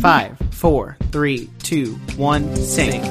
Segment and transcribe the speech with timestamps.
[0.00, 3.02] Five, four, three, two, one, sing.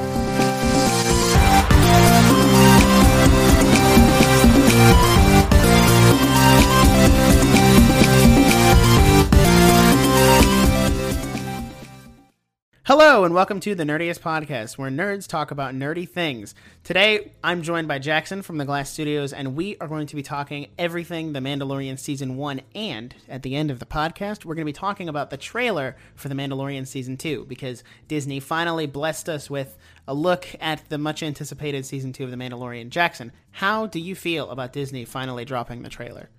[12.90, 16.55] Hello, and welcome to the Nerdiest Podcast, where nerds talk about nerdy things.
[16.84, 20.23] Today, I'm joined by Jackson from the Glas Studios, and we are going to be
[20.23, 22.62] talking everything The Mandalorian Season 1.
[22.73, 25.98] And at the end of the podcast, we're going to be talking about the trailer
[26.16, 29.77] for The Mandalorian Season 2, because Disney finally blessed us with
[30.08, 32.90] a look at the much anticipated Season 2 of The Mandalorian.
[32.90, 36.32] Jackson, how do you feel about Disney finally dropping the trailer?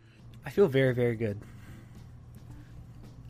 [0.45, 1.41] I feel very, very good.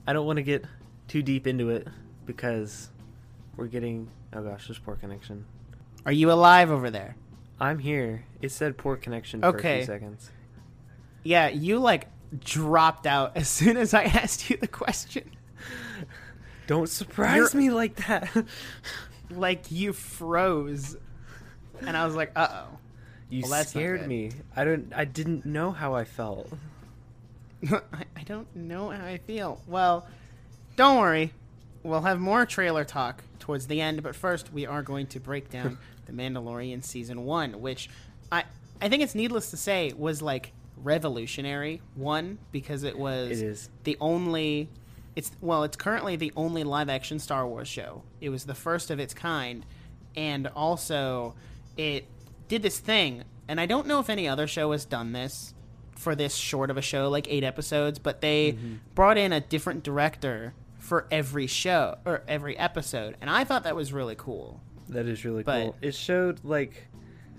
[0.07, 0.65] I don't want to get
[1.07, 1.87] too deep into it
[2.25, 2.89] because
[3.61, 4.09] we're getting.
[4.33, 5.45] Oh gosh, there's poor connection.
[6.07, 7.15] Are you alive over there?
[7.61, 8.25] I'm here.
[8.41, 10.31] It said poor connection for a few seconds.
[11.23, 12.09] Yeah, you like
[12.41, 15.31] dropped out as soon as I asked you the question.
[16.67, 18.29] Don't surprise You're- me like that.
[19.33, 20.97] Like you froze.
[21.87, 22.79] And I was like, uh oh.
[23.29, 24.33] you Well, scared me.
[24.57, 24.93] I don't.
[24.93, 26.53] I didn't know how I felt.
[27.71, 29.63] I, I don't know how I feel.
[29.69, 30.09] Well,
[30.75, 31.33] don't worry.
[31.83, 35.51] We'll have more trailer talk towards the end, but first we are going to break
[35.51, 37.89] down The Mandalorian Season 1, which
[38.33, 38.45] I
[38.83, 41.83] I think it's needless to say was like revolutionary.
[41.95, 43.71] One, because it was It is.
[43.85, 44.69] the only
[45.17, 48.03] it's well, it's currently the only live action Star Wars show.
[48.21, 49.65] It was the first of its kind,
[50.17, 51.35] and also
[51.77, 52.07] it
[52.49, 55.55] did this thing, and I don't know if any other show has done this
[55.97, 58.77] for this short of a show, like eight episodes, but they mm-hmm.
[58.95, 60.55] brought in a different director
[60.91, 64.61] for every show or every episode, and I thought that was really cool.
[64.89, 65.77] That is really But- cool.
[65.81, 66.89] It showed like.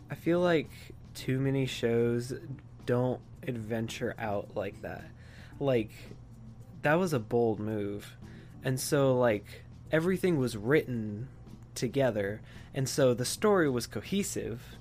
[0.09, 0.69] I feel like
[1.13, 2.33] too many shows
[2.85, 5.03] don't adventure out like that.
[5.59, 5.91] Like
[6.81, 8.15] that was a bold move.
[8.63, 11.27] And so like everything was written
[11.75, 12.41] together
[12.73, 14.77] and so the story was cohesive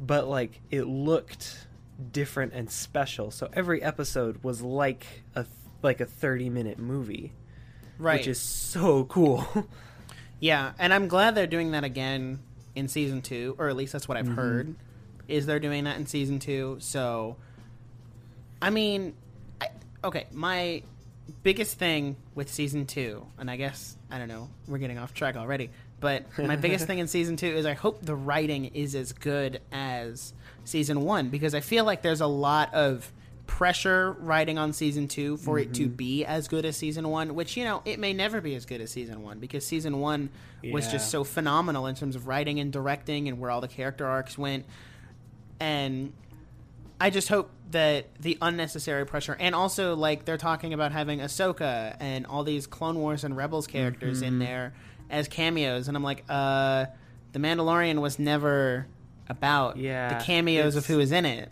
[0.00, 1.66] but like it looked
[2.12, 3.30] different and special.
[3.30, 5.46] So every episode was like a
[5.82, 7.32] like a 30 minute movie,
[7.98, 8.18] Right.
[8.18, 9.46] which is so cool.
[10.44, 12.38] Yeah, and I'm glad they're doing that again
[12.74, 14.34] in season two, or at least that's what I've mm-hmm.
[14.34, 14.74] heard.
[15.26, 16.76] Is they're doing that in season two?
[16.80, 17.36] So,
[18.60, 19.14] I mean,
[19.58, 19.68] I,
[20.04, 20.82] okay, my
[21.42, 25.36] biggest thing with season two, and I guess I don't know, we're getting off track
[25.36, 29.14] already, but my biggest thing in season two is I hope the writing is as
[29.14, 30.34] good as
[30.64, 33.10] season one because I feel like there's a lot of
[33.46, 37.56] pressure writing on season two for it to be as good as season one, which
[37.56, 40.30] you know it may never be as good as season one because season one
[40.72, 44.06] was just so phenomenal in terms of writing and directing and where all the character
[44.06, 44.64] arcs went,
[45.60, 46.12] and
[47.00, 51.96] I just hope that the unnecessary pressure and also like they're talking about having Ahsoka
[52.00, 54.26] and all these Clone Wars and Rebels characters Mm-hmm.
[54.26, 54.74] in there
[55.10, 56.86] as cameos, and I'm like, uh,
[57.32, 58.86] the Mandalorian was never
[59.28, 61.50] about Yeah, the cameos of who is in it.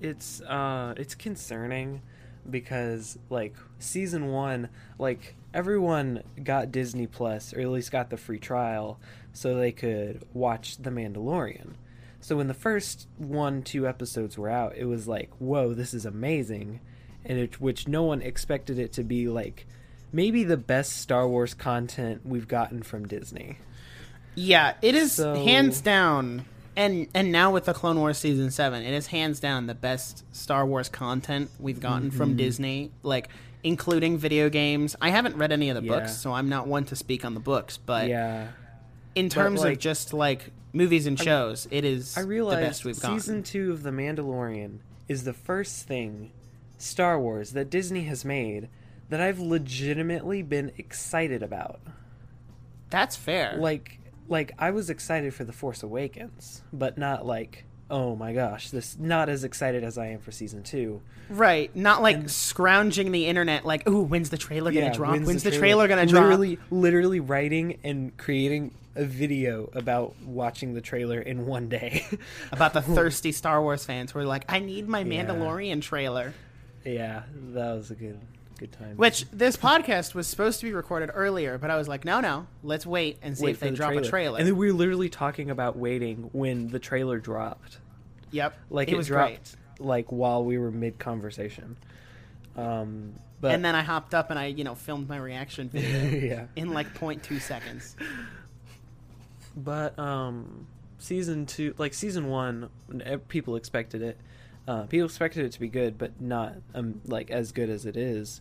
[0.00, 2.02] It's uh it's concerning
[2.48, 4.68] because like season one
[4.98, 9.00] like everyone got disney plus or at least got the free trial
[9.32, 11.72] so they could watch the mandalorian.
[12.20, 16.06] So when the first one two episodes were out it was like whoa this is
[16.06, 16.80] amazing.
[17.24, 19.66] And it, which no one expected it to be like
[20.12, 23.58] maybe the best star wars content we've gotten from disney.
[24.36, 26.44] Yeah, it is So- hands down,
[26.76, 30.24] and and now with the Clone Wars season seven, it is hands down the best
[30.34, 32.16] Star Wars content we've gotten Mm-hmm.
[32.16, 33.28] from Disney, like
[33.64, 34.94] including video games.
[35.00, 35.98] I haven't read any of the Yeah.
[36.00, 37.76] books, so I'm not one to speak on the books.
[37.78, 38.48] But yeah
[39.14, 43.00] in terms of like- just like movies and shows, it is I the best we've
[43.00, 43.18] gotten.
[43.18, 46.32] season two of The Mandalorian is the first thing
[46.76, 48.68] Star Wars that Disney has made
[49.08, 51.80] that I've legitimately been excited about.
[52.90, 53.56] That's fair.
[53.56, 58.70] Like, like I was excited for The Force Awakens, but not like, oh my gosh,
[58.70, 61.00] this not as excited as I am for season two.
[61.28, 65.12] right, not like scrounging the internet, like, ooh, when's the trailer gonna drop?
[65.18, 66.22] When's, the, trailer, gonna drop?
[66.24, 72.06] literally, Literally writing and creating a video about watching the trailer in one day.
[72.50, 75.24] About the thirsty Star Wars fans who are like, I need my Yeah.
[75.26, 76.32] Mandalorian trailer.
[76.82, 78.18] yeah, that was a good,
[78.58, 78.96] good time.
[78.96, 82.46] Which this podcast was supposed to be recorded earlier, but I was like, no, no,
[82.62, 84.38] let's wait and see wait if they the drop a trailer.
[84.38, 87.78] And then we were literally talking about waiting when the trailer dropped.
[88.30, 89.86] yep, Like it, it, was dropped great.
[89.86, 91.76] like while we were mid conversation.
[92.56, 96.26] Um but and then I hopped up and I, you know, filmed my reaction video
[96.26, 96.46] yeah.
[96.56, 97.96] in like 0.2 seconds.
[99.56, 100.66] But um
[100.98, 102.70] season 2 like season 1
[103.04, 104.18] eh, people expected it.
[104.66, 107.96] Uh, people expected it to be good, but not um, like as good as it
[107.96, 108.40] is.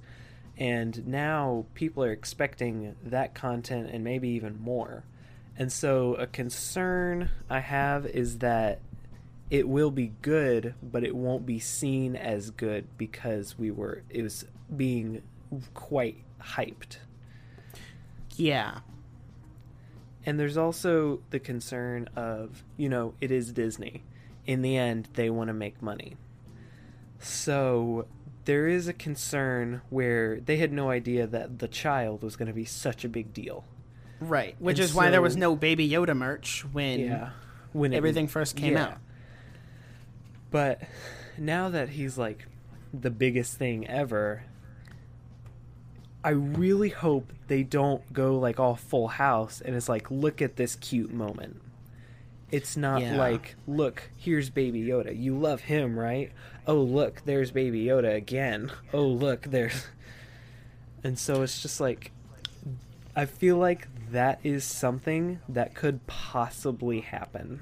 [0.58, 5.04] and now people are expecting that content and maybe even more.
[5.58, 8.80] And so a concern I have is that
[9.50, 14.22] it will be good, but it won't be seen as good because we were it
[14.22, 14.46] was
[14.76, 15.22] being
[15.74, 16.98] quite hyped.
[18.36, 18.80] Yeah.
[20.26, 24.04] And there's also the concern of, you know, it is Disney.
[24.46, 26.18] In the end, they want to make money.
[27.20, 28.06] So
[28.46, 32.54] there is a concern where they had no idea that the child was going to
[32.54, 33.66] be such a big deal.
[34.20, 34.56] Right.
[34.60, 37.30] Which And is why there was no Baby Yoda merch when Yeah.
[37.74, 38.84] When it- everything first came yeah.
[38.86, 38.98] out.
[40.52, 40.82] But
[41.38, 42.46] now that he's like
[42.94, 44.44] the biggest thing ever,
[46.24, 50.56] I really hope they don't go like all full house and it's like, look at
[50.56, 51.62] this cute moment.
[52.56, 53.18] It's not Yeah.
[53.18, 55.18] like, look, here's Baby Yoda.
[55.20, 56.32] You love him, right?
[56.66, 58.72] Oh, look, there's Baby Yoda again.
[58.94, 59.88] Oh, look, there's.
[61.04, 62.12] And so it's just like,
[63.16, 67.60] I feel like that is something that could possibly happen.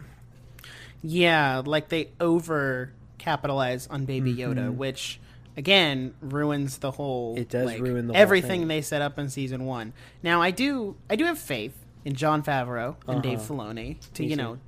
[1.02, 4.76] Yeah, like they over capitalize on Baby Yoda, Mhm.
[4.76, 5.20] which
[5.58, 7.36] again ruins the whole.
[7.38, 8.68] It does like, ruin the whole everything thing.
[8.70, 9.92] they set up in season one.
[10.24, 11.76] Now I do, I do have faith
[12.06, 13.54] in Jon Favreau and Dave Uh-huh.
[13.56, 14.60] Filoni to Me you too.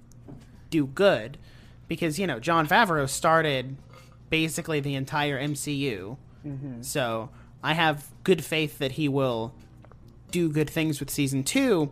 [0.75, 1.37] Do good,
[1.87, 3.77] because you know Jon Favreau started
[4.29, 6.81] basically the entire MCU, Mm-hmm.
[6.83, 7.29] so
[7.63, 9.53] I have good faith that he will
[10.31, 11.91] do good things with season two.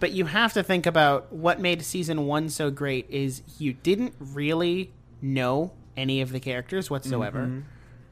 [0.00, 4.14] But you have to think about what made season one so great is you didn't
[4.20, 7.40] really know any of the characters whatsoever.
[7.46, 7.60] Mm-hmm.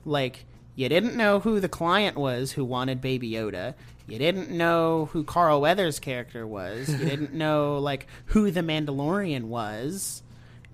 [0.05, 0.45] Like,
[0.77, 3.75] you didn't know who the client was who wanted Baby Yoda.
[4.07, 6.89] You didn't know who Carl Weathers' character was.
[6.89, 10.23] You didn't know, like, who the Mandalorian was.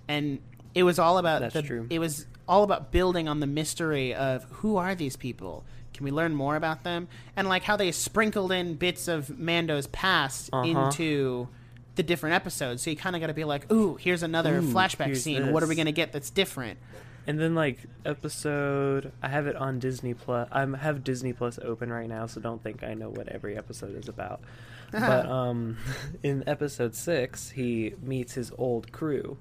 [0.09, 0.41] And
[0.75, 1.87] it was all about That's the, true.
[1.89, 5.65] It was all about building on the mystery of who are these people?
[5.95, 7.09] Can we learn more about them?
[7.37, 10.67] And like how they sprinkled in bits of Mando's past Uh-huh.
[10.67, 11.49] into
[11.95, 12.83] the different episodes.
[12.83, 15.53] So you kind of got to be like, "Ooh, here's another Ooh, flashback here's scene.
[15.53, 16.79] What are we going to get that's different?"
[17.27, 20.49] And then like episode, I have it on Disney Plus.
[20.51, 23.97] I have Disney Plus open right now, so don't think I know what every episode
[23.97, 24.41] is about.
[24.93, 25.79] but um,
[26.23, 29.39] in episode six, he meets his old crew,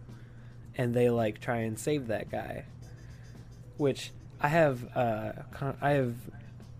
[0.77, 2.65] and they like try and save that guy.
[3.77, 6.13] Which I have, uh, con- I have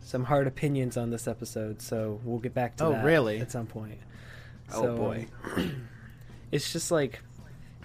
[0.03, 3.39] some hard opinions on this episode, so we'll get back to Oh, that really?
[3.39, 3.99] at some point.
[4.71, 5.27] Oh, So, boy.
[6.51, 7.21] it's just like,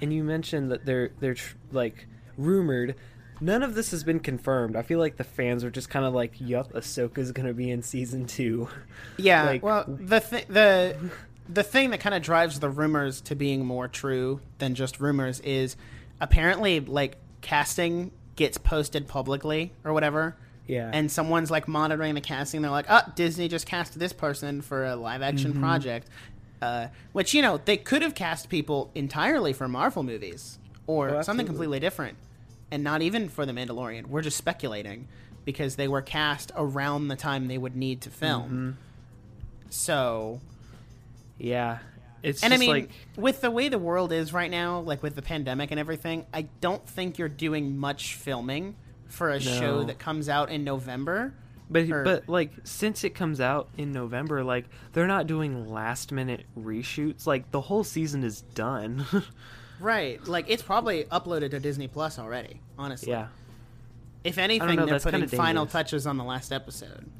[0.02, 2.94] and you mentioned that they're they're tr- like rumored.
[3.40, 4.76] None of this has been confirmed.
[4.76, 7.82] I feel like the fans are just kind of like, "Yup, Ahsoka's gonna be in
[7.82, 8.68] season two.
[9.18, 9.44] Yeah.
[9.44, 10.96] Like- well, the th- the
[11.48, 15.40] the thing that kind of drives the rumors to being more true than just rumors
[15.40, 15.76] is
[16.20, 20.36] apparently like casting gets posted publicly or whatever.
[20.66, 22.62] Yeah, and someone's like monitoring the casting.
[22.62, 25.60] They're like, "Oh, Disney just cast this person for a live action Mm-hmm.
[25.62, 26.08] project,"
[26.60, 30.58] uh, which you know they could have cast people entirely for Marvel movies
[30.88, 32.16] or Oh, something completely different,
[32.70, 34.06] and not even for the Mandalorian.
[34.06, 35.08] We're just speculating
[35.44, 38.42] because they were cast around the time they would need to film.
[38.42, 38.70] Mm-hmm.
[39.70, 40.40] So,
[41.38, 41.78] yeah.
[42.22, 45.14] It's and I mean, like with the way the world is right now, like with
[45.14, 48.74] the pandemic and everything, I don't think you're doing much filming
[49.06, 51.34] for a show that comes out in November.
[51.70, 56.10] But Or- but like since it comes out in November, like they're not doing last
[56.10, 57.26] minute reshoots.
[57.26, 59.06] Like the whole season is done.
[59.80, 60.24] Right.
[60.26, 63.10] Like it's probably uploaded to Disney Plus already, honestly.
[63.12, 63.28] yeah,
[64.24, 67.10] If anything, know, they're putting final touches on the last episode.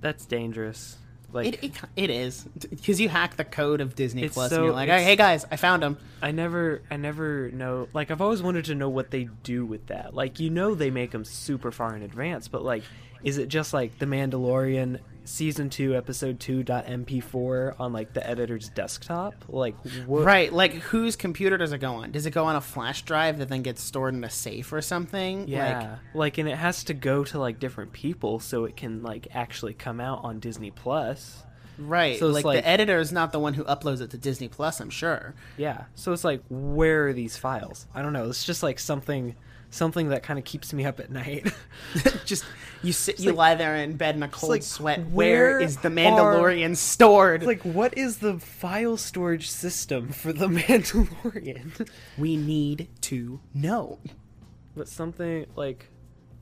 [0.00, 0.96] that's dangerous.
[1.32, 4.64] Like It, it, it is because you hack the code of Disney Plus so- and
[4.66, 5.96] you're like, hey guys, I found them.
[6.22, 7.88] I never I never know.
[7.92, 10.14] Like I've always wanted to know what they do with that.
[10.14, 12.84] Like you know they make them super far in advance, but like
[13.24, 19.34] is it just like The Mandalorian season 2 episode 2.mp4 on like the editor's desktop?
[19.48, 19.74] Like
[20.06, 20.52] what Right.
[20.52, 22.12] Like whose computer does it go on?
[22.12, 24.80] Does it go on a flash drive that then gets stored in a safe or
[24.80, 25.48] something?
[25.48, 25.96] Yeah.
[26.14, 29.74] Like, and it has to go to like different people so it can like actually
[29.74, 31.42] come out on Disney Plus.
[31.78, 32.18] Right.
[32.18, 34.80] So like, like- the editor is not the one who uploads it to Disney Plus,
[34.80, 35.34] I'm sure.
[35.56, 35.84] Yeah.
[35.94, 37.86] So it's like where are these files?
[37.94, 38.28] I don't know.
[38.28, 39.34] It's just like something
[39.70, 41.52] something that kind of keeps me up at night.
[42.24, 42.44] Just
[42.84, 45.00] you sit, you like- lie there in bed in a cold like, sweat.
[45.00, 47.42] where where is the are- Mandalorian stored?
[47.42, 50.46] like what is the file storage system for the
[51.08, 51.88] Mandalorian?
[52.16, 53.98] we need to know.
[54.76, 55.90] but something like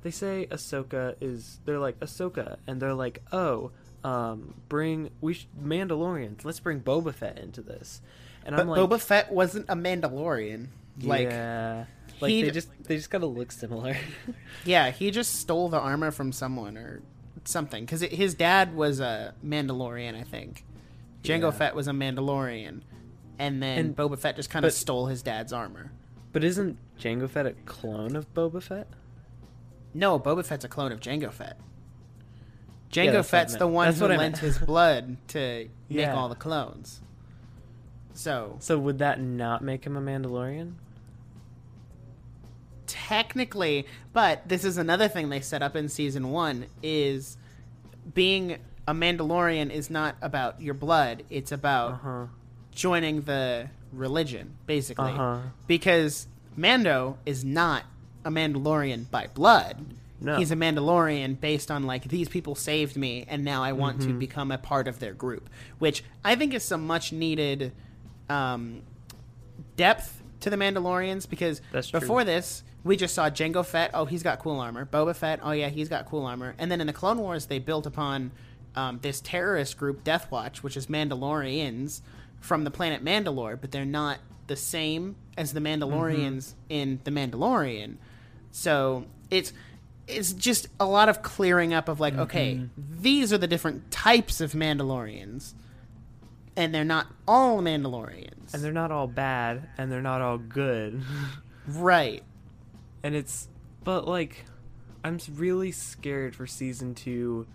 [0.02, 3.70] they say Ahsoka is they're like Ahsoka and they're like, "Oh,
[4.04, 6.44] um bring we sh- Mandalorians.
[6.44, 8.00] Let's bring Boba Fett into this."
[8.44, 10.68] And But I'm like Boba Fett wasn't a Mandalorian.
[11.00, 11.84] Like, yeah.
[12.20, 13.96] Like he- they just they just gotta look similar.
[14.64, 17.02] yeah, he just stole the armor from someone, or
[17.44, 20.64] something because his dad was a Mandalorian, I think.
[21.22, 21.50] Jango Yeah.
[21.52, 22.80] Fett was a Mandalorian,
[23.38, 25.92] and then And- Boba Fett just kind of stole his dad's armor.
[26.32, 28.88] But isn't Jango Fett a clone of Boba Fett?
[29.94, 31.58] No, Boba Fett's a clone of Jango Fett.
[32.92, 36.34] Yeah, Jango I Fett's the one That's who lent his blood to make all the
[36.34, 37.00] clones.
[38.14, 40.74] So So would that not make him a Mandalorian?
[42.86, 47.36] technically, but this is another thing they set up in season one is
[48.14, 52.26] being a Mandalorian is not about your blood; it's about Uh huh.
[52.72, 55.12] joining the religion, basically.
[55.12, 55.38] Uh-huh.
[55.66, 57.84] Because Mando is not
[58.24, 59.84] a Mandalorian by blood.
[60.22, 60.36] No.
[60.36, 64.08] He's a Mandalorian based on like these people saved me and now I want Mm-hmm.
[64.12, 67.72] to become a part of their group, which I think is some much needed
[68.30, 68.82] um,
[69.76, 71.60] depth to the Mandalorians because
[72.00, 73.92] before this we just saw Jango Fett.
[73.94, 74.84] Oh, he's got cool armor.
[74.86, 75.38] Boba Fett.
[75.42, 76.54] Oh yeah, he's got cool armor.
[76.58, 78.32] And then in the Clone Wars, they built upon
[78.74, 82.00] um, this terrorist group, Death Watch, which is Mandalorians
[82.40, 87.98] from the planet Mandalore, but they're not the same as the Mandalorians in the Mandalorian.
[88.50, 89.52] So it's
[90.12, 92.22] it's just a lot of clearing up of like, mm-hmm.
[92.22, 95.54] okay, these are the different types of Mandalorians,
[96.56, 101.02] and they're not all Mandalorians, And they're not all bad, and they're not all good.
[101.66, 102.22] right.
[103.02, 103.48] and it's
[103.84, 104.44] but like
[105.04, 107.46] i'm really scared for season two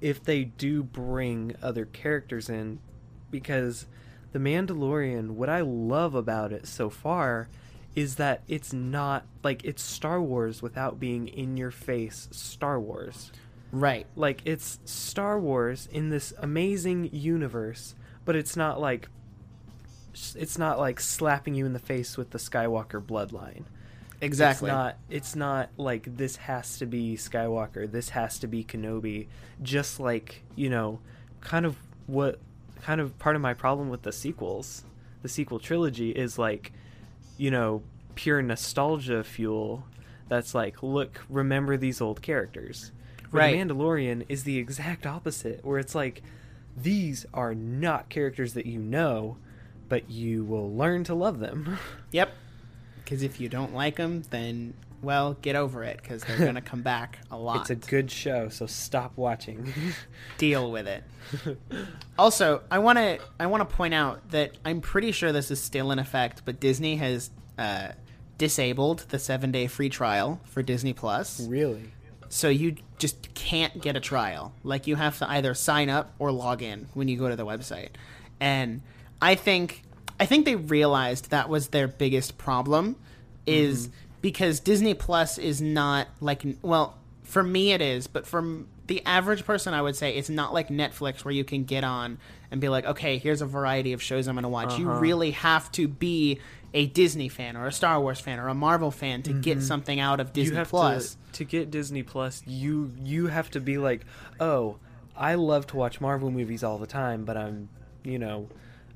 [0.00, 2.78] if they do bring other characters in
[3.30, 3.86] because
[4.32, 7.48] the mandalorian what i love about it so far
[7.94, 13.30] is that it's not like it's star wars without being in your face star wars
[13.74, 14.06] Right.
[14.14, 19.08] like it's Star Wars in this amazing universe, but it's not like
[20.36, 23.64] it's not like slapping you in the face with the Skywalker bloodline.
[24.20, 24.68] Exactly.
[24.68, 29.26] It's not it's not like this has to be Skywalker, this has to be Kenobi,
[29.60, 31.00] just like, you know,
[31.40, 32.38] kind of what
[32.80, 34.84] kind of part of my problem with the sequels,
[35.22, 36.72] the sequel trilogy is like,
[37.36, 37.82] you know,
[38.14, 39.84] pure nostalgia fuel
[40.28, 42.92] that's like, look, remember these old characters.
[43.30, 43.68] Where Right.
[43.68, 46.22] The Mandalorian is the exact opposite, where it's like,
[46.76, 49.36] these are not characters that you know,
[49.88, 51.78] but you will learn to love them.
[52.12, 52.32] Yep.
[53.02, 54.72] Because if you don't like them, then
[55.04, 57.54] well, get over it because they're gonna come back a lot.
[57.60, 59.72] It's a good show, so stop watching.
[60.38, 61.04] deal with it.
[62.18, 65.60] also, I want to I want to point out that I'm pretty sure this is
[65.60, 67.88] still in effect, but Disney has uh,
[68.38, 71.92] disabled the seven day free trial for Disney Plus, really?
[72.28, 74.52] so you just can't get a trial.
[74.62, 77.46] Like you have to either sign up or log in when you go to the
[77.46, 77.90] website,
[78.40, 78.82] and
[79.22, 79.82] I think
[80.18, 82.96] I think they realized that was their biggest problem
[83.46, 83.90] is
[84.24, 89.44] because Disney Plus is not like well for me it is but for the average
[89.44, 92.16] person I would say it's not like Netflix where you can get on
[92.50, 95.00] and be like okay here's a variety of shows I'm going to watch you Uh-huh.
[95.00, 96.40] really have to be
[96.72, 100.00] a Disney fan or a Star Wars fan or a Marvel fan to get something
[100.00, 102.42] out of Disney you Plus to to get Disney Plus.
[102.46, 104.04] You you have to be like,
[104.40, 104.78] oh,
[105.16, 107.68] I love to watch Marvel movies all the time, but I'm,
[108.02, 108.48] you know,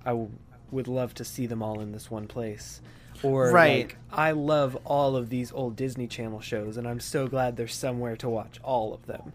[0.04, 0.30] I w-
[0.72, 2.80] would love to see them all in this one place.
[3.22, 3.86] Or Right.
[3.88, 7.74] like, I love all of these old Disney Channel shows, and I'm so glad there's
[7.74, 9.32] somewhere to watch all of them.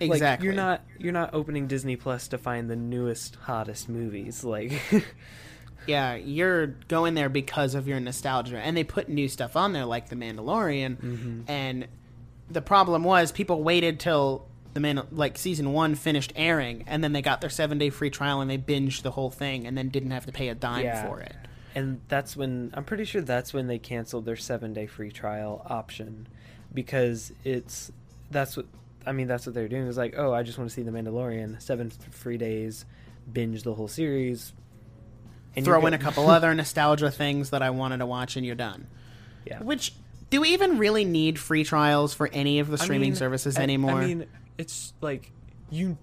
[0.00, 4.42] Like, exactly you're not you're not opening Disney Plus to find the newest hottest movies.
[4.44, 4.72] Like,
[5.86, 9.84] Yeah, you're going there because of your nostalgia, and they put new stuff on there
[9.86, 10.96] like The Mandalorian.
[10.96, 11.40] Mm-hmm.
[11.48, 11.88] And
[12.50, 17.12] the problem was people waited till the man like season one finished airing, and then
[17.12, 19.88] they got their seven day free trial and they binged the whole thing, and then
[19.88, 21.06] didn't have to pay a dime Yeah.
[21.06, 21.34] for it.
[21.74, 25.64] And that's when I'm pretty sure that's when they canceled their seven day free trial
[25.66, 26.26] option
[26.74, 27.90] because it's
[28.30, 28.66] that's what
[29.06, 30.90] I mean that's what they're doing is like oh I just want to see the
[30.90, 32.84] Mandalorian seven free days
[33.32, 34.52] binge the whole series
[35.56, 38.54] and Throw in a couple other nostalgia things that I wanted to watch, and you're
[38.54, 38.86] done.
[39.44, 39.92] yeah Which
[40.30, 43.58] do we even really need free trials for any of the I streaming mean, services
[43.58, 44.00] I- anymore?
[44.00, 44.26] I mean
[44.58, 45.32] it's like
[45.70, 45.96] you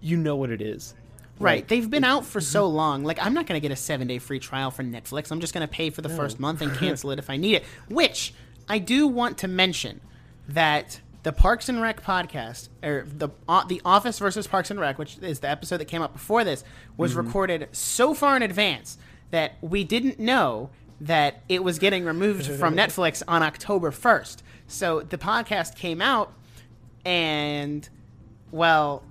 [0.00, 0.94] you know what it is
[1.38, 1.58] Right.
[1.62, 3.04] Like, They've been out for so long.
[3.04, 5.30] Like, I'm not going to get a seven day free trial for Netflix.
[5.30, 7.56] I'm just going to pay for the first month and cancel it if I need
[7.56, 7.64] it.
[7.88, 8.34] Which
[8.68, 10.00] I do want to mention
[10.48, 14.98] that the Parks and Rec podcast, or the uh, the Office versus Parks and Rec,
[14.98, 16.64] which is the episode that came out before this,
[16.96, 18.98] was recorded so far in advance
[19.30, 20.70] that we didn't know
[21.00, 24.38] that it was getting removed from Netflix on October 1st.
[24.66, 26.32] So the podcast came out,
[27.04, 27.88] and
[28.50, 29.02] well,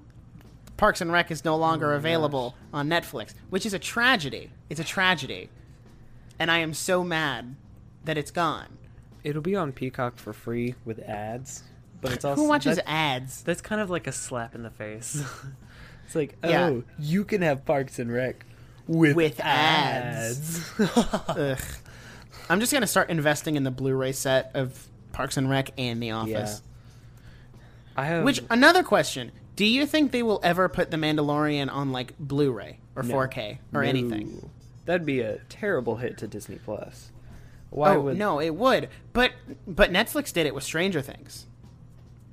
[0.81, 4.49] Parks and Rec is no longer oh, available on Netflix, which is a tragedy.
[4.67, 5.51] It's a tragedy.
[6.39, 7.55] And I am so mad
[8.03, 8.79] that it's gone.
[9.23, 11.61] it'll be on Peacock for free with ads
[12.01, 13.43] but it's also Who watches that- ads?
[13.43, 15.23] That's kind of like a slap in the face.
[16.07, 16.79] it's like, oh, Yeah.
[16.97, 18.43] you can have Parks and Rec
[18.87, 20.67] with, With ads.
[20.79, 21.59] Ugh.
[22.49, 26.09] I'm just gonna start investing in the Blu-ray set of Parks and Rec and The
[26.09, 26.63] Office.
[27.95, 29.31] I have Which another question:
[29.61, 33.13] Do you think they will ever put The Mandalorian on like Blu-ray or No.
[33.13, 33.87] 4K or No.
[33.89, 34.49] anything?
[34.85, 37.11] That'd be a terrible hit to Disney Plus.
[37.69, 38.89] Why oh would no, it would.
[39.13, 39.33] But
[39.67, 41.45] but Netflix did it with Stranger Things.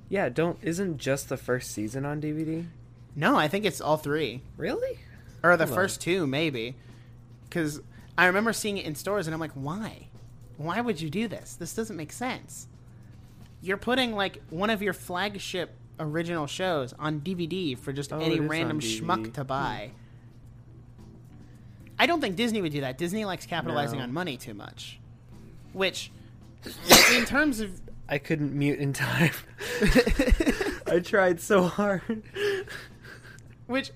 [0.09, 2.65] Yeah, don't isn't just the first season on DVD?
[3.15, 4.99] No, I think it's all three Really?
[5.43, 5.85] or the Hold on.
[5.85, 6.77] first two maybe.
[7.45, 7.83] Because
[8.17, 10.09] I remember seeing it in stores and I'm like, why?
[10.57, 11.57] Why would you do this?
[11.57, 12.69] This doesn't make sense.
[13.61, 18.41] You're putting like one of your flagship original shows on DVD for just Oh, any
[18.41, 19.91] random schmuck to buy.
[21.99, 22.97] I don't think Disney would do that.
[22.99, 24.05] Disney likes capitalizing No.
[24.05, 25.01] on money too much.
[25.73, 26.11] Which,
[27.15, 27.81] in terms of.
[28.09, 29.33] I couldn't mute in time.
[30.87, 32.23] I tried so hard.
[33.67, 33.91] Which,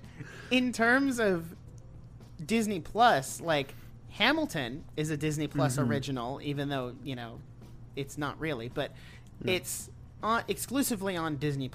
[0.50, 1.54] in terms of
[2.44, 3.75] Disney Plus, like
[4.11, 5.88] Hamilton is a Disney Plus Mhm.
[5.88, 7.38] original, even though you know
[7.97, 8.90] it's not really, but
[9.44, 9.88] it's
[10.23, 11.69] on, exclusively on Disney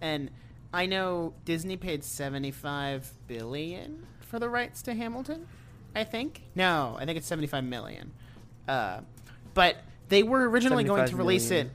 [0.00, 0.30] And
[0.72, 5.46] I know Disney paid seventy-five billion for the rights to Hamilton.
[5.94, 8.12] I think no, I think it's seventy-five million.
[8.68, 9.00] Uh,
[9.54, 9.76] but
[10.08, 11.68] they were originally going to release million.
[11.68, 11.72] it.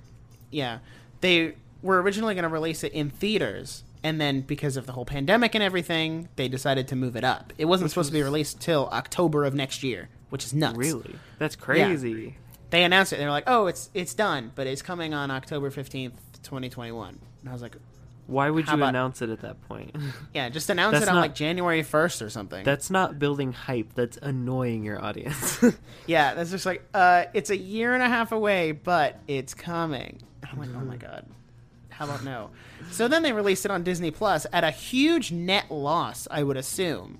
[0.52, 0.80] Yeah,
[1.22, 5.06] they were originally going to release it in theaters, and then because of the whole
[5.06, 7.54] pandemic and everything, they decided to move it up.
[7.58, 10.78] It wasn't Which supposed to be released till October of next year, which is nuts.
[10.78, 11.16] Really?
[11.40, 12.36] That's crazy.
[12.72, 13.18] They announced it.
[13.18, 16.92] They were like, "Oh, it's it's done, but it's coming on October fifteenth, twenty twenty
[16.92, 17.76] one." And I was like,
[18.28, 19.96] Why would you about- announce it at that point?
[20.34, 23.52] "Yeah, just announce That's it on not- like January first or something." That's not building
[23.54, 23.94] hype.
[23.94, 25.62] That's annoying your audience.
[26.08, 30.22] yeah, that's just like, uh, it's a year and a half away, but it's coming.
[30.42, 31.26] And I'm like, oh my god,
[31.90, 32.52] how about no?
[32.90, 36.58] So then they released it on Disney Plus at a huge net loss, I would
[36.58, 37.20] assume,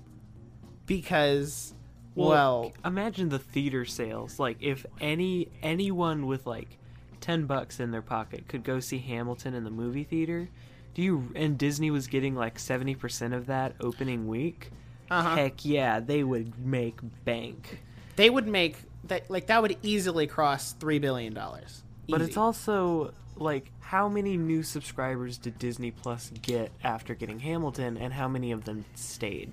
[0.86, 1.74] because
[2.14, 4.38] well, imagine the theater sales.
[4.38, 6.78] Like if any anyone with like
[7.20, 10.48] 10 bucks in their pocket could go see Hamilton in the movie theater,
[10.94, 14.70] do you and Disney was getting like 70% of that opening week?
[15.10, 15.36] uh-huh.
[15.36, 17.80] Heck yeah, they would make bank.
[18.16, 21.82] they would make that like that would easily cross three billion dollars.
[22.08, 27.96] But it's also like how many new subscribers did Disney Plus get after getting Hamilton
[27.96, 29.52] and how many of them stayed?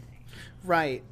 [0.63, 1.03] Right.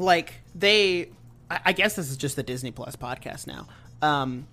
[0.00, 1.10] Like they
[1.50, 3.66] I, I guess this is just the Disney Plus podcast now.
[4.02, 4.46] Um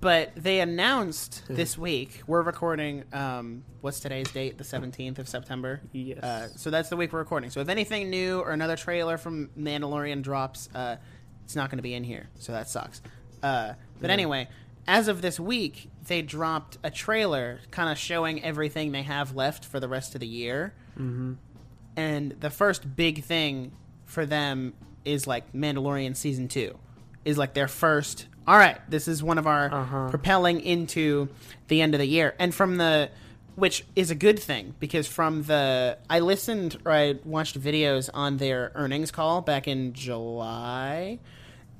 [0.00, 4.58] but they announced this week we're recording um what's today's date?
[4.58, 5.80] The 17th of September.
[5.92, 6.18] Yes.
[6.22, 7.50] Uh, so that's the week we're recording.
[7.50, 10.96] So if anything new or another trailer from Mandalorian drops, uh
[11.44, 12.28] it's not going to be in here.
[12.38, 13.00] So that sucks.
[13.42, 14.14] Uh but Yeah.
[14.14, 14.48] anyway,
[14.88, 19.64] as of this week, they dropped a trailer kind of showing everything they have left
[19.64, 21.36] for the rest of the year Mhm.
[21.96, 23.70] and the first big thing
[24.12, 26.78] for them is like Mandalorian season two,
[27.24, 28.26] is like their first.
[28.46, 30.08] All right, this is one of our Uh-huh.
[30.10, 31.28] propelling into
[31.68, 33.10] the end of the year, and from the
[33.54, 38.38] which is a good thing because from the I listened or I watched videos on
[38.38, 41.18] their earnings call back in July.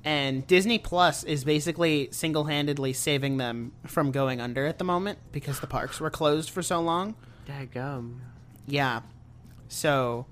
[0.05, 5.17] And Disney Plus is basically single handedly saving them from going under at the moment
[5.31, 7.15] because the parks were closed for so long.
[7.47, 8.19] Dadgum.
[8.67, 9.01] Yeah.
[9.69, 10.25] So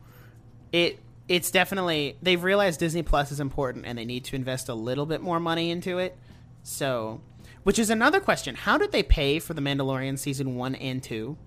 [0.72, 1.00] it
[1.32, 5.06] it's definitely they've realized Disney Plus is important and they need to invest a little
[5.06, 6.18] bit more money into it.
[6.62, 7.22] So
[7.64, 8.54] which is another question.
[8.54, 11.38] How did they pay for the Mandalorian season 1 and 2?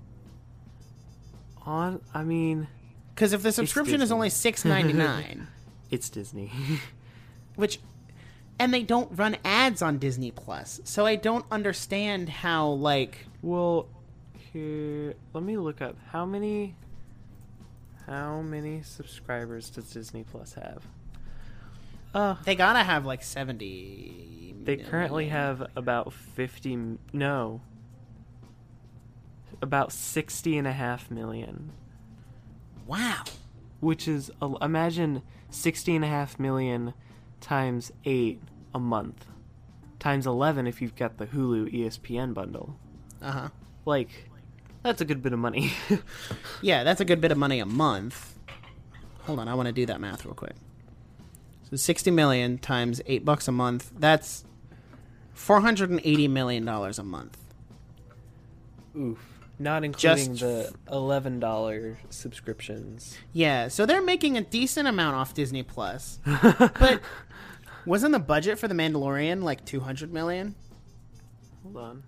[1.66, 2.66] On I mean,
[3.14, 5.46] Cuz if the subscription is only 6.99,
[5.90, 6.50] it's Disney.
[7.56, 7.78] which
[8.58, 10.80] and they don't run ads on Disney Plus.
[10.84, 13.88] So I don't understand how like well,
[14.50, 16.74] here, let me look up how many
[18.06, 20.82] how many subscribers does Disney Plus have?
[22.14, 27.60] Uh, they got to have like 70 they currently have about 50 no.
[29.60, 31.72] About 60 and a half million.
[32.86, 33.24] Wow.
[33.80, 34.30] which is
[34.62, 36.92] imagine 60 and a half million
[37.40, 38.40] times 8
[38.74, 39.26] a month
[39.98, 42.76] times 11 if you've got the Hulu ESPN bundle
[43.22, 43.48] Uh-huh.
[43.86, 44.28] like
[44.84, 45.72] that's a good bit of money
[46.62, 48.38] Yeah, that's a good bit of money a month.
[49.22, 50.54] Hold on, I want to do that math real quick.
[51.70, 54.44] So 60 million times 8 bucks a month, that's
[55.32, 57.36] 480 million dollars a month.
[58.96, 59.18] oof
[59.56, 65.62] not including Just- the $11 subscriptions Yeah, so they're making a decent amount off Disney
[65.62, 66.18] Plus.
[66.58, 67.00] But
[67.86, 70.54] wasn't the budget for The Mandalorian like 200 million?
[71.62, 72.02] hold on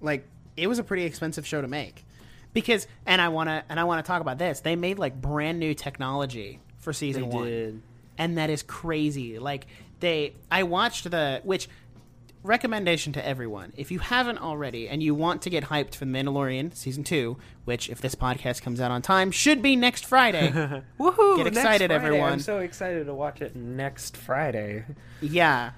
[0.00, 2.04] Like it was a pretty expensive show to make
[2.52, 4.60] because and I want to and I want to talk about this.
[4.60, 7.82] They made like brand new technology for They season 1 did.
[8.18, 9.38] and that is crazy.
[9.38, 9.66] Like
[10.00, 11.68] they, I watched the which
[12.42, 13.72] recommendation to everyone.
[13.76, 17.36] If you haven't already and you want to get hyped for the Mandalorian season two,
[17.66, 20.50] which if this podcast comes out on time, should be next Friday.
[20.98, 21.36] Woohoo!
[21.36, 21.94] Get excited, Friday.
[21.94, 22.32] everyone.
[22.32, 24.84] I'm so excited to watch it next Friday.
[25.20, 25.72] yeah.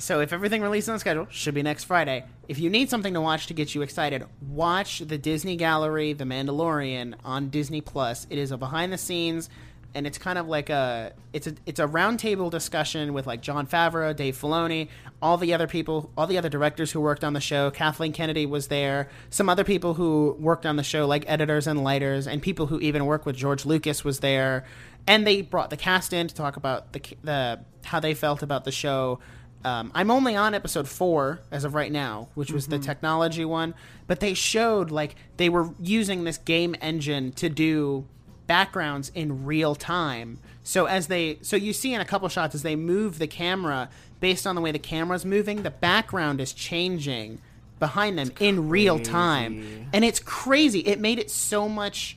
[0.00, 2.24] So if everything releases on schedule, should be next Friday.
[2.48, 6.24] If you need something to watch to get you excited, watch the Disney Gallery, The
[6.24, 8.26] Mandalorian on Disney Plus.
[8.30, 9.50] It is a behind the scenes
[9.94, 13.66] and it's kind of like a it's a it's a roundtable discussion with like Jon
[13.66, 14.88] Favreau, Dave Filoni,
[15.20, 17.70] all the other people, all the other directors who worked on the show.
[17.70, 19.08] Kathleen Kennedy was there.
[19.30, 22.78] Some other people who worked on the show, like editors and lighters, and people who
[22.80, 24.64] even work with George Lucas was there.
[25.06, 28.64] And they brought the cast in to talk about the the how they felt about
[28.64, 29.18] the show.
[29.64, 33.74] Um, I'm only on episode four as of right now, which was the technology one.
[34.06, 38.06] But they showed like they were using this game engine to do
[38.46, 40.38] backgrounds in real time.
[40.62, 43.90] So as they so you see in a couple shots as they move the camera
[44.18, 47.40] based on the way the camera's moving, the background is changing
[47.78, 49.88] behind them in real time.
[49.92, 50.80] And it's crazy.
[50.80, 52.16] It made it so much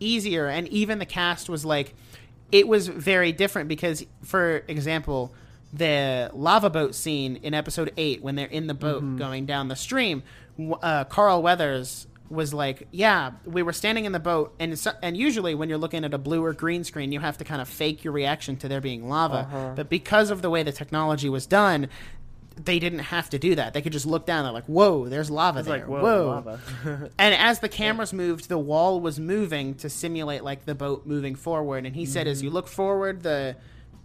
[0.00, 1.94] easier and even the cast was like
[2.52, 5.32] it was very different because for example
[5.72, 9.16] the lava boat scene in episode 8 when they're in the boat Mm-hmm.
[9.18, 10.22] going down the stream
[10.82, 15.54] uh, carl weathers was like yeah we were standing in the boat and and usually
[15.54, 18.02] when you're looking at a blue or green screen you have to kind of fake
[18.04, 19.72] your reaction to there being lava Uh-huh.
[19.76, 21.88] but because of the way the technology was done
[22.56, 25.30] they didn't have to do that they could just look down they're like whoa there's
[25.30, 26.60] lava there like whoa, whoa lava.
[27.18, 31.34] and as the cameras moved, the wall was moving to simulate like the boat moving
[31.36, 31.86] forward.
[31.86, 32.44] And he said, as Mm-hmm.
[32.46, 33.54] you look forward, the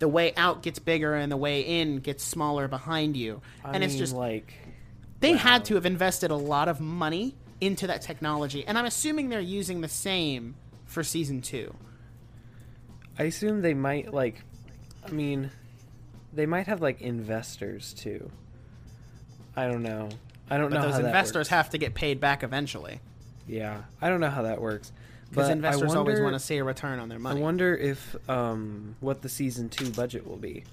[0.03, 3.41] the way out gets bigger and the way in gets smaller behind you.
[3.63, 4.53] I and it's just like
[5.21, 5.37] they wow.
[5.37, 9.39] had to have invested a lot of money into that technology, and I'm assuming they're
[9.39, 11.73] using the same for season two.
[13.17, 14.43] I assume they might like.
[15.07, 15.51] I mean,
[16.33, 18.29] they might have like investors too.
[19.55, 20.09] I don't know.
[20.49, 22.99] I don't But know those how that investors have to get paid back eventually
[23.47, 24.91] Yeah, I don't know how that works.
[25.35, 27.39] Because investors always want to see a return on their money.
[27.39, 30.63] I wonder if um, what the season two budget will be.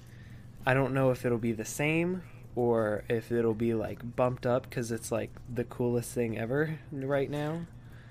[0.65, 2.23] I don't know if it'll be the same
[2.55, 7.29] or if it'll be like bumped up because it's like the coolest thing ever right
[7.29, 7.61] now.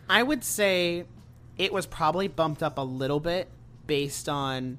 [0.09, 1.05] I would say
[1.57, 3.49] it was probably bumped up a little bit
[3.87, 4.79] based on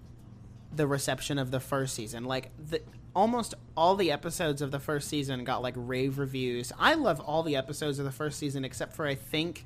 [0.76, 2.26] the reception of the first season.
[2.26, 2.82] Like the
[3.16, 6.72] almost all the episodes of the first season got like rave reviews.
[6.80, 9.66] I love all the episodes of the first season except for I think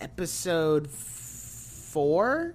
[0.00, 2.54] episode 4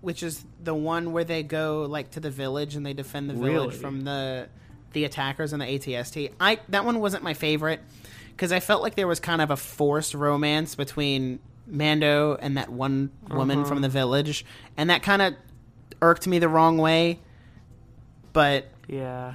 [0.00, 3.34] which is the one where they go like to the village and they defend the
[3.34, 3.76] village Really?
[3.76, 4.48] from the
[4.92, 6.32] the attackers and the ATST.
[6.40, 7.80] I that one wasn't my favorite
[8.30, 12.70] because I felt like there was kind of a forced romance between Mando and that
[12.70, 13.68] one woman Uh-huh.
[13.68, 14.44] from the village,
[14.76, 15.34] and that kind of
[16.02, 17.20] irked me the wrong way.
[18.32, 19.34] But Yeah.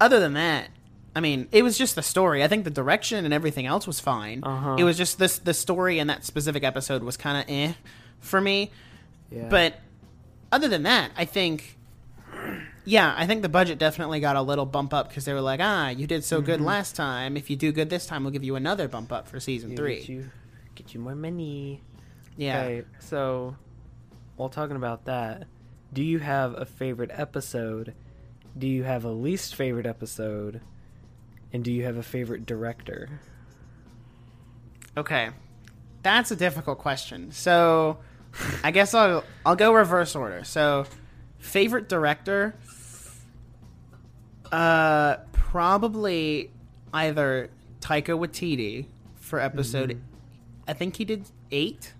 [0.00, 0.68] other than that,
[1.16, 2.44] I mean, it was just the story.
[2.44, 4.44] I think the direction and everything else was fine.
[4.44, 4.76] Uh-huh.
[4.78, 7.72] It was just this the story in that specific episode was kind of eh
[8.20, 8.70] for me.
[9.30, 9.48] Yeah.
[9.48, 9.76] But
[10.52, 11.78] other than that, I think,
[12.84, 15.58] yeah, I think the budget definitely got a little bump up because they were like,
[15.62, 17.38] ah, you did so good last time.
[17.38, 20.00] If you do good this time, we'll give you another bump up for season three.
[20.00, 20.30] Get you,
[20.74, 21.80] get you more money.
[22.36, 22.60] yeah.
[22.60, 23.56] Okay, so
[24.36, 25.46] while talking about that,
[25.94, 27.94] do you have a favorite episode?
[28.58, 30.60] Do you have a least favorite episode?
[31.52, 33.20] And do you have a favorite director?
[34.96, 35.30] Okay.
[36.02, 37.32] That's a difficult question.
[37.32, 37.98] So,
[38.62, 40.44] I guess I'll I'll go reverse order.
[40.44, 40.86] So,
[41.38, 42.54] favorite director
[44.52, 46.50] uh probably
[46.92, 50.00] either Taika Waititi for episode
[50.68, 51.92] I think he did 8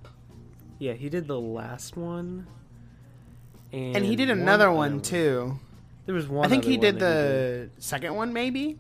[0.79, 2.47] Yeah, he did the last one.
[3.73, 5.59] And, and he did another other one too.
[6.07, 6.47] There was one.
[6.47, 8.79] I think he one did the second one maybe did.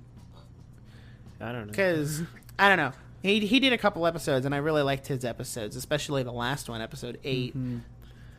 [1.40, 1.72] I don't know.
[1.72, 2.22] cuz
[2.58, 2.92] I don't know.
[3.22, 6.68] He he did a couple episodes and I really liked his episodes, especially the last
[6.68, 7.56] one, episode 8.
[7.56, 7.80] Mhm.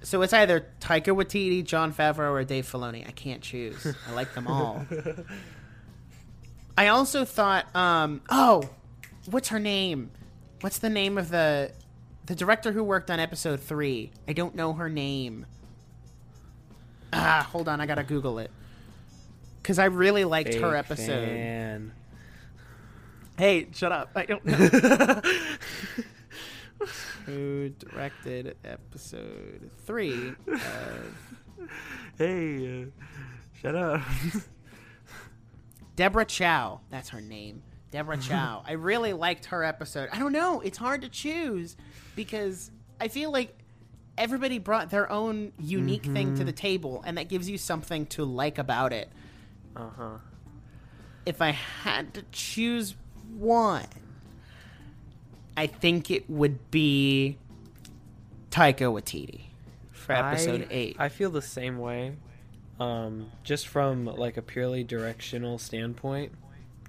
[0.02, 3.06] So it's either Taika Waititi, Jon Favreau, or Dave Filoni.
[3.08, 3.86] I can't choose.
[4.08, 4.86] I like them all.
[6.78, 8.70] I also thought, um, oh,
[9.26, 10.12] what's her name?
[10.62, 11.72] What's the name of the
[12.28, 14.12] the director who worked on episode three?
[14.28, 15.46] I don't know her name.
[17.12, 18.52] Ah, hold on, I gotta Google it
[19.62, 21.28] because I really liked her episode.
[21.28, 21.92] fan.
[23.38, 24.10] Hey, shut up!
[24.16, 24.56] I don't know.
[27.26, 31.16] who directed episode three of
[32.18, 32.86] Hey, uh,
[33.62, 34.02] shut up.
[35.96, 36.82] Deborah Chow.
[36.90, 37.62] That's her name.
[37.92, 38.64] Deborah Chow.
[38.66, 40.10] I really liked her episode.
[40.12, 40.62] I don't know.
[40.62, 41.78] It's hard to choose
[42.16, 43.56] because I feel like
[44.18, 48.26] everybody brought their own unique thing to the table, and that gives you something to
[48.26, 49.10] like about it.
[49.76, 50.18] Uh huh.
[51.26, 52.96] If I had to choose
[53.36, 53.86] one,
[55.56, 57.38] I think it would be
[58.52, 59.42] Taika Waititi
[59.92, 60.96] for episode I, eight.
[61.00, 62.14] I feel the same way.
[62.80, 66.32] Um, just from like a purely directional standpoint,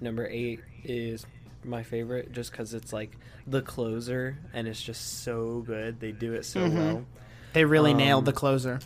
[0.01, 1.25] number eight is
[1.63, 5.99] my favorite, just because it's like the closer, and it's just so good.
[5.99, 6.73] They do it so Mhm.
[6.75, 7.05] well,
[7.53, 8.79] they really um, nailed the closer.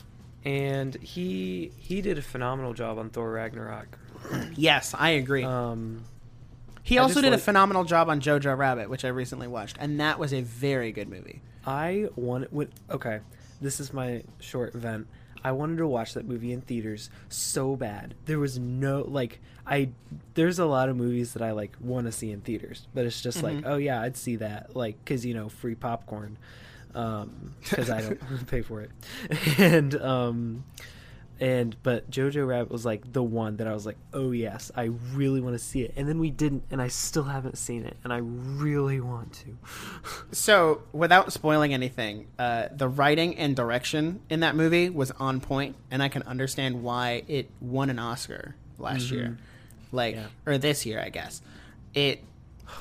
[0.45, 3.97] and he he did a phenomenal job on Thor Ragnarok.
[4.55, 5.43] Yes, I agree.
[5.43, 6.05] Um,
[6.83, 9.99] he I also did a phenomenal job on Jojo Rabbit, which I recently watched, and
[9.99, 11.41] that was a very good movie.
[11.65, 12.51] I wanted.
[12.51, 13.21] Would, okay,
[13.61, 15.07] this is my short vent.
[15.45, 18.13] I wanted to watch that movie in theaters so bad.
[18.25, 19.89] There was no like I.
[20.35, 23.21] There's a lot of movies that I like want to see in theaters, but it's
[23.21, 23.63] just like, Mhm.
[23.65, 26.37] oh yeah, I'd see that, like because you know free popcorn,
[26.95, 28.91] um because I don't pay for it,
[29.57, 30.63] and um,
[31.43, 34.91] and but Jojo Rabbit was like the one that I was like, oh yes, I
[35.13, 37.97] really want to see it, and then we didn't, and I still haven't seen it,
[38.05, 39.57] and I really want to.
[40.31, 45.75] So, without spoiling anything, uh, the writing and direction in that movie was on point,
[45.91, 49.37] and I can understand why it won an Oscar last year,
[49.91, 50.27] like Yeah.
[50.45, 51.41] or this year, I guess.
[51.93, 52.21] It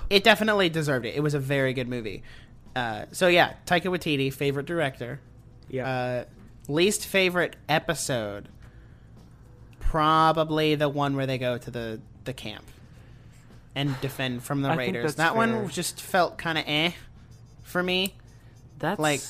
[0.08, 1.16] it definitely deserved it.
[1.16, 2.22] It was a very good movie.
[2.76, 5.18] Uh, so yeah, Taika Waititi, favorite director.
[5.68, 5.88] Yeah.
[5.88, 6.24] Uh,
[6.68, 8.48] least favorite episode,
[9.80, 12.64] probably the one where they go to the the camp
[13.74, 15.16] and defend from the I Raiders.
[15.16, 15.68] That one fair.
[15.68, 16.92] just felt kind of eh
[17.62, 18.14] for me.
[18.78, 19.20] That's Like-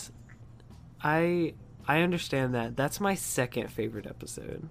[1.02, 1.54] I
[1.86, 2.76] I understand that.
[2.76, 4.68] That's my second favorite episode.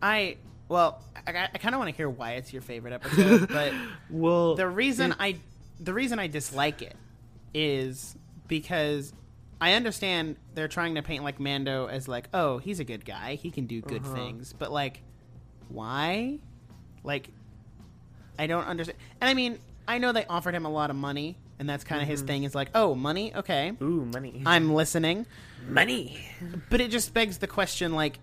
[0.00, 0.36] I
[0.68, 3.72] well, I, I kind of want to hear why it's your favorite episode, but
[4.10, 5.36] well, the reason it- I
[5.80, 6.96] the reason I dislike it
[7.52, 8.16] is
[8.48, 9.12] because
[9.64, 13.36] I understand they're trying to paint like Mando as like, oh, he's a good guy,
[13.36, 14.14] he can do good Uh-huh.
[14.14, 15.00] things, but like,
[15.70, 16.38] why?
[17.02, 17.30] Like,
[18.38, 18.98] I don't understand.
[19.22, 22.02] And I mean, I know they offered him a lot of money, and that's kind
[22.02, 22.26] of his Mhm.
[22.26, 22.42] thing.
[22.44, 25.24] Is like, oh, money, okay, ooh money, I'm listening.
[25.66, 26.18] money.
[26.68, 28.18] But it just begs the question, like,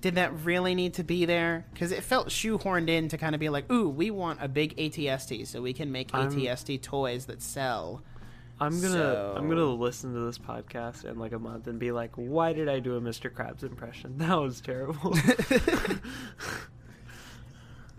[0.00, 1.66] did that really need to be there?
[1.74, 4.74] Because it felt shoehorned in to kind of be like, ooh, we want a big
[4.78, 8.02] ATST so we can make I'm- ATST toys that sell.
[8.58, 12.12] I'm gonna I'm gonna listen to this podcast in like a month and be like,
[12.16, 13.30] why did I do a Mr.
[13.30, 14.14] Krabs impression?
[14.18, 15.14] That was terrible.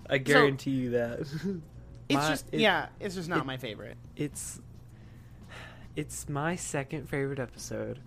[0.10, 1.20] I guarantee you that.
[2.10, 3.98] It's My- just, it- yeah, it's just not it- my favorite.
[4.16, 4.62] it's
[5.98, 8.00] it's my second favorite episode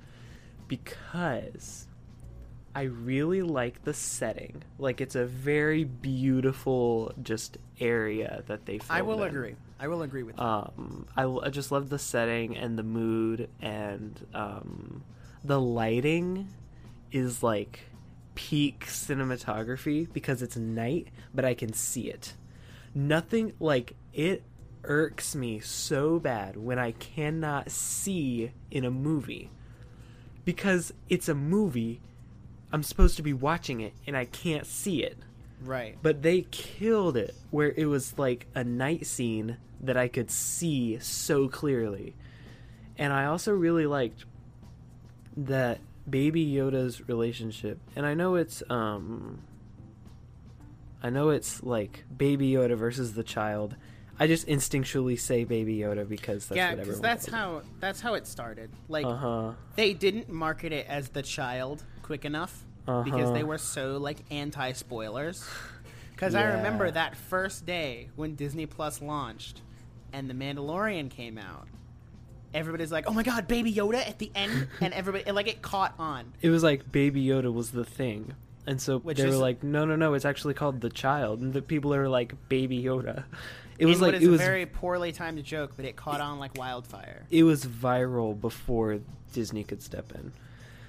[0.68, 1.86] because
[2.74, 4.62] I really like the setting.
[4.78, 9.28] Like it's a very beautiful just area that they filmed I will in.
[9.28, 9.56] agree.
[9.80, 10.44] I will agree with you.
[10.44, 15.02] Um, I, I just love the setting and the mood and um,
[15.42, 16.48] the lighting
[17.10, 17.80] is like
[18.34, 22.34] peak cinematography because it's night, but I can see it.
[22.94, 24.42] Nothing like it
[24.84, 29.50] irks me so bad when I cannot see in a movie
[30.44, 32.02] because it's a movie.
[32.70, 35.16] I'm supposed to be watching it and I can't see it.
[35.62, 35.96] Right.
[36.02, 40.98] But they killed it where it was like a night scene that I could see
[40.98, 42.14] so clearly.
[42.98, 44.24] And I also really liked
[45.36, 47.78] that Baby Yoda's relationship.
[47.96, 49.40] And I know it's um
[51.02, 53.76] I know it's like Baby Yoda versus the child.
[54.18, 58.00] I just instinctually say Baby Yoda because that's yeah, what because that's calls how that's
[58.00, 58.70] how it started.
[58.88, 59.52] Like Uh huh.
[59.76, 63.32] they didn't market it as the child quick enough because Uh-huh.
[63.32, 65.44] they were so like anti spoilers.
[66.12, 69.62] Because I remember that first day when Disney Plus launched
[70.12, 71.66] and The Mandalorian came out.
[72.52, 75.62] Everybody's like, "Oh my God, Baby Yoda!" at the end, and everybody and, like it
[75.62, 76.32] caught on.
[76.42, 78.34] It was like Baby Yoda was the thing.
[78.66, 81.54] And so Which they were like, no, no, no, it's actually called the child, and
[81.54, 83.24] the people are like Baby Yoda.
[83.78, 86.38] It was like it is was a very poorly timed joke, but it caught on
[86.38, 87.24] like wildfire.
[87.30, 88.98] it was viral before
[89.32, 90.32] Disney could step in.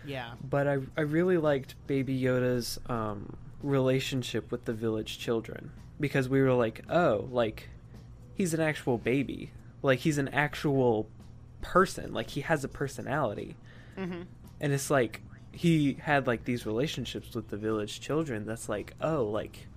[0.06, 5.72] Yeah, But I I really liked Baby Yoda's um, relationship with the village children.
[6.00, 7.70] Because we were like, oh, like
[8.34, 9.52] he's an actual baby,
[9.84, 11.08] like he's an actual
[11.62, 13.56] person, like he has a personality,
[13.96, 14.24] hmm
[14.60, 18.46] and it's like he had like these relationships with the village children.
[18.46, 19.68] That's like, oh, like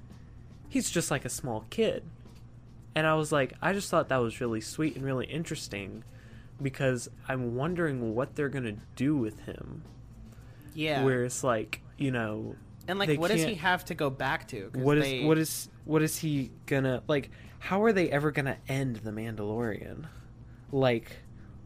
[0.69, 2.03] he's just like a small kid.
[2.95, 6.05] And I was like, I just thought that was really sweet and really interesting
[6.63, 9.83] because I'm wondering what they're going to do with him
[10.75, 11.05] yeah.
[11.05, 12.55] where it's like you know
[12.87, 14.71] And like, what does he have to go back to?
[14.75, 15.25] What is they...
[15.25, 20.07] what is what is he gonna like how are they ever gonna end the mandalorian
[20.71, 21.19] like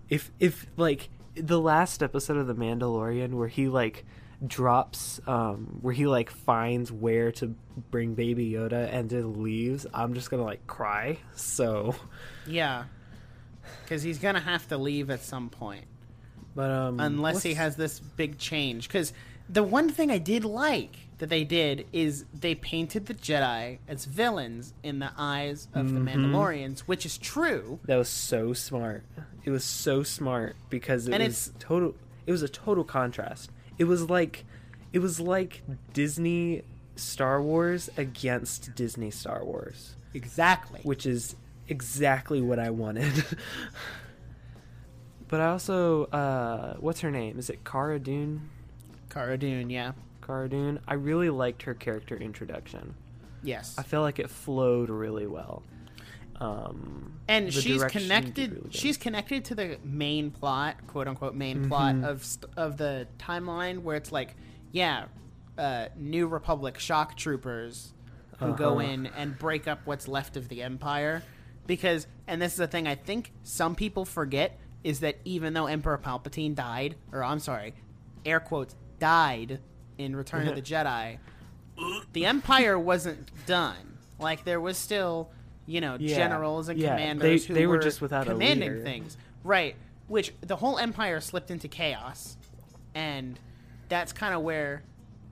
[0.09, 4.05] if if like the last episode of the mandalorian where he like
[4.47, 7.55] drops um where he like finds where to
[7.91, 11.95] bring baby yoda and then leaves i'm just gonna like cry so
[12.47, 12.85] Yeah,
[13.83, 15.85] because he's gonna have to leave at some point,
[16.55, 18.89] but um unless he has this big change.
[18.89, 19.13] Because
[19.49, 24.05] the one thing I did like that they did is they painted the Jedi as
[24.05, 26.35] villains in the eyes of the Mm-hmm.
[26.35, 27.81] Mandalorians, which is true.
[27.87, 29.03] that was so smart
[29.45, 31.95] it was so smart because it And was total
[32.27, 34.45] it was a total contrast it was like
[34.93, 35.63] it was like
[35.95, 36.63] disney
[36.97, 40.81] star wars against disney star wars Exactly.
[40.83, 41.35] which is
[41.69, 43.25] exactly what i wanted
[45.29, 48.49] but i also uh what's her name is it cara dune
[49.11, 49.93] Cara Dune, yeah.
[50.21, 52.95] cara dune i really liked her character introduction
[53.43, 53.75] Yes.
[53.79, 55.63] i feel like it flowed really well
[56.41, 61.95] um and she's connected really she's connected to the main plot quote unquote main plot
[61.97, 62.05] Mhm.
[62.07, 64.37] of of the timeline where it's like
[64.73, 65.07] yeah
[65.57, 67.93] uh, new republic shock troopers
[68.39, 68.89] who go Uh-huh.
[68.89, 71.25] in and break up what's left of the empire
[71.67, 74.57] because and this is the thing i think some people forget
[74.89, 77.75] is that even though emperor palpatine died or i'm sorry
[78.25, 79.61] air quotes died
[79.99, 81.19] in return of the jedi
[82.15, 85.29] the empire wasn't done like there was still
[85.67, 86.17] you know Yeah.
[86.17, 90.33] generals and Yeah, commanders they- who they were were just without commanding things right which
[90.41, 92.39] the whole empire slipped into chaos
[92.95, 93.39] and
[93.91, 94.83] that's kind of where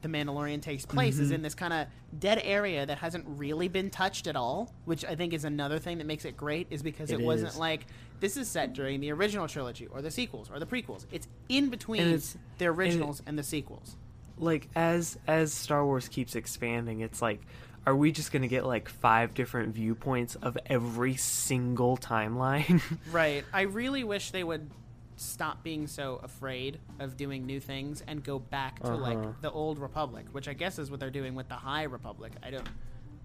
[0.02, 1.22] the mandalorian takes place Mm-hmm.
[1.24, 1.86] is in this kind of
[2.18, 5.98] dead area that hasn't really been touched at all which i think is another thing
[5.98, 7.86] that makes it great is because it, It wasn't like
[8.20, 11.68] this is set during the original trilogy or the sequels or the prequels it's in
[11.68, 13.96] between And it's- the originals and the sequels
[14.38, 17.40] like as as Star Wars keeps expanding, it's like
[17.86, 22.82] are we just going to get like five different viewpoints of every single timeline?
[23.12, 23.44] Right.
[23.52, 24.68] I really wish they would
[25.14, 28.96] stop being so afraid of doing new things and go back to Uh-huh.
[28.96, 32.32] like the old republic, which I guess is what they're doing with the High Republic.
[32.42, 32.68] I don't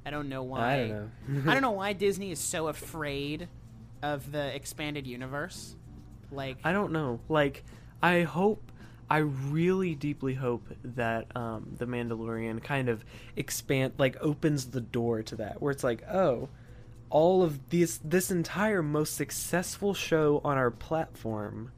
[0.05, 0.75] I don't know why.
[0.75, 0.89] I don't
[1.27, 1.51] know.
[1.51, 3.47] I don't know why Disney is so afraid
[4.01, 5.75] of the expanded universe.
[6.31, 7.19] Like I don't know.
[7.29, 7.63] Like
[8.01, 8.71] I hope
[9.09, 13.03] I really deeply hope that um the Mandalorian kind of
[13.35, 16.49] expand like opens the door to that where it's like, "Oh,
[17.09, 21.71] all of this this entire most successful show on our platform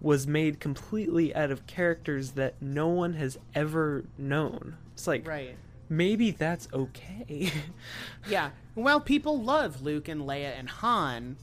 [0.00, 5.56] was made completely out of characters that no one has ever known." It's like right.
[5.88, 7.52] maybe that's okay.
[8.28, 8.50] Yeah.
[8.74, 11.36] Well, people love Luke and Leia and Han.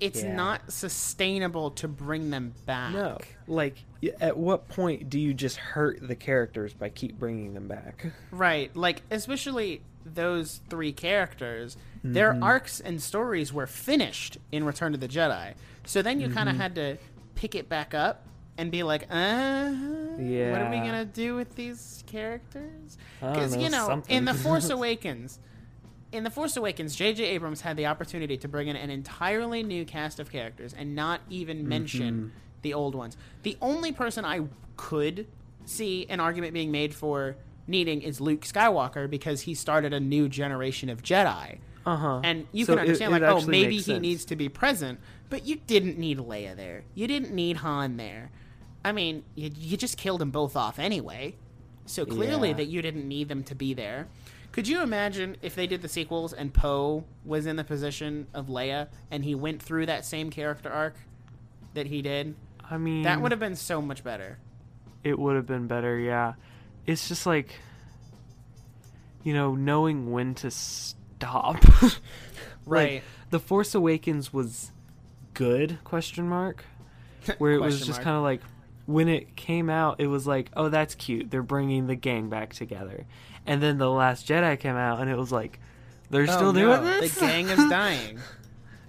[0.00, 0.34] It's Yeah.
[0.34, 2.92] not sustainable to bring them back.
[2.92, 3.18] no.
[3.46, 3.76] Like
[4.20, 8.06] at what point do you just hurt the characters by keep bringing them back?
[8.32, 8.74] Right.
[8.76, 12.42] Like, especially those three characters, their Mm-hmm.
[12.42, 15.54] arcs and stories were finished in Return of the Jedi.
[15.84, 16.56] So then you kind Mm-hmm.
[16.56, 16.96] of had to
[17.36, 18.26] pick it back up
[18.58, 19.14] and be like, uh,
[20.18, 20.50] yeah.
[20.50, 22.98] what are we going to do with these characters?
[23.20, 25.38] Because, you know, in The Force Awakens,
[26.12, 27.24] in The Force Awakens, J.J.
[27.24, 31.20] Abrams had the opportunity to bring in an entirely new cast of characters and not
[31.30, 32.28] even mention Mm-hmm.
[32.62, 33.16] the old ones.
[33.42, 34.42] The only person I
[34.76, 35.26] could
[35.64, 40.28] see an argument being made for needing is Luke Skywalker because he started a new
[40.28, 41.58] generation of Jedi.
[41.84, 42.20] Uh huh.
[42.22, 44.00] And you So can understand, it like, oh, maybe he sense.
[44.02, 46.84] needs to be present, but you didn't need Leia there.
[46.94, 48.30] You didn't need Han there.
[48.84, 51.34] I mean, you, you just killed them both off anyway.
[51.86, 52.54] So clearly Yeah.
[52.56, 54.06] that you didn't need them to be there.
[54.52, 58.46] Could you imagine if they did the sequels and Poe was in the position of
[58.48, 60.94] Leia and he went through that same character arc
[61.74, 62.34] that he did?
[62.70, 64.38] I mean, That would have been so much better.
[65.04, 65.98] it would have been better.
[65.98, 66.34] Yeah,
[66.86, 67.54] it's just like,
[69.24, 71.64] you know, knowing when to stop.
[72.64, 72.94] Right.
[72.94, 74.70] Like, the Force Awakens was
[75.34, 75.78] good?
[75.82, 76.64] Question mark.
[77.38, 78.40] Where it was just kind of like
[78.86, 81.28] when it came out, it was like, oh, that's cute.
[81.32, 83.04] They're bringing the gang back together.
[83.46, 85.58] And then the Last Jedi came out, and it was like,
[86.10, 87.14] they're Oh, still no, doing this.
[87.14, 88.18] The gang is dying.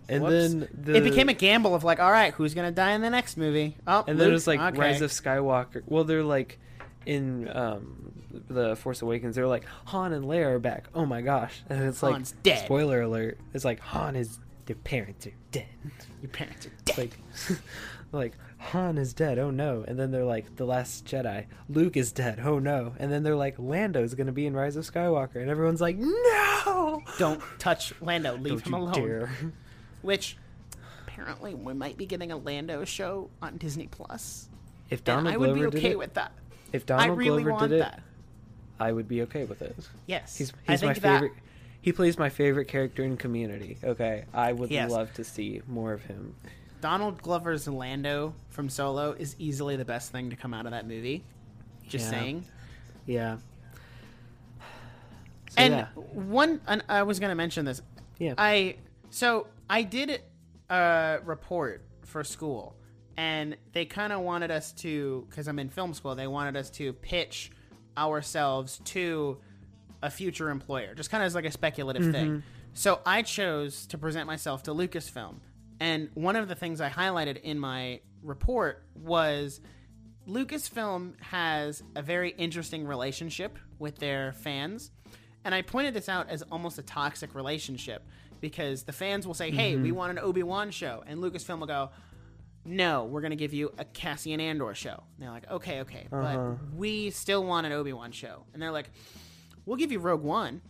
[0.10, 0.32] and Whoops.
[0.54, 3.10] then the, it became a gamble of like, all right, who's gonna die in the
[3.10, 3.78] next movie?
[3.88, 4.78] Oh, and then it was like okay.
[4.78, 5.82] Rise of Skywalker.
[5.86, 6.60] Well, they're like
[7.06, 8.12] in um,
[8.49, 9.36] the Force Awakens.
[9.36, 10.86] They're like Han and Leia are back.
[10.93, 11.64] Oh my gosh!
[11.70, 12.66] And it's like Han's dead.
[12.66, 13.39] spoiler alert.
[13.54, 15.66] It's like Han is their parents are dead.
[16.22, 16.97] Your parents are dead.
[16.97, 17.18] like
[18.11, 19.39] like Han is dead.
[19.39, 19.84] Oh no!
[19.88, 21.45] And then they're like the Last Jedi.
[21.70, 22.39] Luke is dead.
[22.43, 22.93] Oh no!
[22.99, 27.01] And then they're like Lando's gonna be in Rise of Skywalker, and everyone's like, no!
[27.20, 28.36] Don't touch Lando.
[28.38, 28.93] Leave Don't him alone.
[28.93, 29.32] dare!
[30.01, 30.38] Which
[31.07, 34.49] apparently we might be getting a Lando show on Disney Plus.
[34.89, 36.34] If Donald And I would Glover be okay it, with that.
[36.72, 38.01] if I Donald really Glover want did it, that.
[38.80, 39.76] I would be okay with it.
[40.07, 41.34] Yes, He's I he's my think that- favorite.
[41.84, 43.78] He plays my favorite character in Community.
[43.84, 44.90] Okay, I would Yes.
[44.90, 46.34] love to see more of him.
[46.80, 50.88] Donald Glover's Lando from Solo is easily the best thing to come out of that
[50.88, 51.24] movie.
[51.88, 52.10] Just Yeah.
[52.12, 52.46] saying.
[53.06, 53.38] Yeah.
[55.50, 57.82] So, and yeah, one, and I was going to mention this.
[58.18, 58.34] yeah.
[58.38, 58.78] I
[59.10, 60.22] so I did
[60.70, 62.76] a report for school,
[63.18, 66.16] and they kind of wanted us to because I'm in film school.
[66.16, 67.52] They wanted us to pitch
[67.98, 69.38] ourselves to
[70.04, 72.28] a future employer, just kind of as like a speculative thing.
[72.28, 72.39] Mm-hmm.
[72.74, 75.36] So I chose to present myself to Lucasfilm,
[75.80, 79.60] and one of the things I highlighted in my report was
[80.28, 84.91] Lucasfilm has a very interesting relationship with their fans.
[85.43, 88.08] And I pointed this out as almost a toxic relationship
[88.39, 89.97] because the fans will say, Hey, we mm-hmm.
[89.97, 91.04] want an Obi Wan show.
[91.06, 91.89] And Lucasfilm will go,
[92.64, 94.91] No, we're going to give you a Cassian Andor show.
[94.95, 96.08] And they're like, Okay, okay.
[96.10, 96.54] But uh-huh.
[96.74, 98.45] we still want an Obi Wan show.
[98.54, 98.89] And they're like,
[99.66, 100.61] We'll give you Rogue One.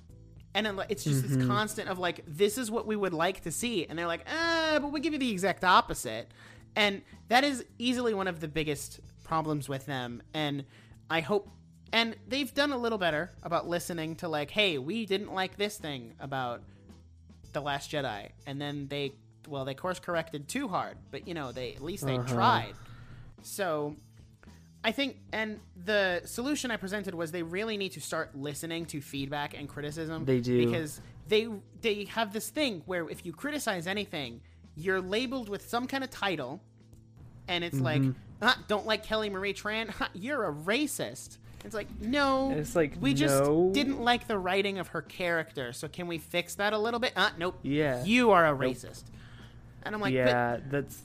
[0.55, 3.51] And then, it's just this constant of like, this is what we would like to
[3.51, 6.29] see, and they're like, ah, but we give you the exact opposite,
[6.75, 10.21] and that is easily one of the biggest problems with them.
[10.35, 10.65] And
[11.09, 11.49] I hope,
[11.91, 15.77] and they've done a little better about listening to like, hey, we didn't like this
[15.77, 16.61] thing about
[17.51, 19.13] the Last Jedi, and then they,
[19.47, 22.73] well, they course corrected too hard, but you know, they at least they tried.
[23.41, 23.95] So
[24.83, 28.99] I think, and the solution I presented was they really need to start listening to
[29.01, 30.25] feedback and criticism.
[30.25, 30.65] They do.
[30.65, 31.47] because they
[31.81, 34.41] they have this thing where if you criticize anything,
[34.75, 36.61] you're labeled with some kind of title,
[37.47, 38.01] and it's like,
[38.41, 41.37] ah, don't like Kelly Marie Tran, Ha, you're a racist.
[41.65, 45.87] It's like no, It's like, we just didn't like the writing of her character, so
[45.87, 47.13] can we fix that a little bit?
[47.15, 47.57] Uh, nope.
[47.63, 48.03] Yeah.
[48.03, 49.03] you are a racist.
[49.83, 51.01] And I'm like, yeah, that's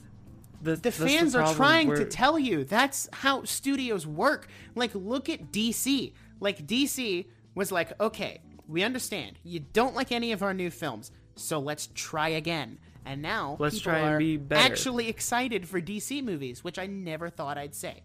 [0.61, 4.47] the, the fans are trying to tell you that's how studios work.
[4.75, 6.13] Like, look at DC.
[6.39, 9.37] Like, DC was like, okay, we understand.
[9.43, 12.79] You don't like any of our new films, so let's try again.
[13.05, 14.61] And now Let's people try and are be better.
[14.71, 18.03] actually excited for DC movies, which I never thought I'd say.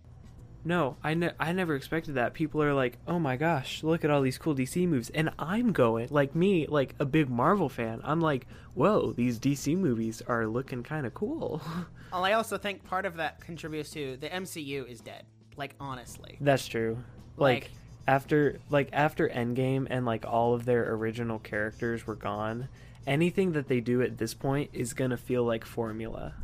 [0.65, 2.33] No, I, ne- I never expected that.
[2.33, 5.11] People are like, oh my gosh, look at all these cool DC movies.
[5.11, 9.77] And I'm going, like me, like a big Marvel fan, I'm like, whoa, these DC
[9.77, 11.61] movies are looking kind of cool.
[12.15, 15.25] Well, I also think part of that contributes to the MCU is dead.
[15.57, 16.39] Like, honestly.
[16.41, 16.99] That's true.
[17.37, 17.71] Like, Like-
[18.07, 22.69] after like after Endgame and like all of their original characters were gone,
[23.07, 26.35] anything that they do at this point is gonna feel like formula.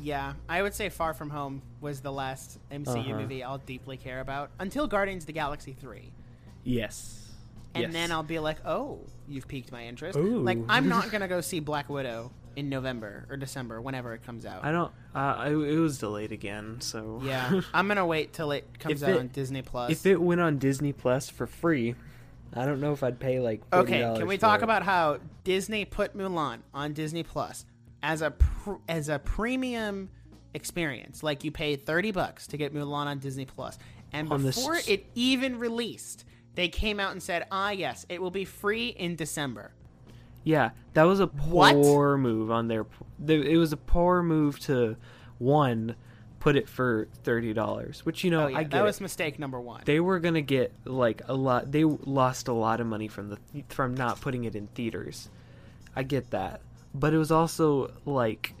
[0.00, 3.20] Yeah, I would say Far From Home was the last MCU Uh-huh.
[3.20, 6.12] movie I'll deeply care about until Guardians of the Galaxy 3.
[6.62, 7.24] Yes.
[7.74, 7.92] and Yes.
[7.92, 10.40] then I'll be like, "Oh, you've piqued my interest." Ooh.
[10.42, 14.44] Like, I'm not gonna go see Black Widow in November or December, whenever it comes
[14.44, 14.64] out.
[14.64, 14.90] I don't.
[15.14, 19.08] Uh, I, it was delayed again, so yeah, I'm gonna wait till it comes If
[19.08, 19.90] out it- on Disney Plus.
[19.92, 21.94] if it went on Disney Plus for free,
[22.54, 23.68] I don't know if I'd pay like.
[23.70, 24.64] $40 okay, can we for talk it.
[24.64, 27.64] about how Disney put Mulan on Disney Plus
[28.02, 30.10] as a pr- as a premium
[30.54, 31.22] experience?
[31.22, 33.78] Like, you pay thirty bucks to get Mulan on Disney Plus,
[34.12, 38.20] and On the before it even released, they came out and said, "Ah, yes, it
[38.20, 39.72] will be free in December."
[40.48, 41.74] Yeah, that was a What?
[41.74, 42.86] poor move on their.
[43.26, 44.96] th- It was a poor move to
[45.38, 45.94] one
[46.40, 48.70] put it for thirty dollars, which you know Oh yeah, I get.
[48.70, 48.84] that it.
[48.84, 49.82] was mistake number one.
[49.84, 51.70] they were gonna get like a lot.
[51.70, 53.38] They lost a lot of money from the
[53.68, 55.28] from not putting it in theaters.
[55.94, 56.62] I get that,
[56.94, 58.54] but it was also like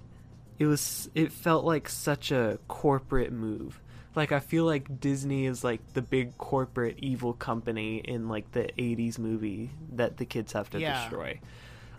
[0.58, 1.08] it was.
[1.14, 3.80] It felt like such a corporate move.
[4.14, 8.68] Like I feel like Disney is like the big corporate evil company in like the
[8.76, 11.00] '80s movie that the kids have to Yeah.
[11.00, 11.40] destroy.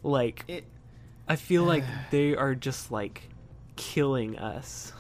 [0.04, 0.66] Like it
[1.28, 3.22] I feel like they are just like
[3.76, 4.92] killing us,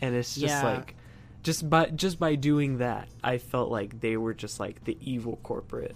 [0.00, 0.62] and it's just Yeah.
[0.62, 0.94] like
[1.42, 5.38] just by just by doing that, I felt like they were just like the evil
[5.42, 5.94] corporate.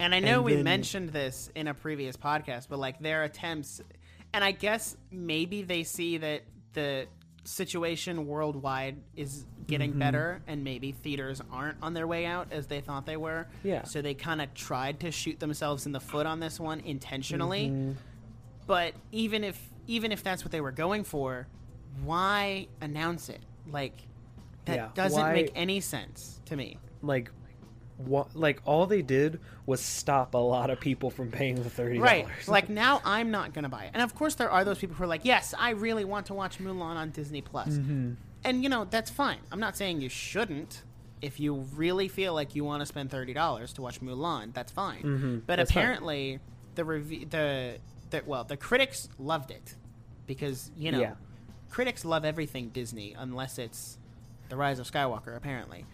[0.00, 3.24] And I know And we then- mentioned this in a previous podcast, but like their
[3.24, 3.80] attempts,
[4.32, 6.42] and I guess maybe they see that
[6.72, 7.06] the
[7.48, 9.98] situation worldwide is getting Mm-hmm.
[9.98, 13.46] better, and maybe theaters aren't on their way out as they thought they were.
[13.62, 13.84] Yeah.
[13.84, 17.66] So they kind of tried to shoot themselves in the foot on this one intentionally.
[17.68, 17.92] Mm-hmm.
[18.66, 21.46] But even if even if that's what they were going for,
[22.04, 23.40] why announce it?
[23.70, 23.94] Like
[24.66, 26.78] that Yeah, doesn't why- make any sense to me.
[27.02, 27.30] Like,
[27.98, 28.34] what?
[28.34, 32.10] Like all they did was stop a lot of people from paying the thirty dollars.
[32.10, 32.26] Right.
[32.48, 33.90] Like now I'm not going to buy it.
[33.94, 36.34] And of course there are those people who are like, "Yes, I really want to
[36.34, 38.12] watch Mulan on Disney Plus." Mm-hmm.
[38.44, 39.38] And you know, that's fine.
[39.52, 40.82] I'm not saying you shouldn't.
[41.20, 45.02] If you really feel like you want to spend $30 to watch Mulan, that's fine.
[45.02, 45.82] Mhm, But that's fine.
[45.82, 46.38] apparently
[46.76, 47.78] the review the
[48.10, 49.74] the well, the critics loved it
[50.28, 51.14] because, you know, Yeah.
[51.70, 53.98] critics love everything Disney unless it's
[54.48, 55.84] The Rise of Skywalker apparently.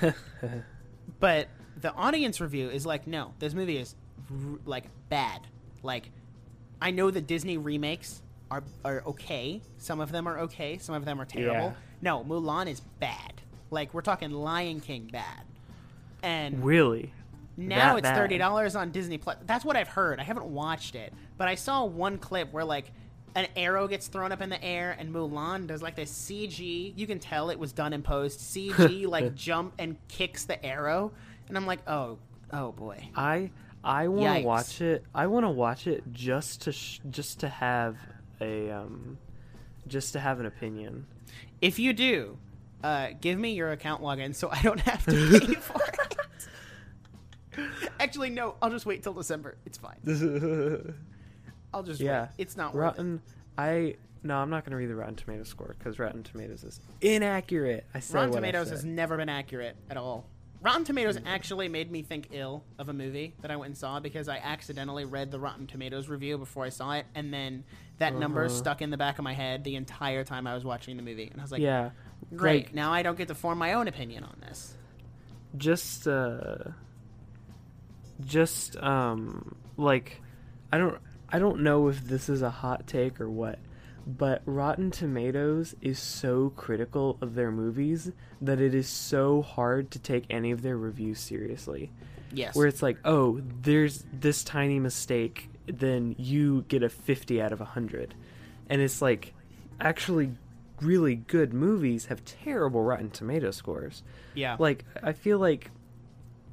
[1.18, 1.48] but
[1.80, 3.94] the audience review is like, no, this movie is
[4.30, 5.40] r- like bad.
[5.82, 6.10] Like,
[6.80, 9.62] I know the Disney remakes are are okay.
[9.78, 10.78] Some of them are okay.
[10.78, 11.68] Some of them are terrible.
[11.68, 11.72] Yeah.
[12.02, 13.34] No, Mulan is bad.
[13.70, 15.44] Like we're talking Lion King bad.
[16.22, 17.12] And Really?
[17.56, 18.16] now That it's bad.
[18.16, 19.36] thirty dollars on Disney Plus.
[19.46, 20.18] That's what I've heard.
[20.20, 22.90] I haven't watched it, but I saw one clip where like
[23.34, 26.92] an arrow gets thrown up in the air and Mulan does like this CG.
[26.96, 28.40] You can tell it was done in post.
[28.40, 31.12] CG like jump and kicks the arrow,
[31.48, 32.18] and I'm like, oh,
[32.52, 33.08] oh boy.
[33.14, 33.50] I
[33.82, 35.04] I want to watch it.
[35.14, 37.96] I want to watch it just to sh- just to have
[38.40, 39.18] a um
[39.86, 41.06] just to have an opinion.
[41.60, 42.38] If you do,
[42.82, 46.16] uh, give me your account login so I don't have to pay for it.
[48.00, 48.56] Actually, no.
[48.62, 49.56] I'll just wait till December.
[49.66, 50.94] It's fine.
[51.72, 52.28] I'll just yeah, wait.
[52.38, 52.98] It's not worth it.
[52.98, 53.22] Rotten.
[53.58, 56.78] I no, I'm not going to read the Rotten Tomatoes score because Rotten Tomatoes is
[57.00, 57.86] inaccurate.
[57.94, 58.74] I said Rotten Tomatoes said.
[58.76, 60.26] has never been accurate at all.
[60.62, 63.98] Rotten Tomatoes actually made me think ill of a movie that I went and saw
[63.98, 67.64] because I accidentally read the Rotten Tomatoes review before I saw it, and then
[67.96, 68.54] that number Uh-huh.
[68.54, 71.28] stuck in the back of my head the entire time I was watching the movie,
[71.32, 71.90] and I was like, yeah,
[72.36, 74.76] "Great, like, now I don't get to form my own opinion on this."
[75.56, 76.56] just uh
[78.20, 80.20] just um like
[80.72, 80.98] i don't
[81.32, 83.58] i don't know if this is a hot take or what
[84.06, 88.10] but rotten tomatoes is so critical of their movies
[88.40, 91.92] that it is so hard to take any of their reviews seriously.
[92.32, 97.52] Yes, where it's like oh there's this tiny mistake then you get a 50 out
[97.52, 98.14] of 100
[98.68, 99.34] and it's like
[99.80, 100.32] actually
[100.80, 104.02] really good movies have terrible rotten tomato scores.
[104.34, 105.70] Yeah, like I feel like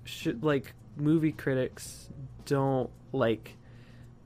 [0.04, 2.10] should like movie critics
[2.46, 3.57] don't like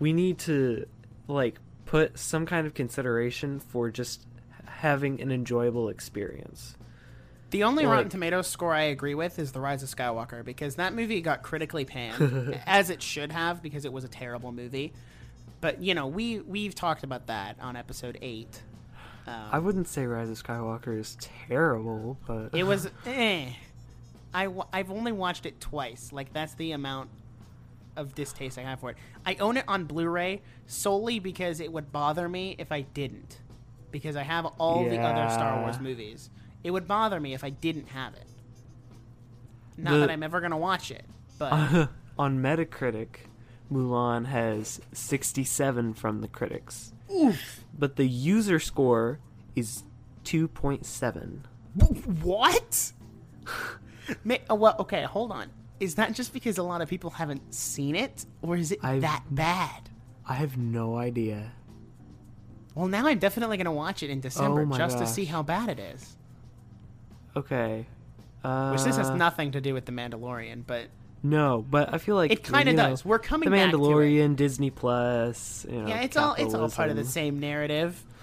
[0.02, 0.86] we need to
[1.28, 4.26] like put some kind of consideration for just
[4.66, 6.76] having an enjoyable experience.
[7.52, 10.76] The only Like- Rotten Tomatoes score I agree with is The Rise of Skywalker because
[10.76, 14.94] that movie got critically panned, as it should have because it was a terrible movie.
[15.60, 18.64] But you know, we we've talked about that on episode eight.
[19.28, 21.16] Um, I wouldn't say Rise of Skywalker is
[21.48, 23.50] terrible, but it was eh.
[24.34, 26.12] I w- I've only watched it twice.
[26.12, 27.10] Like that's the amount
[28.02, 28.98] of distaste I have for it.
[29.26, 33.38] I own it on Blu-ray solely because it would bother me if I didn't,
[33.92, 36.30] because I have all the other Star Wars movies.
[36.64, 38.28] It would bother me if I didn't have it.
[39.78, 41.06] Not The- that I'm ever gonna watch it,
[41.40, 41.54] but
[42.20, 43.28] on Metacritic,
[43.72, 46.94] Mulan has 67 from the critics.
[47.14, 47.64] Oof.
[47.78, 49.20] But the user score
[49.56, 49.84] is
[50.26, 51.40] 2.7.
[52.22, 52.92] what?
[54.50, 55.50] Oh, well, okay, hold on.
[55.82, 59.00] Is that just because a lot of people haven't seen it, or is it I've-
[59.02, 59.90] that bad?
[60.28, 61.52] I have no idea.
[62.76, 65.68] Well, now I'm definitely gonna watch it in December Oh just to see how bad
[65.70, 66.16] it is.
[67.36, 67.88] Okay.
[68.44, 70.88] Uh, Which this has nothing to do with the Mandalorian, but
[71.24, 73.04] No, but I feel like It you know, does.
[73.04, 73.80] We're coming The back to it.
[73.80, 75.66] Mandalorian, Disney Plus.
[75.70, 78.04] You know, yeah, it's all it's all part of the same narrative.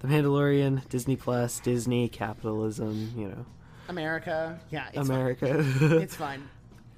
[0.00, 3.12] The Mandalorian, Disney Plus, Disney, capitalism.
[3.16, 3.46] You know,
[3.92, 5.62] America, yeah, it's America.
[5.62, 5.92] Fine.
[6.02, 6.48] It's fine.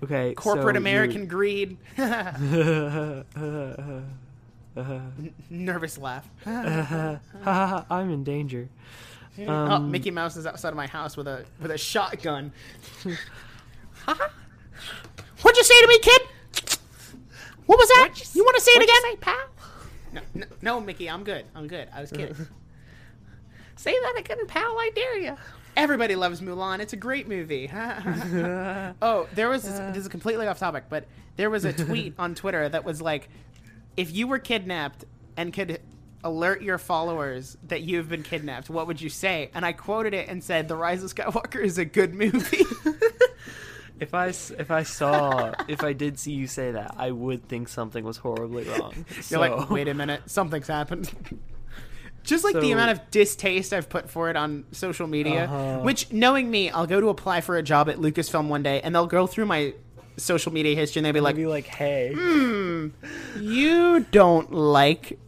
[0.03, 0.35] okay.
[0.35, 1.77] Corporate so American greed.
[1.99, 3.25] you're-
[5.51, 6.29] Nervous laugh.
[6.47, 8.69] I'm in danger.
[9.41, 12.53] oh, Um, Mickey Mouse is outside of my house with a with a shotgun.
[15.43, 16.23] What'd you say to me, kid?
[17.67, 18.35] What was that?
[18.35, 19.37] You, want to say it again, pal?
[20.13, 21.45] No, no, no, Mickey, I'm good.
[21.55, 21.89] I'm good.
[21.95, 22.37] I was kidding.
[23.77, 24.63] Say that again, pal.
[24.79, 25.37] I dare you.
[25.77, 26.81] Everybody loves Mulan.
[26.81, 27.71] It's a great movie.
[27.75, 29.91] oh, there was this, uh.
[29.93, 31.07] this is completely off topic, but
[31.37, 33.29] there was a tweet on Twitter that was like,
[33.97, 35.05] if you were kidnapped
[35.37, 35.81] and could
[36.23, 39.51] alert your followers that you've been kidnapped, what would you say?
[39.55, 42.65] And I quoted it and said, "The Rise of Skywalker is a good movie."
[44.01, 47.69] If I if I saw if I did see you say that, I would think
[47.69, 48.93] something was horribly wrong.
[49.15, 51.13] You're So- like, wait a minute, something's happened.
[52.25, 55.81] Just like the amount of distaste I've put for it on social media, Uh-huh.
[55.83, 58.95] which knowing me, I'll go to apply for a job at Lucasfilm one day and
[58.95, 59.75] they'll go through my
[60.17, 62.89] social media history and they'll be like, be like, hey, Hmm.
[63.41, 65.19] you don't like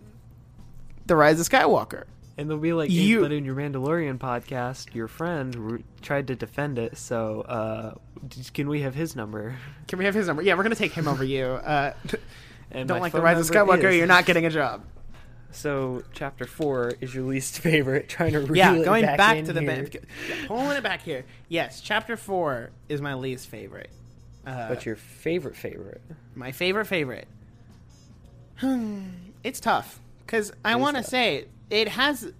[1.07, 2.05] The Rise of Skywalker.
[2.38, 6.36] and they'll be like, You- but in your Mandalorian podcast, your friend r- tried to
[6.36, 6.97] defend it.
[6.99, 7.94] So, uh,
[8.28, 9.57] d- can we have his number?
[9.88, 10.42] Can we have his number?
[10.42, 11.44] Yeah, we're going to take him over you.
[11.44, 11.92] Uh,
[12.72, 14.82] And don't like The Rise of Skywalker, is- you're not getting a job.
[15.53, 18.09] So, chapter four is your least favorite.
[18.09, 19.84] Trying to reel yeah, going back, back, to the here.
[19.84, 21.24] ba- yeah, pulling it back here.
[21.49, 23.90] Yes, chapter four is my least favorite.
[24.47, 26.03] Uh, What's your favorite favorite?
[26.34, 27.26] my favorite favorite?
[29.44, 32.32] it's tough because I want to say it has,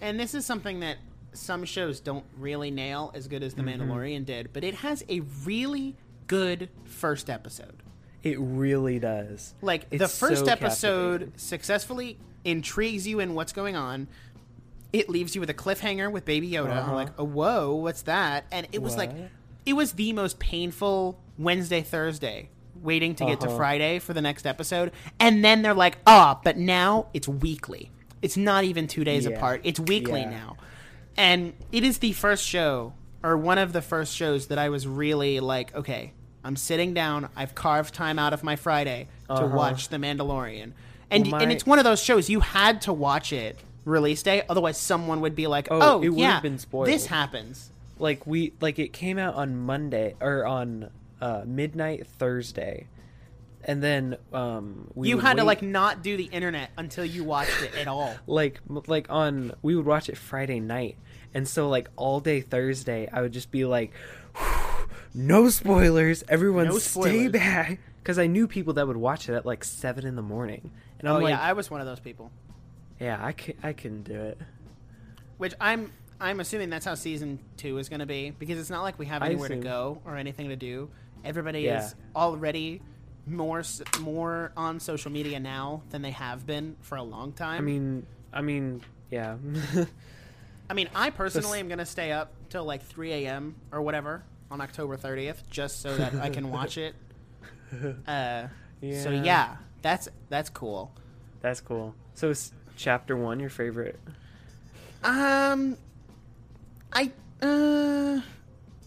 [0.00, 0.98] and this is something that
[1.32, 3.90] some shows don't really nail as good as The Mm-hmm.
[3.90, 5.96] Mandalorian did, but it has a really
[6.26, 7.81] good first episode.
[8.22, 9.54] It really does.
[9.62, 14.08] Like the first so episode successfully intrigues you in what's going on.
[14.92, 16.76] It leaves you with a cliffhanger with Baby Yoda.
[16.76, 16.94] Uh-huh.
[16.94, 18.44] Like, oh, whoa, what's that?
[18.52, 19.10] And it was like,
[19.64, 22.50] it was the most painful Wednesday, Thursday,
[22.82, 23.56] waiting to get to Uh-huh.
[23.56, 24.92] Friday for the next episode.
[25.18, 27.90] And then they're like, ah, but now it's weekly.
[28.20, 29.36] It's not even two days Yeah.
[29.36, 29.62] apart.
[29.64, 30.30] It's weekly Yeah.
[30.30, 30.56] now.
[31.16, 32.92] And it is the first show,
[33.22, 36.12] or one of the first shows that I was really like, okay,
[36.44, 37.28] I'm sitting down.
[37.36, 39.56] I've carved time out of my Friday to Uh-huh.
[39.56, 40.72] watch The Mandalorian.
[41.10, 44.42] And, Well, and it's one of those shows you had to watch it release day,
[44.48, 46.86] otherwise someone would be like, Oh, "Oh, it yeah, been spoiled.
[46.88, 50.90] this happens." Like we like it came out on Monday or on
[51.20, 52.86] uh, midnight Thursday,
[53.64, 57.60] and then um, we you had to like not do the internet until you watched
[57.62, 58.14] it at all.
[58.26, 60.96] like like on we would watch it Friday night,
[61.34, 63.92] and so like all day Thursday I would just be like,
[65.14, 69.44] no spoilers, everyone No stay back, because I knew people that would watch it at
[69.46, 72.00] like seven in the morning, and I'm oh like, yeah, I was one of those
[72.00, 72.30] people.
[73.00, 74.38] yeah, I can I can do it.
[75.38, 78.82] Which I'm I'm assuming that's how season two is going to be because it's not
[78.82, 80.88] like we have anywhere to go or anything to do.
[81.24, 81.84] Everybody Yeah.
[81.86, 82.80] is already
[83.26, 83.62] more
[84.00, 87.58] more on social media now than they have been for a long time.
[87.58, 89.36] I mean, I mean, yeah.
[90.70, 93.54] I mean, I personally am going to stay up till like 3 a.m.
[93.70, 94.22] or whatever
[94.52, 96.94] on October 30th just so that I can watch it.
[98.06, 98.48] Uh,
[98.82, 99.22] So Yeah.
[99.24, 100.92] yeah, that's that's cool.
[101.40, 101.94] That's cool.
[102.14, 103.98] So is chapter one your favorite?
[105.02, 105.78] Um,
[106.92, 108.20] I uh,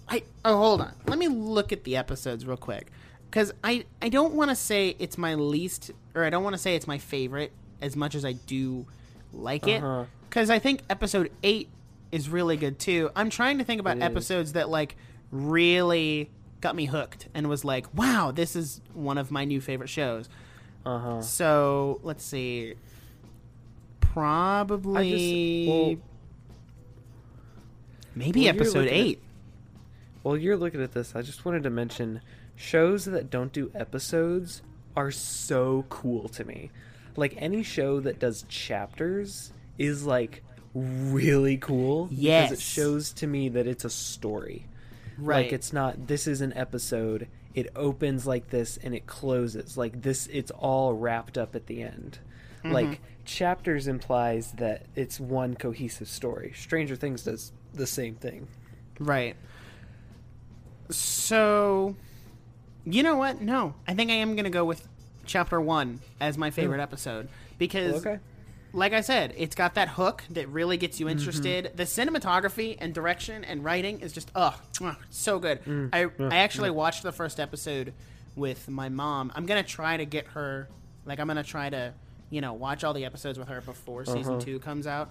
[0.08, 0.94] I oh hold on.
[1.08, 2.92] Let me look at the episodes real quick
[3.32, 6.62] because I I don't want to say it's my least or I don't want to
[6.62, 7.52] say it's my favorite
[7.82, 8.86] as much as I do
[9.34, 10.02] like Uh-huh.
[10.04, 11.70] it because I think episode eight
[12.12, 13.10] is really good too.
[13.16, 14.06] I'm trying to think about It is.
[14.06, 14.96] episodes that like
[15.32, 16.30] really
[16.62, 20.30] got me hooked and was like, wow, this is one of my new favorite shows.
[20.86, 21.22] Uh huh.
[21.22, 22.76] So let's see.
[24.00, 25.98] Probably well-
[28.16, 29.22] maybe well, episode at- eight.
[30.24, 32.22] While you're looking at this, I just wanted to mention
[32.56, 34.62] shows that don't do episodes
[34.96, 36.72] are so cool to me.
[37.16, 43.50] Like any show that does chapters is like really cool because it shows to me
[43.50, 44.66] that it's a story.
[45.18, 45.46] Right.
[45.46, 47.28] Like it's not this is an episode.
[47.54, 51.82] It opens like this and it closes like this it's all wrapped up at the
[51.82, 52.20] end.
[52.60, 52.72] Mm-hmm.
[52.72, 56.54] Like chapters implies that it's one cohesive story.
[56.56, 58.48] Stranger Things does the same thing.
[59.00, 59.36] Right.
[60.90, 61.96] So,
[62.86, 63.42] you know what?
[63.42, 64.88] No, I think I am gonna go with
[65.26, 68.20] chapter one as my favorite episode because, Okay.
[68.76, 71.08] Like I said, it's got that hook that really gets Mm-hmm.
[71.08, 71.72] you interested.
[71.76, 74.56] The cinematography and direction and writing is just oh,
[75.10, 75.64] so good.
[75.66, 75.90] Mm.
[75.94, 77.94] I I actually watched the first episode
[78.36, 79.32] with my mom.
[79.36, 80.68] I'm gonna try to get her,
[81.06, 81.94] like, I'm gonna try to,
[82.30, 84.42] you know, watch all the episodes with her before season Uh-huh.
[84.42, 85.10] two comes out.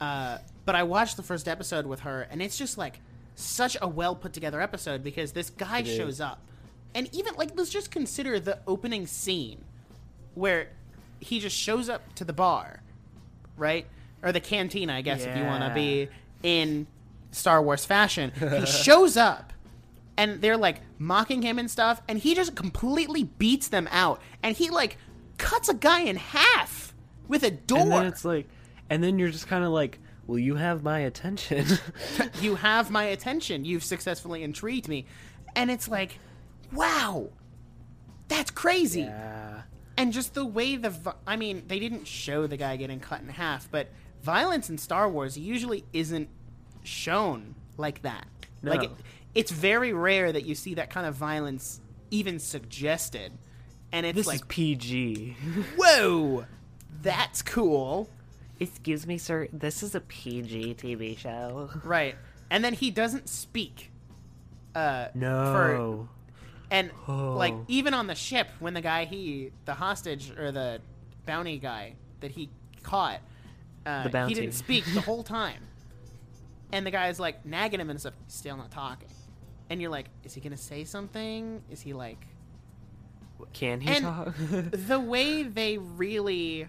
[0.00, 3.00] Uh, but I watched the first episode with her, and it's just like
[3.34, 6.40] such a well put together episode because this guy shows up,
[6.94, 9.64] and even like let's just consider the opening scene
[10.34, 10.68] where
[11.20, 12.80] he just shows up to the bar,
[13.56, 13.86] right,
[14.22, 16.08] or the cantina, I guess, if you want to be
[16.42, 16.86] in
[17.30, 18.32] Star Wars fashion.
[18.38, 19.52] He shows up.
[20.16, 24.20] And they're like mocking him and stuff, and he just completely beats them out.
[24.42, 24.96] And he like
[25.38, 26.92] cuts a guy in half
[27.28, 27.78] with a door.
[27.78, 28.48] And then it's like,
[28.90, 31.66] and then you're just kind of like, "Will you have my attention?"
[32.40, 33.64] you have my attention.
[33.64, 35.06] You've successfully intrigued me.
[35.54, 36.18] And it's like,
[36.72, 37.28] wow,
[38.26, 39.02] that's crazy.
[39.02, 39.47] yeah.
[39.98, 43.20] And just the way the, vi- I mean, they didn't show the guy getting cut
[43.20, 43.88] in half, but
[44.22, 46.28] violence in Star Wars usually isn't
[46.84, 48.26] shown like that.
[48.62, 48.84] Like, No.
[48.86, 48.92] it,
[49.34, 51.80] it's very rare that you see that kind of violence
[52.10, 53.32] even suggested.
[53.92, 55.36] And it's This like, is PG.
[55.76, 56.46] whoa,
[57.02, 58.08] that's cool.
[58.60, 59.48] Excuse me, sir.
[59.52, 61.70] This is a PG TV show.
[61.84, 62.16] Right.
[62.50, 63.90] And then he doesn't speak.
[64.74, 65.52] Uh, no.
[65.52, 66.08] For,
[66.70, 67.64] And like Oh.
[67.68, 70.80] even on the ship, when the guy he the hostage or the
[71.26, 72.50] bounty guy that he
[72.82, 73.20] caught,
[73.86, 75.62] uh, he didn't speak the whole time.
[76.72, 78.12] And the guy's like nagging him and stuff.
[78.26, 79.08] He's still not talking.
[79.70, 81.62] And you're like, is he gonna say something?
[81.70, 82.26] Is he like
[83.52, 84.34] Can he and talk?
[84.72, 86.68] the way they really,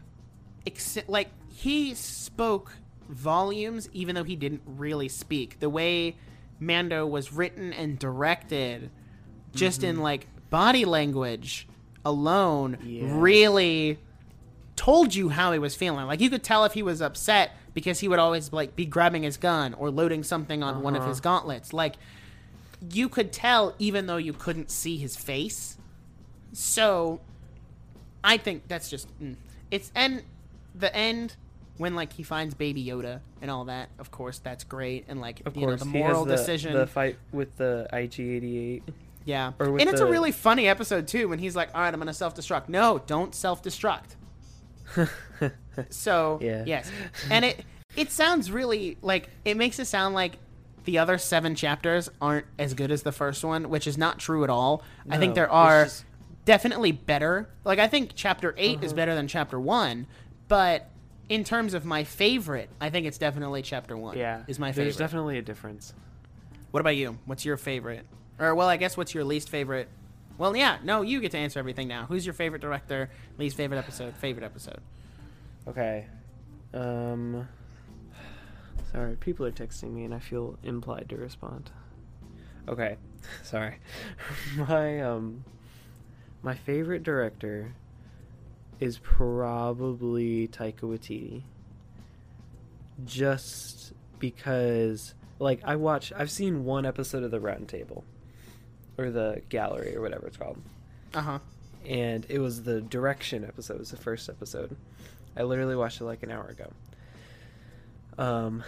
[0.66, 2.74] ex- like he spoke
[3.10, 5.60] volumes, even though he didn't really speak.
[5.60, 6.16] The way
[6.60, 8.92] Mando was written and directed,
[9.54, 9.90] just Mm-hmm.
[9.90, 11.68] in like body language
[12.06, 13.04] alone, Yeah.
[13.20, 14.00] really
[14.76, 16.06] told you how he was feeling.
[16.08, 19.24] Like you could tell if he was upset because he would always like be grabbing
[19.24, 21.10] his gun or loading something on one of Uh-huh.
[21.10, 21.74] his gauntlets.
[21.74, 21.96] Like
[22.92, 25.78] you could tell even though you couldn't see his face.
[26.54, 27.20] So
[28.24, 29.36] I think that's just mm.
[29.70, 30.24] it's and
[30.74, 31.36] the end
[31.78, 33.90] when like he finds Baby Yoda and all that.
[34.00, 36.74] Of course, that's great and like Of you course, know the moral the, decision.
[36.74, 38.82] the fight with the IG88.
[39.26, 42.14] Yeah, and it's a really funny episode too when he's like, "All right, I'm gonna
[42.14, 44.16] self destruct." No, don't self destruct.
[45.90, 46.64] So Yeah.
[46.66, 46.92] yes,
[47.32, 47.64] and it
[47.96, 50.38] it sounds really like it makes it sound like
[50.84, 54.44] the other seven chapters aren't as good as the first one, which is not true
[54.44, 54.84] at all.
[55.10, 56.04] I think there are just-
[56.46, 57.48] definitely better.
[57.64, 58.86] Like I think chapter 8 Uh-huh.
[58.86, 60.08] is better than chapter one,
[60.50, 60.90] but
[61.30, 64.18] in terms of my favorite, I think it's definitely chapter one.
[64.18, 64.86] Yeah, is my favorite.
[64.86, 65.94] There's definitely a difference.
[66.72, 67.18] What about you?
[67.26, 68.06] What's your favorite?
[68.40, 69.90] Or well, I guess what's your least favorite?
[70.38, 72.06] Well, yeah, no, you get to answer everything now.
[72.06, 73.10] Who's your favorite director?
[73.38, 74.16] Least favorite episode?
[74.16, 74.80] Favorite episode?
[75.68, 76.08] Okay.
[76.74, 77.48] Um.
[78.92, 81.70] Sorry, people are texting me and I feel implied to respond.
[82.68, 82.98] Okay,
[83.44, 83.80] sorry.
[84.56, 85.44] my um,
[86.42, 87.74] my favorite director
[88.80, 91.44] is probably Taika Waititi.
[93.06, 98.04] Just because, like, I watch, I've seen one episode of the Round Table,
[99.00, 100.58] or the Gallery, or whatever it's called
[101.14, 101.40] Uh huh.
[101.88, 103.76] and it was the direction episode.
[103.76, 104.76] It was the first episode.
[105.38, 106.72] I literally watched it like an hour ago.
[108.18, 108.64] Um,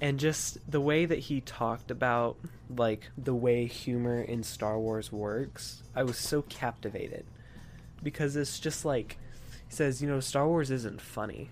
[0.00, 2.36] and just the way that he talked about
[2.68, 7.24] like the way humor in Star Wars works, I was so captivated
[8.02, 9.16] because it's just like
[9.68, 11.48] he says, you know, Star Wars isn't funny.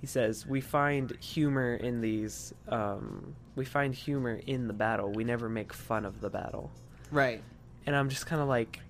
[0.00, 2.52] He says we find humor in these.
[2.68, 5.10] Um, we find humor in the battle.
[5.10, 6.70] We never make fun of the battle
[7.10, 7.42] Right.
[7.86, 8.80] and I'm just kind of like,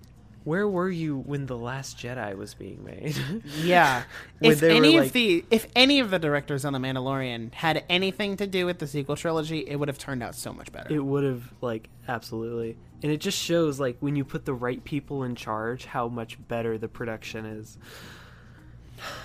[0.43, 3.15] where were you when the Last Jedi was being made?
[3.61, 4.03] Yeah.
[4.41, 8.37] If any like- of the if any of the directors on The Mandalorian had anything
[8.37, 10.93] to do with the sequel trilogy, it would have turned out so much better.
[10.93, 14.81] it would have like absolutely, and it just shows like when you put the right
[14.83, 17.77] people in charge, how much better the production is.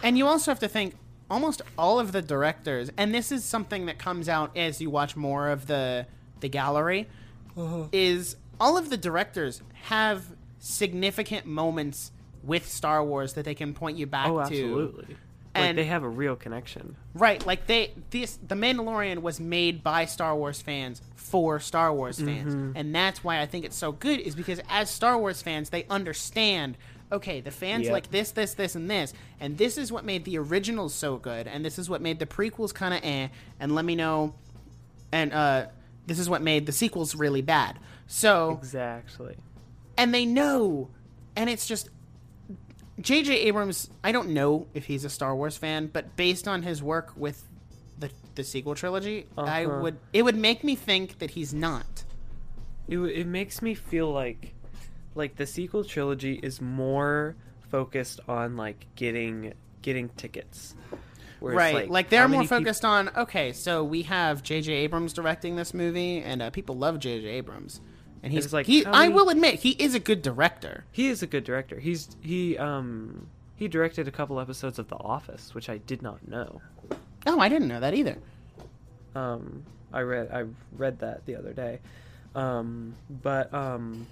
[0.03, 0.97] And you also have to think
[1.31, 5.17] almost all of the directors, and this is something that comes out as you watch
[5.17, 6.07] more of the
[6.41, 7.09] the gallery,
[7.57, 7.85] uh-huh.
[7.93, 10.25] is all of the directors have
[10.61, 12.13] significant moments
[12.45, 14.41] with Star Wars that they can point you back oh, to.
[14.43, 15.07] absolutely.
[15.09, 15.17] Like
[15.55, 16.97] And- they have a real connection.
[17.13, 22.21] Right, like they this the Mandalorian was made by Star Wars fans for Star Wars
[22.21, 22.55] fans.
[22.55, 22.77] Mm-hmm.
[22.77, 25.85] And that's why I think it's so good is because as Star Wars fans, they
[25.91, 26.79] understand
[27.11, 27.93] okay, the fans Yep.
[27.93, 31.47] like this, this, this and this, and this is what made the originals so good
[31.47, 33.29] and this is what made the prequels kind of eh
[33.61, 34.33] and let me know
[35.11, 35.67] and uh
[36.07, 37.79] this is what made the sequels really bad.
[38.15, 39.37] So, Exactly.
[39.97, 40.91] and they know
[41.35, 41.89] and it's just
[43.01, 43.33] J.J.
[43.35, 43.89] Abrams.
[44.05, 47.49] I don't know if he's a Star Wars fan, but based on his work with
[47.99, 49.79] the the sequel trilogy, I Uh-huh.
[49.81, 52.05] would it would make me think that he's not.
[52.87, 54.53] It it makes me feel like
[55.15, 57.35] like the sequel trilogy is more
[57.71, 60.75] focused on like getting getting tickets.
[61.41, 64.71] Right, like, they're more focused on okay, so we have J.J.
[64.75, 67.27] Abrams directing this movie, and uh, people love J.J.
[67.27, 67.81] Abrams,
[68.23, 68.87] and he's like, he.
[68.87, 70.85] I many- will admit he is a good director.
[70.93, 71.79] He is a good director.
[71.81, 76.27] He's he um he directed a couple episodes of The Office, which I did not
[76.29, 76.61] know.
[77.27, 78.19] Oh, I didn't know that either.
[79.15, 80.45] Um, I read I
[80.77, 81.81] read that the other day.
[82.35, 84.07] Um, but um,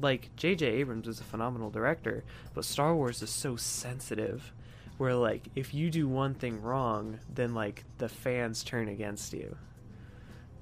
[0.00, 0.66] like J.J.
[0.66, 4.50] Abrams is a phenomenal director, but Star Wars is so sensitive,
[4.96, 9.56] where like if you do one thing wrong, then like the fans turn against you,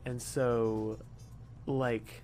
[0.04, 0.98] and so
[1.66, 2.22] like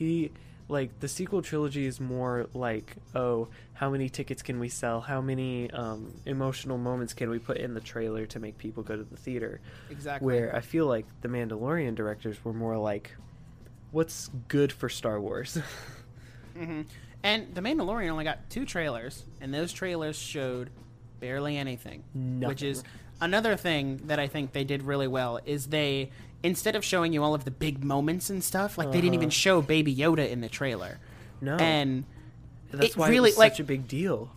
[0.00, 0.32] he
[0.68, 5.20] like the sequel trilogy is more like oh how many tickets can we sell how
[5.20, 9.02] many um, emotional moments can we put in the trailer to make people go to
[9.04, 10.24] the theater Exactly.
[10.26, 13.10] where I feel like the Mandalorian directors were more like,
[13.90, 15.58] what's good for Star Wars?
[16.56, 16.82] hmm
[17.22, 20.70] And The Mandalorian only got two trailers, and those trailers showed
[21.20, 22.04] barely anything.
[22.48, 22.82] Which is
[23.20, 26.10] another thing that I think they did really well is they
[26.42, 29.20] instead of showing you all of the big moments and stuff, like they didn't Uh-huh.
[29.22, 30.98] even show Baby Yoda in the trailer.
[31.42, 32.04] no, And
[32.72, 34.30] that's why really, it was like- such a big deal.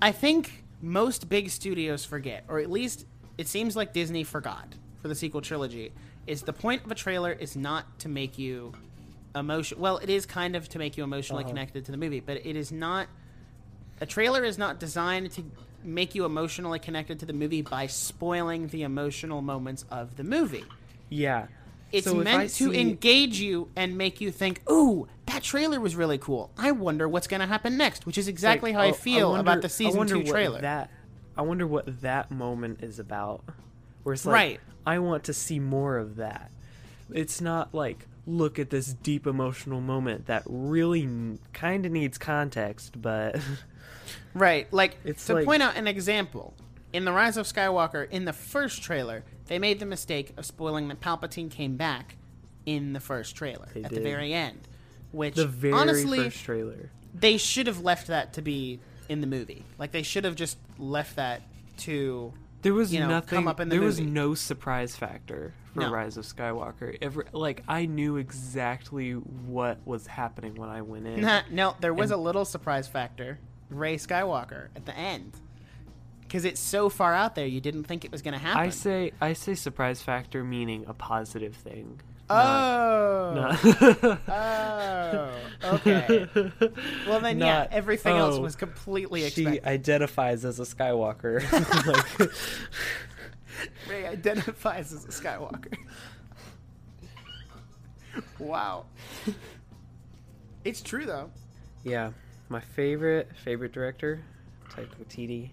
[0.00, 3.06] I think most big studios forget, or at least
[3.38, 5.92] it seems like Disney forgot for the sequel trilogy,
[6.26, 8.72] is the point of a trailer is not to make you
[9.34, 9.78] emotion.
[9.80, 11.50] Well, it is kind of to make you emotionally Uh-huh.
[11.52, 13.08] connected to the movie, but it is not.
[14.00, 15.44] A trailer is not designed to
[15.84, 20.64] make you emotionally connected to the movie by spoiling the emotional moments of the movie.
[21.12, 21.46] Yeah,
[21.92, 25.94] It's So I meant to engage you and make you think, "Ooh, that trailer was
[25.94, 26.50] really cool.
[26.56, 28.94] I wonder what's going to happen next," which is exactly Like, how oh, I oh,
[28.94, 30.60] feel wonder- about the I season wonder two what trailer.
[30.62, 30.90] That
[31.36, 33.44] I wonder what that moment is about.
[34.02, 34.60] Where it's like, Right.
[34.86, 36.50] I want to see more of that.
[37.12, 43.00] It's not like look at this deep emotional moment that really kind of needs context,
[43.02, 43.38] but
[44.34, 44.72] Right.
[44.72, 46.54] Like It's to like- point out an example.
[46.92, 50.88] In The Rise of Skywalker, in the first trailer, they made the mistake of spoiling
[50.88, 52.16] that Palpatine came back
[52.66, 54.68] in the first trailer They at the very end.
[55.10, 56.90] Which the very honestly first trailer.
[57.14, 59.64] they should have left that to be in the movie.
[59.78, 61.42] Like they should have just left that
[61.78, 62.32] to
[62.62, 63.36] There was you know, nothing.
[63.36, 65.90] come up in the there was no surprise factor for No.
[65.92, 66.96] Rise of Skywalker.
[67.02, 71.26] Ever like I knew exactly what was happening when I went in.
[71.50, 73.38] no, there was And- a little surprise factor.
[73.70, 75.32] Rey Skywalker at the end.
[76.32, 78.60] Cuz it's so far out there you didn't think it was going to happen.
[78.60, 82.00] I say I say surprise factor meaning a positive thing.
[82.30, 83.32] Oh.
[83.34, 85.34] Not- Oh,
[85.74, 86.26] okay.
[87.06, 91.42] Well then, yeah, Not, everything else oh, was completely she identifies as a Skywalker.
[91.86, 92.30] like,
[93.88, 95.76] Rey identifies as a Skywalker.
[98.38, 98.86] wow.
[100.64, 101.30] It's true though.
[101.84, 102.12] yeah,
[102.48, 104.22] my favorite favorite director,
[104.70, 105.50] Taika Waititi,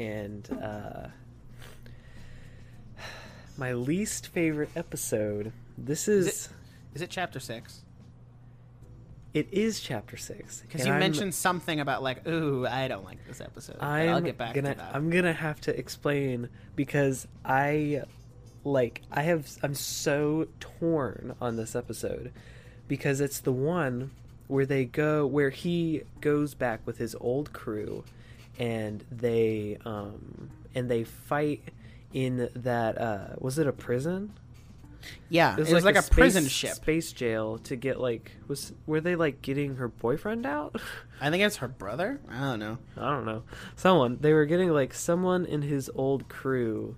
[0.00, 1.08] and uh,
[3.56, 5.52] my least favorite episode.
[5.76, 6.48] This is, Is
[6.94, 7.82] Is it chapter six?
[9.32, 13.24] it is chapter six Because you I'm- mentioned something about like, ooh, I don't like
[13.28, 13.76] this episode.
[13.80, 14.94] I'm I'll get back gonna to that.
[14.94, 18.02] I'm gonna have to explain because I
[18.64, 22.32] like I have I'm so torn on this episode
[22.88, 24.10] because it's the one
[24.48, 28.02] where they go where he goes back with his old crew
[28.60, 31.62] and they um and they fight
[32.12, 34.32] in that uh was it a prison
[35.30, 36.74] yeah, it was, like, a, prison space- ship.
[36.74, 40.76] space jail to get like was were they like getting her boyfriend out
[41.20, 42.20] I think it's her brother.
[42.30, 42.78] I don't know.
[42.96, 43.42] I don't know.
[43.76, 46.96] Someone they were getting like someone in his old crew.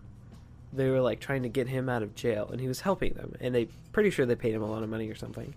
[0.72, 3.34] They were like trying to get him out of jail, and he was helping them.
[3.40, 5.54] And they pretty sure they paid him a lot of money or something.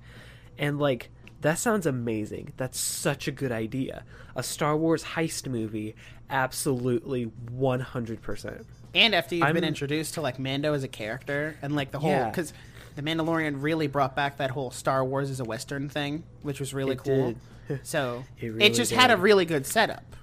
[0.57, 1.09] And like
[1.41, 2.53] that sounds amazing.
[2.57, 4.03] That's such a good idea.
[4.35, 5.95] A Star Wars heist movie,
[6.29, 8.65] absolutely one hundred percent.
[8.93, 11.99] And after you've been I'm- introduced to like Mando as a character and like the
[11.99, 12.29] whole Yeah.
[12.29, 12.53] because
[12.95, 16.73] the Mandalorian really brought back that whole Star Wars as a Western thing, which was
[16.73, 17.35] really It cool.
[17.67, 17.79] did.
[17.83, 20.15] So It it, really just had a really good setup.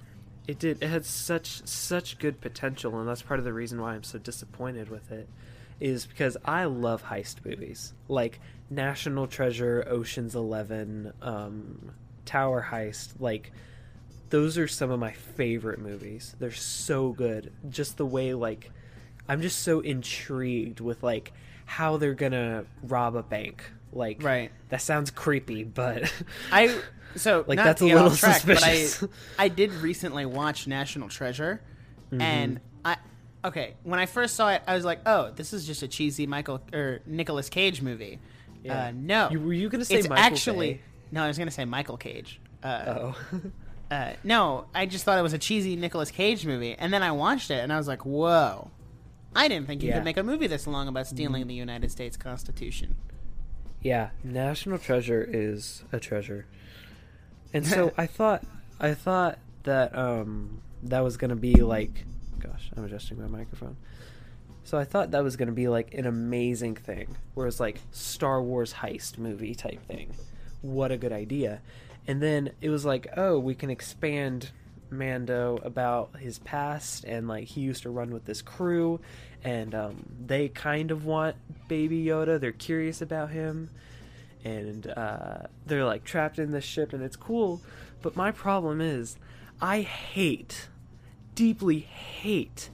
[0.47, 0.81] It did.
[0.81, 4.17] It had such such good potential, and that's part of the reason why I'm so
[4.17, 5.27] disappointed with it.
[5.79, 8.39] Is because I love heist movies like
[8.73, 11.91] National Treasure, Ocean's Eleven, um,
[12.25, 13.13] Tower Heist.
[13.19, 13.51] Like
[14.29, 16.35] those are some of my favorite movies.
[16.39, 17.51] They're so good.
[17.69, 18.71] Just the way like
[19.27, 21.33] I'm just so intrigued with like
[21.65, 23.63] how they're gonna rob a bank.
[23.91, 24.51] Like Right.
[24.69, 26.11] that sounds creepy, but
[26.51, 26.75] I
[27.15, 28.97] so Like, that's a little track, suspicious.
[29.01, 31.61] But I I did recently watch National Treasure,
[32.11, 32.21] Mm-hmm.
[32.21, 32.97] and I
[33.45, 36.25] okay when I first saw it, I was like, oh, this is just a cheesy
[36.27, 38.19] Michael or Nicolas Cage movie.
[38.63, 38.85] Yeah.
[38.87, 40.81] Uh, no, You- were you gonna say it's Michael actually Bay?
[41.11, 42.39] no, I was gonna say Michael Cage.
[42.63, 43.15] Uh, oh.
[43.91, 47.11] uh, no, I just thought it was a cheesy Nicolas Cage movie, and then I
[47.11, 48.71] watched it, and I was like, whoa.
[49.35, 49.95] I didn't think you Yeah.
[49.95, 52.95] could make a movie this long about stealing the United States Constitution.
[53.81, 56.45] Yeah, National Treasure is a treasure.
[57.51, 58.43] And so I thought
[58.79, 62.05] I thought that um that was going to be like
[62.39, 63.75] gosh, I'm adjusting my microphone.
[64.63, 67.79] So I thought that was going to be like an amazing thing, where it's like
[67.91, 70.13] Star Wars heist movie type thing.
[70.61, 71.61] What a good idea.
[72.07, 74.51] And then it was like, oh, we can expand
[74.89, 78.99] Mando about his past and like he used to run with this crew
[79.43, 81.35] and um, they kind of want
[81.67, 82.39] baby Yoda.
[82.39, 83.69] They're curious about him
[84.43, 87.61] and uh, they're like trapped in this ship and it's cool.
[88.01, 89.17] But my problem is
[89.61, 90.67] I hate,
[91.35, 92.69] deeply hate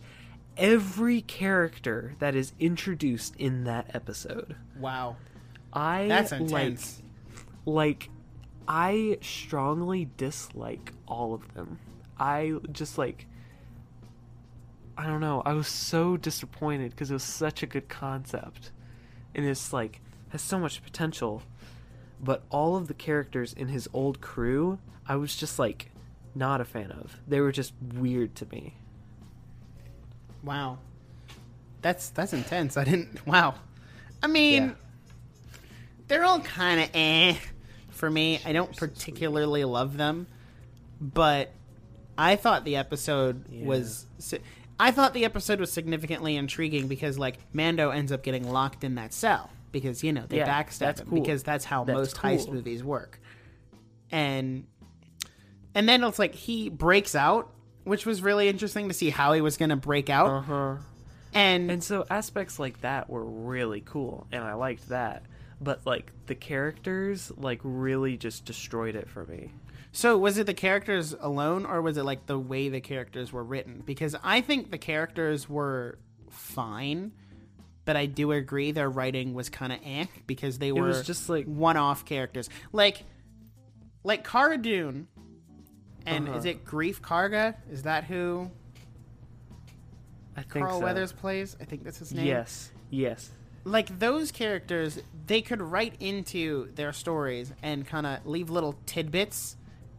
[0.59, 4.55] every character that is introduced in that episode.
[4.77, 5.15] Wow,
[5.73, 7.01] I that's like intense.
[7.65, 8.09] like
[8.67, 11.79] I strongly dislike all of them.
[12.19, 13.25] I just like
[14.97, 15.41] I don't know.
[15.45, 18.71] I was so disappointed because it was such a good concept.
[19.33, 21.41] And it's like has so much potential.
[22.21, 25.91] But all of the characters in his old crew, I was just like
[26.35, 27.21] not a fan of.
[27.25, 28.75] They were just weird to me.
[30.43, 30.79] Wow.
[31.81, 32.77] That's that's intense.
[32.77, 33.55] I didn't wow.
[34.21, 34.73] I mean Yeah.
[36.07, 37.35] they're all kind of eh
[37.89, 38.39] for me.
[38.45, 40.27] I don't particularly love them,
[41.01, 41.51] but
[42.17, 43.65] I thought the episode Yeah.
[43.65, 44.05] was
[44.79, 48.95] I thought the episode was significantly intriguing because like Mando ends up getting locked in
[48.95, 51.19] that cell because you know they Yeah, backstab him cool.
[51.21, 53.19] because that's how That's most heist movies work.
[54.11, 54.65] And
[55.75, 57.53] and then it's like he breaks out,
[57.83, 60.27] which was really interesting to see how he was going to break out.
[60.27, 60.75] Uh-huh.
[61.33, 65.23] And, And so aspects like that were really cool, and I liked that.
[65.61, 69.51] But like the characters, like really just destroyed it for me.
[69.91, 73.43] so was it the characters alone or was it like the way the characters were
[73.43, 73.83] written?
[73.85, 75.97] Because I think the characters were
[76.29, 77.11] fine,
[77.85, 81.45] but I do agree their writing was kind of eh because they were just like
[81.45, 82.49] one-off characters.
[82.71, 83.03] Like
[84.03, 85.07] like Cara Dune
[86.05, 86.37] and Uh-huh.
[86.37, 87.55] is it Greef Karga?
[87.71, 88.49] Is that who
[90.37, 90.85] I think Carl so.
[90.85, 91.55] Weathers plays?
[91.59, 92.25] I think that's his name.
[92.25, 93.31] Yes, yes,
[93.65, 99.57] like those characters they could write into their stories and kind of leave little tidbits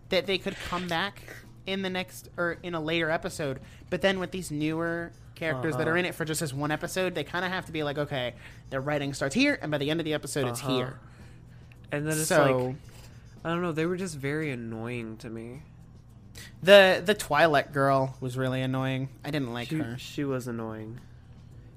[0.09, 1.22] that they could come back
[1.66, 5.82] in the next or in a later episode but then with these newer characters that
[5.82, 5.90] Uh-huh.
[5.92, 7.98] are in it for just this one episode they kind of have to be like
[7.98, 8.34] okay
[8.70, 10.74] their writing starts here and by the end of the episode it's Uh-huh.
[10.74, 10.98] here
[11.92, 12.76] and then it's so like
[13.44, 13.72] I don't know.
[13.72, 15.62] They were just very annoying to me.
[16.62, 21.01] The the Twi'lek girl was really annoying i didn't like she, her she was annoying.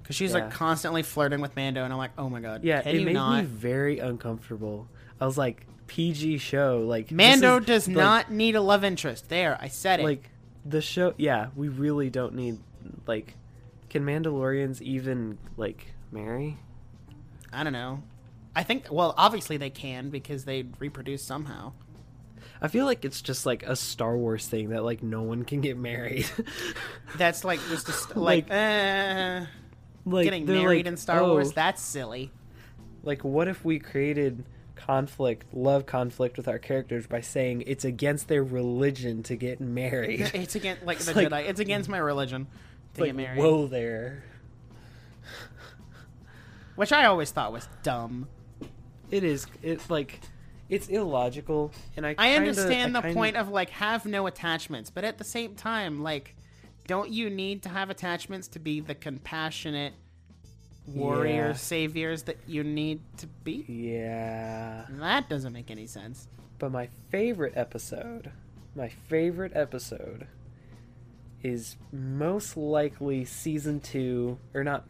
[0.01, 0.39] because she's yeah.
[0.39, 3.41] like constantly flirting with mando and i'm like oh my god Yeah, it made not
[3.41, 4.88] me very uncomfortable.
[5.22, 9.30] I was like, PG show, like mando is, does like- not need a love interest
[9.30, 10.30] there i said it like
[10.66, 11.14] the show.
[11.18, 12.60] Yeah, we really don't need
[13.08, 13.36] like.
[13.89, 16.58] Can Mandalorians even like marry?
[17.51, 18.01] I don't know.
[18.56, 21.74] I think well, obviously they can because they reproduce somehow.
[22.64, 25.59] I feel like it's just like a Star Wars thing that like no one can
[25.61, 26.26] get married.
[27.18, 29.45] That's like just a st- like, Like- uh,
[30.05, 31.51] like getting married like, in Star "Oh, Wars.
[31.51, 32.32] That's silly.
[33.03, 34.45] Like, what if we created
[34.78, 40.32] conflict, love conflict with our characters by saying it's against their religion to get married?
[40.34, 41.49] It's against like It's the like- Jedi.
[41.49, 42.47] It's against my religion
[42.93, 44.24] to like, get married, whoa there.
[46.76, 48.28] which I always thought was dumb.
[49.11, 49.45] It is.
[49.61, 50.20] It's like,
[50.70, 52.11] it's illogical, and I.
[52.11, 55.24] I kinda- understand I the kinda- point of like have no attachments, but at the
[55.24, 56.36] same time, like,
[56.88, 59.93] don't you need to have attachments to be the compassionate
[60.88, 61.53] warrior Yeah.
[61.53, 63.64] saviors that you need to be?
[63.68, 66.28] Yeah, That doesn't make any sense.
[66.59, 68.32] but my favorite episode,
[68.76, 70.28] my favorite episode,
[71.41, 74.86] is most likely season two, or not.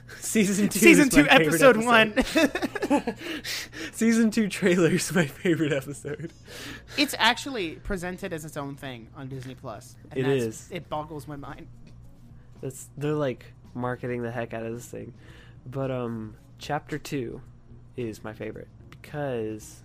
[0.18, 0.78] Season two.
[0.78, 1.84] Season two, episode, episode.
[1.84, 3.14] one.
[3.92, 6.32] Season two trailer is my favorite episode.
[6.96, 9.96] it's actually presented as its own thing on Disney Plus.
[10.10, 11.66] and It that's- It boggles my mind.
[12.60, 15.12] That's they're like marketing the heck out of this thing.
[15.66, 17.40] But um chapter 2
[17.96, 19.82] is my favorite because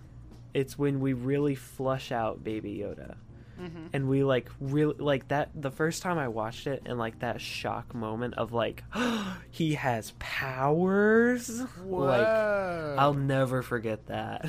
[0.54, 3.16] it's when we really flush out baby Yoda.
[3.60, 3.86] Mm-hmm.
[3.92, 7.40] And we like really like that the first time I watched it and like that
[7.40, 8.84] shock moment of like
[9.50, 11.62] he has powers.
[11.84, 14.46] Like I'll never forget that.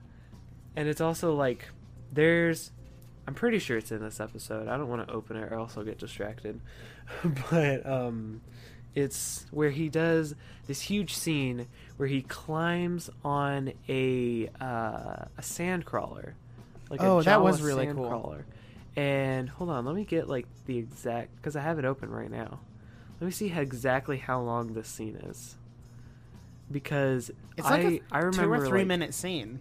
[0.76, 1.68] and it's also like
[2.12, 2.72] there's
[3.26, 4.66] I'm pretty sure it's in this episode.
[4.66, 6.60] I don't want to open it or else I'll get distracted.
[7.50, 8.40] but um
[8.94, 10.34] it's where he does
[10.66, 11.66] this huge scene
[11.96, 16.34] where he climbs on a uh, a sand crawler.
[16.92, 18.06] Like Oh, a that was really cool.
[18.06, 18.46] crawler.
[18.94, 22.30] And hold on, let me get like the exact because I have it open right
[22.30, 22.60] now.
[23.20, 25.56] Let me see how, exactly how long this scene is.
[26.70, 29.60] Because It's I like a I remember two or three like, minute scene,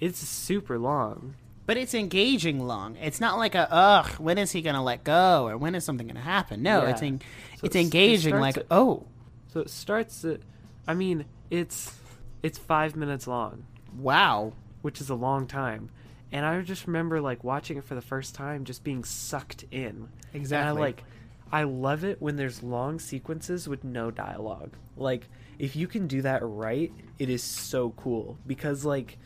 [0.00, 1.34] it's super long.
[1.66, 2.96] but it's engaging long.
[2.96, 4.08] It's not like a ugh.
[4.18, 6.62] When is he gonna let go, or when is something gonna happen?
[6.62, 6.90] No, Yeah.
[6.90, 7.24] it's en- So
[7.54, 8.38] it's it's- it engaging.
[8.38, 9.04] Like at- oh
[9.48, 10.40] So it starts at
[10.86, 11.98] I mean, it's
[12.42, 13.64] it's 5 minutes long,
[13.98, 15.88] wow, which is a long time.
[16.34, 20.08] And I just remember like watching it for the first time just being sucked in.
[20.34, 20.68] exactly.
[20.68, 21.04] And I like
[21.52, 24.72] I love it when there's long sequences with no dialogue.
[24.96, 25.28] Like
[25.60, 29.16] if you can do that right, it is so cool because like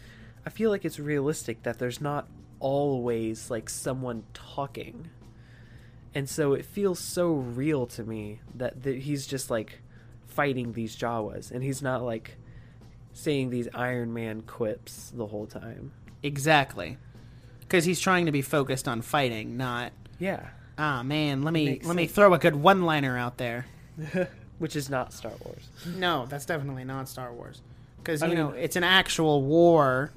[0.45, 2.29] I feel like it's realistic that there's not
[2.61, 5.09] always like someone talking.
[6.15, 9.81] And so it feels so real to me that, that he's just like
[10.27, 12.37] fighting these Jawas and he's not like
[13.15, 15.93] saying these Iron Man quips the whole time.
[16.23, 16.99] Exactly,
[17.61, 20.49] because he's trying to be focused on fighting, not Yeah.
[20.77, 21.43] ah man.
[21.43, 22.15] Let me Makes let me sense.
[22.15, 23.67] throw a good one liner out there.
[24.59, 25.69] Which is not Star Wars.
[25.97, 27.63] No, that's definitely not Star Wars.
[27.99, 30.11] Because I you know it's an actual war.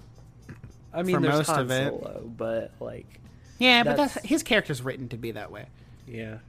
[0.94, 1.90] I mean, For there's most Han of it.
[1.90, 3.20] Solo, but like,
[3.60, 5.66] Yeah, but That's- that's, his character's written to be that way.
[6.08, 6.40] yeah,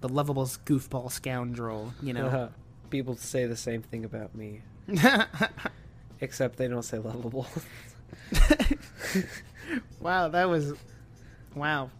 [0.00, 2.48] The lovable goofball scoundrel, you know.
[2.90, 4.62] people say the same thing about me,
[6.20, 7.46] except they don't say lovable.
[10.00, 10.72] wow, that was
[11.54, 11.90] wow.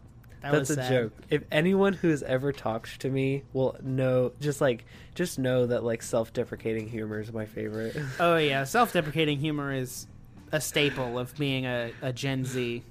[0.43, 0.91] That That's was a sad.
[0.91, 1.13] joke.
[1.31, 4.85] If anyone who has ever talked to me will know, just like,
[5.15, 7.97] just know that like self-deprecating humor is my favorite.
[8.19, 10.09] Oh yeah, self-deprecating humor is
[10.51, 12.83] a staple of being a, a Gen Z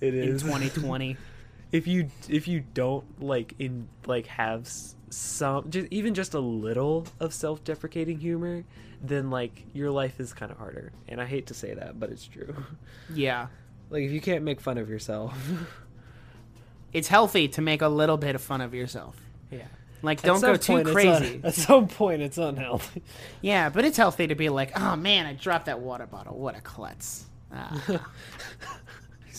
[0.00, 1.16] It in is 2020.
[1.72, 4.68] if you if you don't like in like have
[5.10, 8.64] some, just, even just a little of self-deprecating humor,
[9.02, 10.92] then like your life is kind of harder.
[11.08, 12.54] And I hate to say that, but it's true.
[13.14, 13.46] Yeah.
[13.90, 15.36] Like if you can't make fun of yourself,
[16.92, 19.16] It's healthy to make a little bit of fun of yourself.
[19.50, 19.66] yeah.
[20.02, 21.34] Like, don't go too crazy.
[21.36, 23.02] un- at some point, it's unhealthy.
[23.42, 26.38] Yeah, but it's healthy to be like, oh man, I dropped that water bottle.
[26.38, 27.26] What a klutz.
[27.52, 28.00] Ah.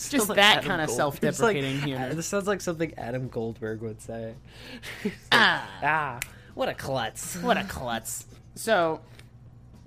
[0.08, 2.14] Just Like that Adam kind of Gold- self-deprecating like, humor.
[2.14, 4.34] This sounds like something Adam Goldberg would say.
[5.32, 6.20] ah, ah,
[6.54, 7.36] what a klutz!
[7.36, 8.26] what a klutz.
[8.54, 9.00] So,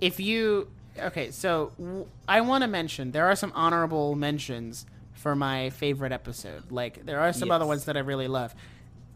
[0.00, 0.68] if you
[0.98, 6.12] okay, so w- I want to mention there are some honorable mentions for my favorite
[6.12, 6.70] episode.
[6.70, 8.54] Like there are some other ones that I really love.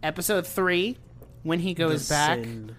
[0.03, 0.97] Episode three,
[1.43, 2.39] when he goes The back.
[2.45, 2.77] sin.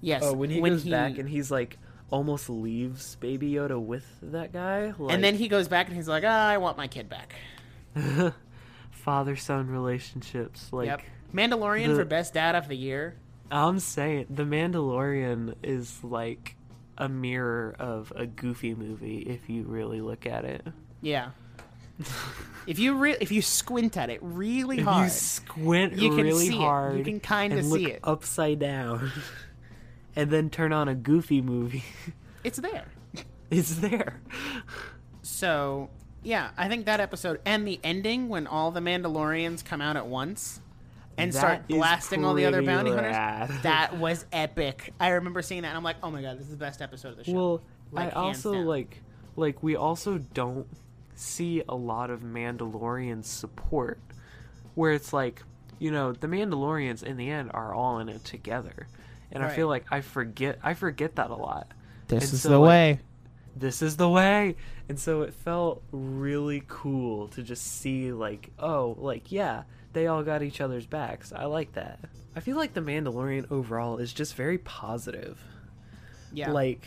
[0.00, 1.78] Yes, Oh, when he goes back and he's like
[2.10, 6.08] almost leaves Baby Yoda with that guy, like, and then he goes back and he's
[6.08, 7.34] like, ah, I want my kid back.
[8.90, 10.72] father son relationships.
[10.72, 11.02] Like yep.
[11.34, 13.16] Mandalorian the- for best dad of the year.
[13.50, 16.56] I'm saying, The Mandalorian is like
[16.98, 20.66] a mirror of a Goofy movie if you really look at it.
[21.00, 21.30] Yeah.
[22.66, 26.24] if you re- if you squint at it really If hard, you squint you can
[26.24, 26.58] really see it.
[26.60, 28.00] hard, You can kinda see look it.
[28.02, 29.12] upside down,
[30.16, 31.84] and then turn on a Goofy movie,
[32.44, 32.86] it's there.
[33.50, 34.20] it's there.
[35.22, 35.90] So
[36.22, 40.06] yeah, I think that episode and the ending when all the Mandalorians come out at
[40.06, 40.60] once
[41.18, 43.38] and That start blasting all the other pretty bounty rad.
[43.48, 43.62] hunters.
[43.62, 44.92] That was epic.
[44.98, 47.10] I remember seeing that and I'm like, oh my god, this is the best episode
[47.10, 47.32] of the show.
[47.32, 48.66] Well, Like, I also down.
[48.66, 49.02] like
[49.36, 50.66] like we also don't
[51.14, 54.00] see a lot of Mandalorian support
[54.74, 55.42] where it's like,
[55.78, 58.86] you know, the Mandalorians in the end are all in it together.
[59.30, 61.68] And I feel like I forget I forget that a lot.
[62.08, 63.00] this and is so, the like, way.
[63.54, 64.56] This is the way.
[64.88, 70.22] And so it felt really cool to just see like, oh, like yeah, they all
[70.22, 71.32] got each other's backs.
[71.32, 71.98] I like that.
[72.34, 75.42] I feel like the Mandalorian overall is just very positive
[76.32, 76.50] Yeah.
[76.50, 76.82] like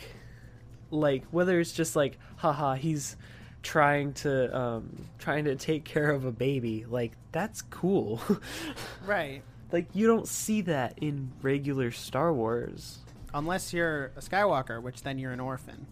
[0.90, 3.16] like whether it's just like haha he's
[3.62, 8.20] trying to um trying to take care of a baby like that's cool
[9.06, 9.42] right.
[9.72, 12.98] like you don't see that in regular star wars
[13.34, 15.86] Unless you're a Skywalker, which then you're an orphan.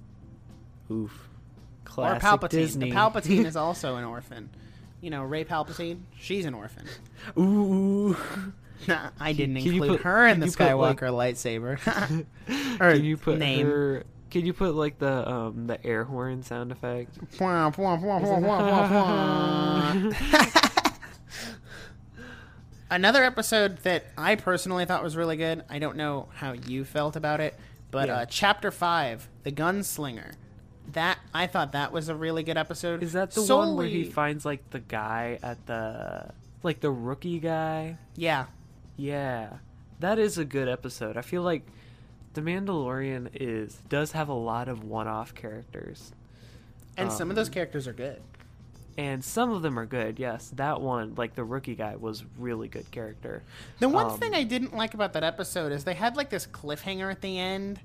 [0.91, 1.29] oof
[1.85, 2.49] classic Or Palpatine.
[2.51, 4.49] disney The Palpatine is also an orphan.
[5.05, 6.87] You know, Rey Palpatine, she's an orphan.
[7.39, 8.17] ooh
[8.89, 12.25] Nah, I didn't can include put- her in the you put, like- Skywalker lightsaber.
[12.81, 13.67] or can you put name.
[13.67, 17.17] her can you put like the um the air horn sound effect.
[22.91, 25.65] Another episode that I personally thought was really good.
[25.69, 27.55] I don't know how you felt about it,
[27.91, 28.17] but Yeah.
[28.19, 30.35] uh, chapter five, the gunslinger.
[30.95, 33.03] That I thought that was a really good episode.
[33.03, 36.31] is that the one where he finds like the guy at the
[36.63, 38.47] like the rookie guy Yeah,
[38.97, 39.59] Yeah,
[40.01, 41.17] that is a good episode.
[41.17, 41.63] I feel like
[42.35, 46.13] The Mandalorian is does have a lot of one-off characters,
[46.97, 48.23] and some of those Um, characters are good.
[48.97, 50.19] and some of them are good.
[50.21, 53.43] Yes, that one, like the rookie guy, was really good character.
[53.81, 56.47] The one um, thing I didn't like about that episode is they had like this
[56.47, 57.81] cliffhanger at the end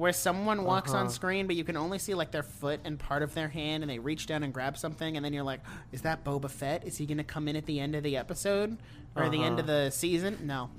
[0.00, 1.08] where someone walks on Uh-huh.
[1.10, 3.90] screen, but you can only see like their foot and part of their hand, and
[3.90, 5.60] they reach down and grab something, and then you're like,
[5.92, 6.84] "Is that Boba Fett?
[6.86, 8.78] Is he going to come in at the end of the episode
[9.14, 9.84] or the end of Uh-huh.
[9.84, 10.70] the season?" No,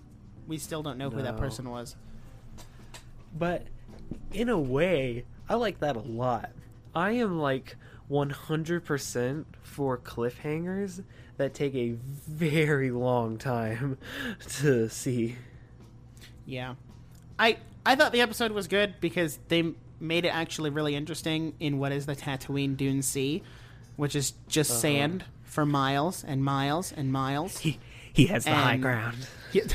[0.48, 1.96] we still don't know who that person was.
[3.38, 3.68] But
[4.34, 6.50] in a way, I like that a lot.
[6.96, 7.76] I am like
[8.10, 11.04] 100% for cliffhangers
[11.38, 13.98] that take a very long time
[14.60, 15.38] to see.
[16.46, 16.76] Yeah,
[17.40, 21.78] I I thought the episode was good because they made it actually really interesting in
[21.80, 23.44] what is the Tatooine Dune Sea,
[23.96, 24.80] which is just Uh-huh.
[24.80, 27.60] sand for miles and miles and miles.
[27.60, 27.80] He
[28.14, 29.28] he has the high ground.
[29.52, 29.64] Yeah.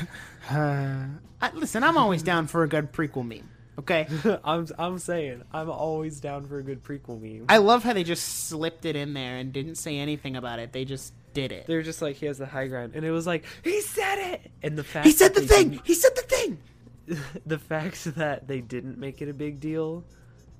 [0.49, 1.07] Uh,
[1.41, 3.49] I, listen, I'm always down for a good prequel meme.
[3.81, 4.07] Okay,
[4.45, 7.47] I'm I'm saying I'm always down for a good prequel meme.
[7.49, 10.73] I love how they just slipped it in there and didn't say anything about it.
[10.73, 11.67] They just did it.
[11.67, 14.53] They're just like he has the high ground, and it was like he said it.
[14.63, 15.81] And the fact He said the thing.
[15.83, 16.59] He said the thing.
[17.47, 20.05] the fact that they didn't make it a big deal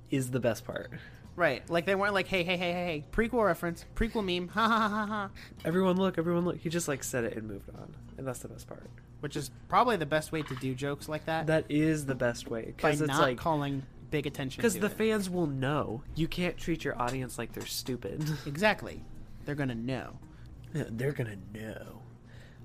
[0.09, 0.91] is the best part.
[1.35, 4.67] Right, like they weren't like, hey, hey, hey, hey, hey, prequel reference, prequel meme, ha
[4.67, 5.29] ha ha ha.
[5.65, 6.57] Everyone look, everyone look.
[6.57, 8.89] He just like said it and moved on, and that's the best part.
[9.19, 12.49] Which is probably the best way to do jokes like that, That is the best
[12.49, 14.59] way by because it's not like calling big attention.
[14.59, 14.93] because the it.
[14.93, 16.01] fans will know.
[16.15, 18.23] You can't treat your audience like they're stupid.
[18.47, 19.03] exactly,
[19.45, 20.17] they're gonna know.
[20.73, 22.01] They're gonna know.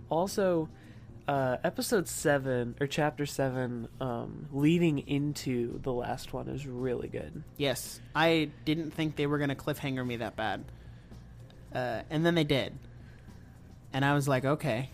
[0.09, 0.69] Also,
[1.29, 7.43] uh, episode seven or chapter seven, um, leading into the last one is really good.
[7.57, 10.65] Yes, I didn't think they were gonna cliffhanger me that bad,
[11.75, 12.73] uh, and then they did,
[13.93, 14.91] and I was like, okay,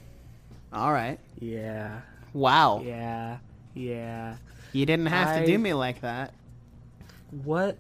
[0.73, 2.01] all right, Yeah,
[2.35, 2.83] Wow.
[2.85, 3.39] Yeah,
[3.75, 4.37] yeah.
[4.73, 6.35] You didn't have to do me like that.
[7.43, 7.79] What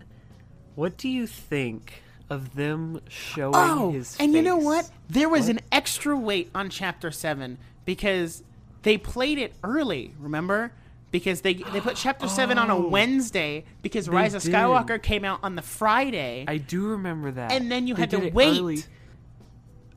[0.74, 4.24] what do you think of them showing Oh, his face.
[4.24, 4.90] and you know what?
[5.08, 5.50] There was What?
[5.50, 7.58] an extra weight on chapter 7
[7.88, 8.42] because
[8.82, 10.72] they played it early, remember?
[11.10, 12.86] Because they they put chapter 7 on a Oh.
[12.88, 14.52] Wednesday because Rise of did.
[14.52, 16.44] Skywalker came out on the Friday.
[16.46, 17.50] I do remember that.
[17.50, 18.58] And then you They had to wait.
[18.58, 18.82] early.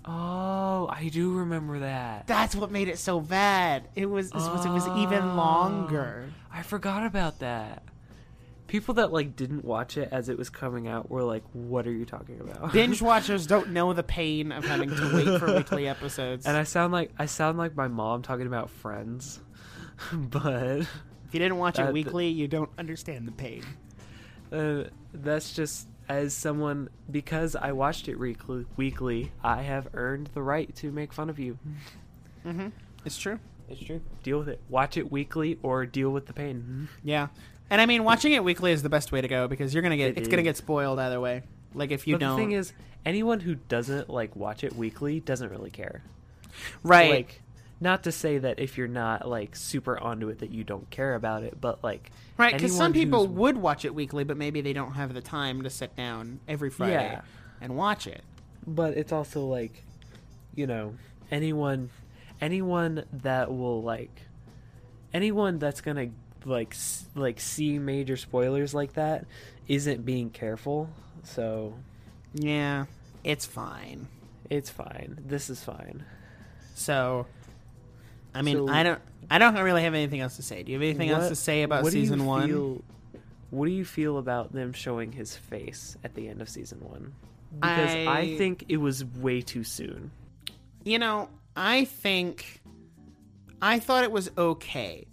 [0.05, 2.27] Oh, I do remember that.
[2.27, 3.89] That's what made it so bad.
[3.93, 5.35] It was it was, it was even Oh.
[5.35, 6.31] longer.
[6.51, 7.83] I forgot about that.
[8.71, 11.91] People that like didn't watch it as it was coming out were like, "What are
[11.91, 15.87] you talking about?" Binge watchers don't know the pain of having to wait for weekly
[15.95, 16.45] episodes.
[16.45, 19.41] and I sound like I sound like my mom talking about Friends,
[20.13, 20.89] but if
[21.33, 23.63] you didn't watch that- it weekly, you don't understand the pain.
[24.53, 28.65] uh, that's just as someone because I watched it weekly.
[28.77, 31.59] Weekly, I have earned the right to make fun of you.
[32.45, 32.67] Mm-hmm.
[33.03, 33.37] It's true.
[33.69, 34.01] It's true.
[34.23, 34.59] Deal with it.
[34.69, 36.89] Watch it weekly or deal with the pain.
[37.03, 37.27] Yeah,
[37.71, 39.97] and I mean, watching it weekly is the best way to go because you're gonna
[39.97, 40.47] get It it's gonna is.
[40.49, 41.41] get spoiled either way.
[41.73, 42.73] Like if you but don't, the thing is,
[43.05, 46.03] anyone who doesn't like watch it weekly doesn't really care.
[46.83, 47.09] right?
[47.11, 47.41] Like,
[47.79, 51.15] not to say that if you're not like super onto it that you don't care
[51.15, 52.53] about it, but like right?
[52.53, 55.21] Because some anyone people who's- would watch it weekly, but maybe they don't have the
[55.21, 57.21] time to sit down every Friday Yeah.
[57.61, 58.21] and watch it.
[58.67, 59.83] but it's also like
[60.53, 60.93] you know
[61.31, 61.89] anyone
[62.41, 64.21] anyone that will like
[65.13, 66.09] anyone that's gonna
[66.45, 66.75] like
[67.15, 69.25] like see major spoilers like that
[69.67, 70.89] isn't being careful
[71.23, 71.73] so
[72.33, 72.85] Yeah,
[73.23, 74.07] it's fine.
[74.49, 76.03] it's fine this is fine
[76.73, 77.27] So,
[78.33, 78.99] I mean, So- I don't,
[79.29, 80.63] I don't really have anything else to say.
[80.63, 82.47] Do you have anything else to say about what season one?
[82.47, 82.83] feel-
[83.51, 87.13] what do you feel about them showing his face at the end of season one
[87.53, 90.09] because I, I- think it was way too soon
[90.83, 92.61] You know, I think
[93.61, 95.05] I thought it was okay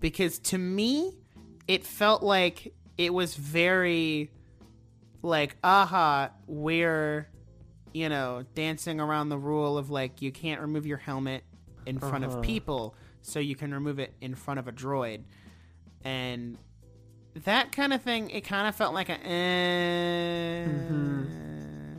[0.00, 1.12] because to me
[1.66, 4.30] it felt like it was very
[5.22, 7.28] like aha we're
[7.92, 11.42] you know dancing around the rule of like you can't remove your helmet
[11.86, 12.36] in front Uh-huh.
[12.38, 15.22] of people so you can remove it in front of a droid
[16.04, 16.56] and
[17.44, 20.66] that kind of thing it kind of felt like a eh.
[20.66, 21.98] Mm-hmm.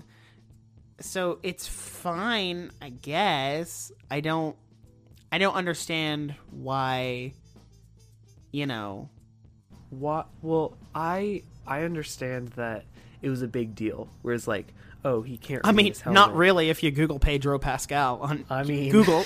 [1.00, 4.56] so it's fine i guess i don't
[5.32, 7.34] i don't understand why
[8.52, 9.10] you know
[9.90, 10.28] What?
[10.42, 12.86] Well, I I understand that
[13.22, 14.10] it was a big deal.
[14.22, 14.74] Whereas, like,
[15.06, 15.62] oh, he can't.
[15.66, 19.24] i mean not really if you google pedro pascal on I mean, google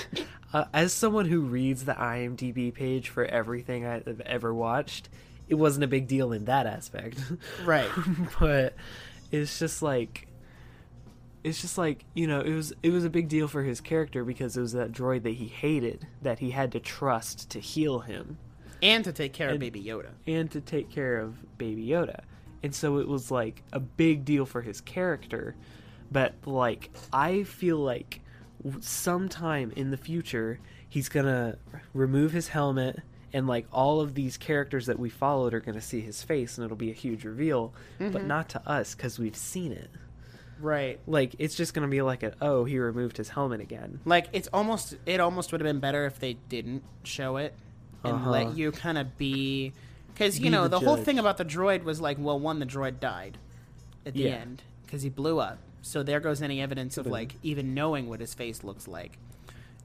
[0.52, 5.08] Uh, as someone who reads the IMDb page for everything I've ever watched,
[5.48, 7.18] it wasn't a big deal in that aspect.
[7.64, 7.90] right
[8.38, 8.74] but
[9.32, 10.28] it's just like
[11.42, 14.24] it's just like you know it was it was a big deal for his character
[14.24, 17.98] because it was that droid that he hated that he had to trust to heal
[18.00, 18.38] him
[18.84, 20.10] and to take care of baby yoda.
[20.26, 22.20] and to take care of baby yoda.
[22.62, 25.54] And so it was like a big deal for his character.
[26.12, 28.20] But like i feel like
[28.80, 31.58] sometime in the future he's gonna
[31.92, 33.00] remove his helmet
[33.32, 36.64] and like all of these characters that we followed are gonna see his face and
[36.64, 37.74] it'll be a huge reveal.
[37.98, 38.28] But mm-hmm.
[38.28, 39.90] not to us because we've seen it.
[40.60, 41.00] Right.
[41.06, 44.00] Like it's just gonna be like a oh he removed his helmet again.
[44.04, 47.54] Like it's almost it almost would have been better if they didn't show it
[48.04, 48.30] and Uh-huh.
[48.30, 49.72] let you kind of be
[50.12, 52.58] because you Be know the the, whole thing about the droid was like well one
[52.60, 53.38] the droid died
[54.06, 54.30] at the Yeah.
[54.36, 58.20] end because he blew up so there goes any evidence of like even knowing what
[58.20, 59.18] his face looks like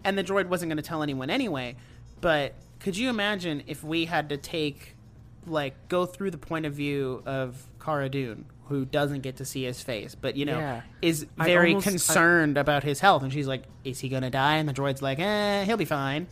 [0.03, 1.75] and the droid wasn't going to tell anyone anyway
[2.21, 4.95] but could you imagine if we had to take
[5.47, 9.63] like go through the point of view of Cara Dune who doesn't get to see
[9.63, 10.81] his face but you know Yeah.
[11.01, 14.29] is very almost- I- concerned about his health and she's like is he going to
[14.29, 16.27] die and the droid's like eh he'll be fine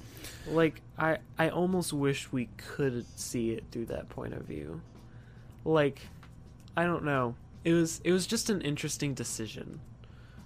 [0.51, 4.81] like i i almost wish we could see it through that point of view
[5.65, 5.99] like
[6.75, 9.79] i don't know it was it was just an interesting decision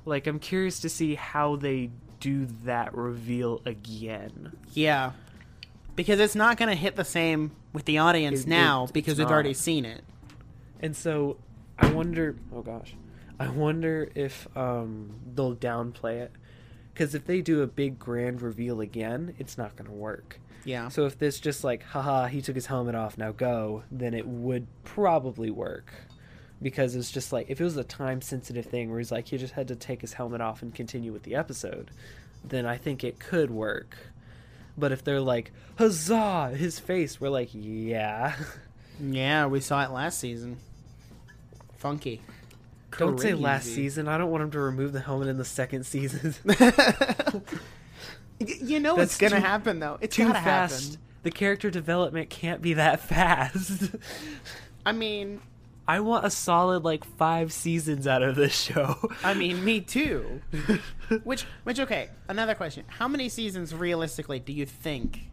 [0.06, 5.12] like i'm curious to see how they do that reveal again Yeah.
[5.96, 9.18] Because it's not going to hit the same with the audience It- now it- because
[9.18, 9.34] we've not.
[9.34, 10.04] already seen it.
[10.82, 11.38] and so
[11.78, 12.94] i wonder oh gosh
[13.40, 16.32] i wonder if um they'll downplay it
[16.94, 20.90] because if they do a big grand reveal again it's not going to work Yeah.
[20.90, 24.28] So if this just like, haha, he took his helmet off, now go, then it
[24.28, 25.92] would probably work.
[26.62, 29.38] Because it's just like, if it was a time sensitive thing where he's like, he
[29.38, 31.90] just had to take his helmet off and continue with the episode,
[32.44, 33.98] then I think it could work.
[34.78, 38.36] But if they're like, huzzah, his face, we're like, yeah.
[39.00, 40.58] yeah, we saw it last season.
[41.78, 42.22] Funky.
[42.98, 44.08] Don't say last season.
[44.08, 46.36] I don't want him to remove the helmet in the second season.
[48.40, 50.00] You know That's it's gonna too- happen though.
[50.02, 50.94] It's Too fast.
[50.94, 51.02] happen.
[51.24, 53.92] The character development can't be that fast.
[54.84, 55.42] I mean,
[55.88, 58.96] I want a solid like five seasons out of this show.
[59.24, 60.42] I mean, me too.
[61.24, 62.10] which, which, okay.
[62.28, 65.30] Another question: How many seasons realistically do you think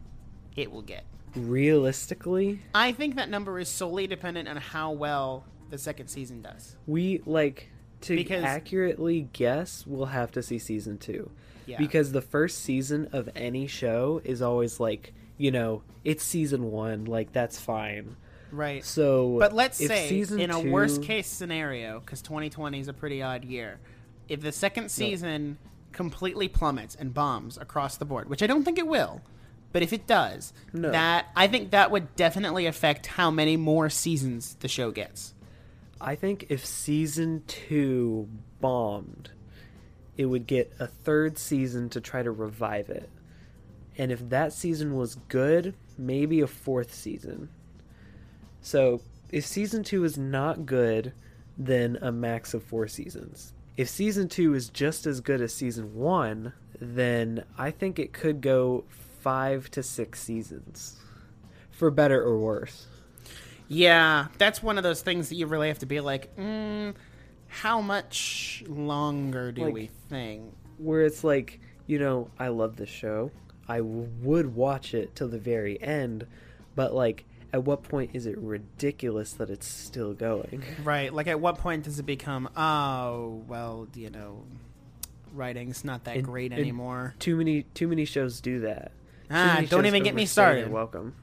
[0.55, 1.03] it will get?
[1.35, 6.75] Realistically, I think that number is solely dependent on how well the second season does.
[6.87, 7.69] we like
[8.01, 9.85] to Because- accurately guess.
[9.85, 11.31] We'll have to see season two.
[11.65, 11.77] Yeah.
[11.77, 17.05] because the first season of any show is always like you know it's season one
[17.05, 18.15] like that's fine
[18.51, 18.83] Right.
[18.83, 23.21] so But let's say, in a two- worst case scenario, because 2020 is a pretty
[23.21, 23.77] odd year,
[24.27, 25.59] if the second season
[25.91, 29.21] completely plummets and bombs across the board, which I don't think it will,
[29.71, 30.89] but if it does, No.
[30.89, 35.35] that I think that would definitely affect how many more seasons the show gets.
[36.01, 38.27] I think if season two
[38.61, 39.31] bombed
[40.19, 43.09] it would get a third season to try to revive it.
[43.97, 47.47] And if that season was good maybe a fourth season.
[48.59, 48.99] So
[49.31, 51.13] if season two is not good
[51.57, 53.53] then a max of four seasons.
[53.77, 56.51] If season two is just as good as season one
[56.81, 58.83] then i think it could go
[59.21, 60.99] five to six seasons.
[61.71, 62.87] For better or worse
[63.69, 66.93] Yeah, that's one of those things that you really have to be like, mm,
[67.47, 70.53] how much longer do Like- we think?
[70.77, 73.31] where it's like, you know, I love this show.
[73.67, 76.25] I would watch it till the very end,
[76.75, 80.63] but like, at what point is it ridiculous that it's still going?
[80.83, 81.13] Right.
[81.13, 84.43] Like, at what point does it become, oh, well, you know,
[85.33, 87.13] writing's not that And- great and anymore?
[87.19, 88.91] Too many, too many shows do that.
[89.29, 90.71] Ah, don't even get me started.
[90.71, 91.13] Welcome.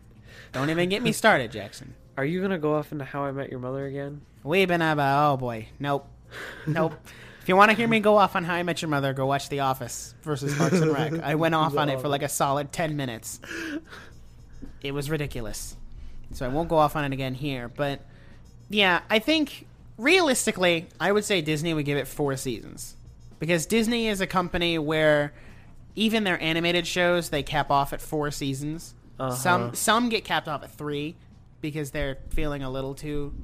[0.52, 1.94] Don't even get me started, Jackson.
[2.16, 4.22] Are you gonna go off into How I Met Your Mother again?
[4.42, 5.68] We've been about, oh boy.
[5.78, 6.08] Nope.
[6.66, 6.94] Nope.
[7.40, 9.26] if you want to hear me go off on How I Met Your Mother, go
[9.26, 11.12] watch The Office versus Parks and Rec.
[11.20, 13.40] I went off on it for like a solid 10 minutes.
[14.82, 15.76] It was ridiculous.
[16.32, 17.68] So I won't go off on it again here.
[17.68, 18.00] But
[18.68, 19.66] yeah, I think
[19.98, 22.96] realistically, I would say Disney would give it four seasons.
[23.38, 25.32] Because Disney is a company where
[25.94, 28.94] even their animated shows, they cap off at four seasons.
[29.18, 29.34] Uh-huh.
[29.34, 31.16] Some some get capped off at three
[31.60, 33.34] because they're feeling a little too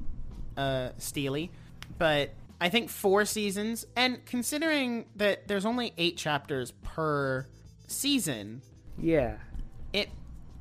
[0.57, 1.51] uh, steely.
[1.97, 2.31] But
[2.61, 7.45] I think four seasons, and considering that there's only eight chapters per
[7.87, 8.61] season,
[8.97, 9.35] Yeah.
[9.91, 10.09] it,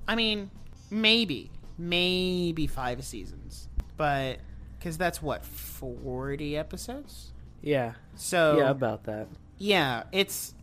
[0.08, 0.50] I mean,
[0.90, 4.38] maybe, maybe five seasons, but
[4.78, 7.32] because that's what forty episodes.
[7.60, 7.92] Yeah.
[8.16, 9.28] So Yeah, about that.
[9.58, 10.54] yeah, it's.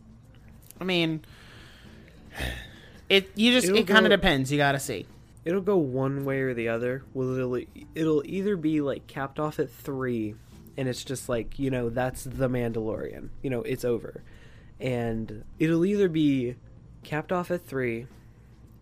[0.80, 1.24] I mean,
[3.08, 4.50] it you just It'll it kind of depends.
[4.52, 5.06] You got to see.
[5.50, 7.02] It'll go one way or the other.
[7.12, 7.60] Will it'll,
[7.96, 10.36] it'll either be like capped off at three,
[10.76, 13.30] and it's just like you know that's the Mandalorian.
[13.42, 14.22] You know it's over,
[14.78, 16.54] and it'll either be
[17.02, 18.06] capped off at three,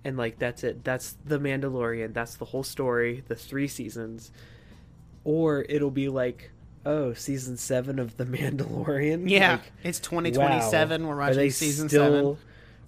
[0.05, 0.85] and like that's it.
[0.85, 2.13] That's the Mandalorian.
[2.13, 3.25] That's the whole story.
[3.27, 4.31] The three seasons,
[5.25, 6.51] or it'll be like
[6.85, 9.31] oh season seven of the Mandalorian.
[9.31, 11.03] Yeah, Like, it's 2027.
[11.03, 11.09] wow.
[11.09, 12.37] We're watching season still, seven.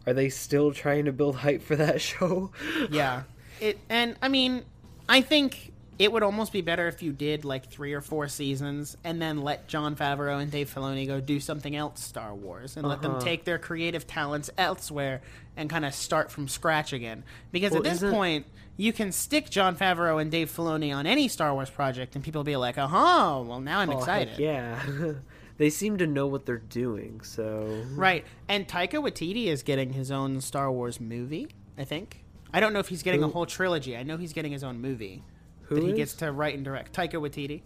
[0.07, 2.51] Are they still trying to build hype for that show?
[2.91, 3.23] Yeah.
[3.61, 4.63] It and I mean,
[5.09, 8.97] I think it would almost be better if you did like three or four seasons
[9.05, 12.89] and then let Jon Favreau and Dave Filoni go do something else Star Wars and
[12.89, 13.21] let them Uh-huh.
[13.21, 15.21] take their creative talents elsewhere
[15.59, 17.23] and kind of start from scratch again.
[17.53, 18.47] Because Well, at this point,
[18.79, 22.39] you can stick Jon Favreau and Dave Filoni on any Star Wars project and people
[22.39, 24.81] will be like, "Oh, well now I'm Oh, excited." yeah.
[25.59, 28.25] they seem to know what they're doing, so Right.
[28.49, 32.20] And Taika Waititi is getting his own Star Wars movie, I think.
[32.53, 33.97] I don't know if he's getting a whole trilogy.
[33.97, 35.23] I know he's getting his own movie
[35.63, 35.97] who that he is?
[35.97, 36.95] gets to write and direct.
[36.95, 37.63] Taika Waititi,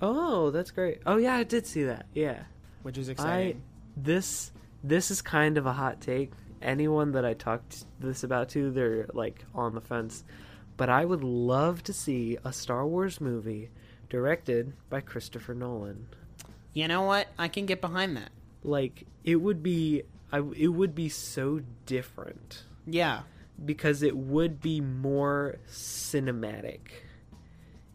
[0.00, 1.00] Oh, that's great.
[1.06, 2.06] Oh yeah, I did see that.
[2.14, 2.42] Yeah.
[2.82, 3.62] which is I exciting.
[3.96, 4.52] this
[4.84, 6.32] this is kind of a hot take.
[6.62, 10.24] Anyone that I talked this about to, they're like on the fence.
[10.76, 13.70] But I would love to see a Star Wars movie
[14.08, 16.06] directed by Christopher Nolan.
[16.72, 17.26] You know what?
[17.38, 18.30] I can get behind that.
[18.62, 20.02] Like it would be
[20.32, 23.22] I it would be so different Yeah.
[23.64, 26.80] Because it would be more cinematic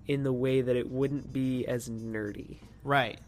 [0.07, 2.57] in the way that it wouldn't be as nerdy.
[2.84, 3.19] Right.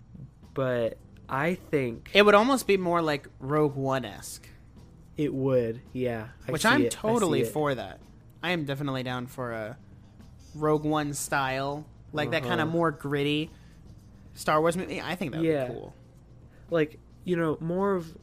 [0.54, 0.98] But
[1.30, 4.48] I think It would almost be more like Rogue One esque,
[5.18, 5.82] it would.
[5.94, 8.00] Yeah, I which I'm it, totally for that.
[8.44, 9.78] I am definitely down for a
[10.54, 12.78] Rogue One style, like that kind of Uh-huh.
[12.78, 13.50] more gritty
[14.34, 15.02] Star Wars movie.
[15.02, 15.68] I think that would Yeah.
[15.68, 15.94] be cool.
[16.70, 18.16] Like you know, more of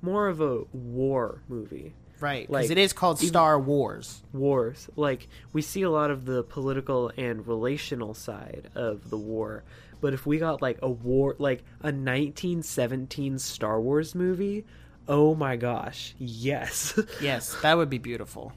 [0.00, 1.94] more of a war movie.
[2.20, 2.46] Right.
[2.46, 4.22] Because Like, it is called Star Wars.
[4.32, 4.88] Wars.
[4.96, 9.64] Like we see a lot of the political and relational side of the war.
[10.00, 14.64] But if we got like a war, like a 1917 Star Wars movie,
[15.08, 16.98] oh my gosh, yes.
[17.20, 18.52] Yes, that would be beautiful.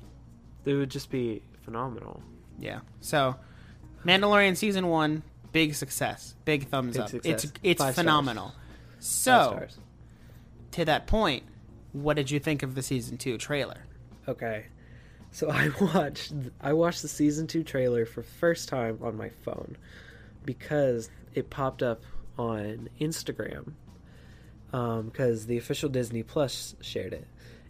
[0.66, 2.22] it would just be phenomenal.
[2.60, 2.80] Yeah.
[3.02, 3.36] So,
[4.06, 7.10] Mandalorian season one, big success, big thumbs Big up.
[7.10, 7.44] success.
[7.46, 7.96] It's it's Five stars.
[7.96, 8.48] phenomenal.
[8.50, 9.68] Five So,
[10.72, 11.44] to that point,
[12.04, 13.86] what did you think of the season two trailer?
[14.28, 14.66] Okay.
[15.32, 19.30] So I watched I watched the season 2 trailer for the first time on my
[19.30, 19.78] phone
[20.46, 22.02] because it popped up
[22.38, 23.74] on Instagram
[24.72, 27.28] um, because the official Disney Plus shared it.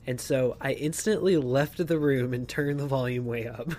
[0.07, 3.71] And so I instantly left the room and turned the volume way up.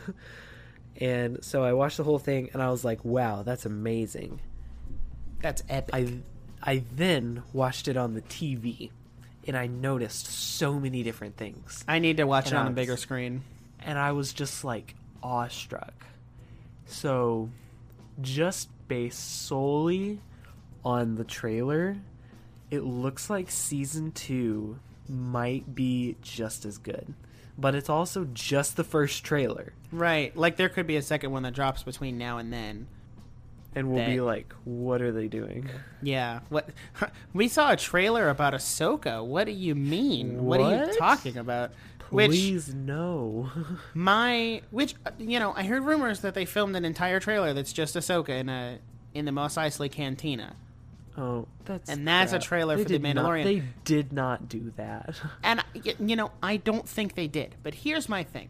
[0.96, 4.40] and so I watched the whole thing and I was like, "Wow, that's amazing."
[5.40, 5.94] That's epic.
[5.94, 6.18] I
[6.62, 8.90] I then watched it on the TV
[9.46, 12.96] and I noticed so many different things I need to watch it on a bigger
[12.96, 13.42] screen.
[13.80, 16.06] and I was just like awestruck.
[16.86, 17.50] So,
[18.20, 20.18] just based solely
[20.84, 21.96] on the trailer,
[22.70, 27.14] it looks like season two might be just as good.
[27.58, 29.72] But it's also just the first trailer.
[29.92, 30.34] Right.
[30.36, 32.86] Like there could be a second one that drops between now and then.
[33.74, 35.68] And we'll be like, what are they doing?
[36.02, 36.40] Yeah.
[36.48, 36.68] What
[37.32, 39.24] we saw a trailer about Ahsoka.
[39.24, 40.44] What do you mean?
[40.44, 41.70] What, are you talking about?
[42.10, 43.48] Which Please, no.
[43.94, 47.94] my which you know I heard rumors that they filmed an entire trailer that's just
[47.94, 48.78] Ahsoka in a
[49.14, 50.56] in the Mos Eisley Cantina,
[51.16, 53.44] oh, that's And that's a trailer They for The did not- Mandalorian.
[53.44, 55.20] they did not do that.
[55.44, 55.62] and
[56.00, 57.54] you know I don't think they did.
[57.62, 58.48] But here's my thing: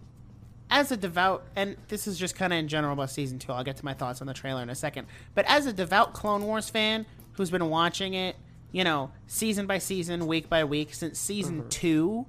[0.71, 3.53] as a devout, and this is just kind of in general about season two.
[3.53, 5.07] I'll get to my thoughts on the trailer in a second.
[5.35, 8.37] But as a devout Clone Wars fan who's been watching it,
[8.73, 11.69] you know, season by season, week by week since season mm-hmm.
[11.69, 12.27] two,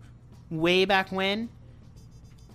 [0.49, 1.49] way back when,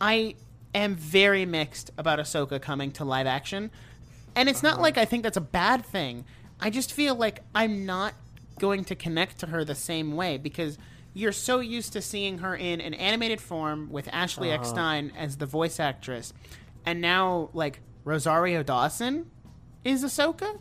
[0.00, 0.34] I
[0.74, 3.70] am very mixed about Ahsoka coming to live action.
[4.34, 4.82] And it's not uh-huh.
[4.82, 6.24] like I think that's a bad thing.
[6.60, 8.14] I just feel like I'm not
[8.58, 10.78] going to connect to her the same way because
[11.16, 14.60] you're so used to seeing her in an animated form with Ashley uh-huh.
[14.60, 16.34] Eckstein as the voice actress.
[16.84, 19.30] And now, like, Rosario Dawson
[19.82, 20.58] is Ahsoka.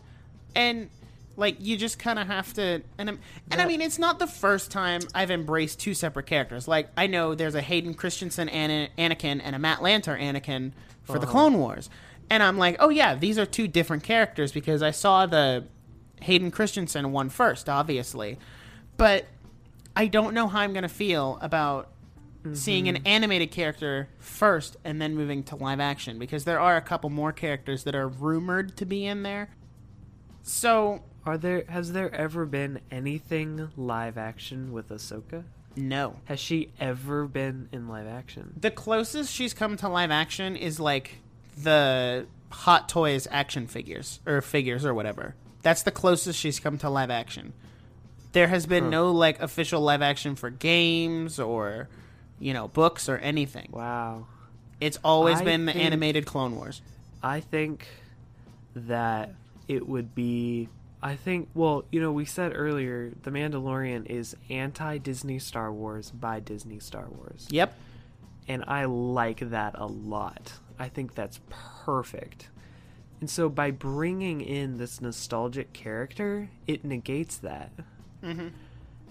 [0.54, 0.88] And,
[1.36, 2.80] like, you just kind of have to.
[2.96, 3.18] And, I'm,
[3.50, 6.66] and I mean, it's not the first time I've embraced two separate characters.
[6.66, 10.72] Like, I know there's a Hayden Christensen Ana- Anakin and a Matt Lanter Anakin
[11.02, 11.32] for the uh-huh.
[11.32, 11.90] Clone Wars.
[12.30, 15.64] And I'm like, oh, yeah, these are two different characters because I saw the
[16.22, 18.38] Hayden Christensen one first, obviously.
[18.96, 19.26] But
[19.96, 21.88] I don't know how I'm going to feel about
[22.52, 23.06] seeing an mm-hmm.
[23.06, 27.32] animated character first and then moving to live action because there are a couple more
[27.32, 29.50] characters that are rumored to be in there.
[30.42, 35.44] So, Are there has there ever been anything live action with Ahsoka?
[35.78, 36.16] no.
[36.24, 38.54] Has she ever been in live action?
[38.58, 41.18] The closest she's come to live action is like
[41.56, 45.34] the Hot Toys action figures or figures or whatever.
[45.62, 47.52] That's the closest she's come to live action.
[48.36, 48.90] There has been Huh.
[48.90, 51.88] no like official live action for games or
[52.38, 53.70] you know books or anything.
[53.72, 54.26] Wow.
[54.78, 56.82] It's always I been the think- animated Clone Wars.
[57.22, 57.86] I think
[58.74, 59.32] that
[59.68, 60.68] it would be
[61.02, 66.10] I think well, you know, we said earlier The Mandalorian is anti Disney Star Wars
[66.10, 67.46] by Disney Star Wars.
[67.50, 67.74] Yep.
[68.48, 70.52] And I like that a lot.
[70.78, 71.40] I think that's
[71.86, 72.48] perfect.
[73.18, 77.70] And so by bringing in this nostalgic character, it negates that.
[78.26, 78.50] Mhm.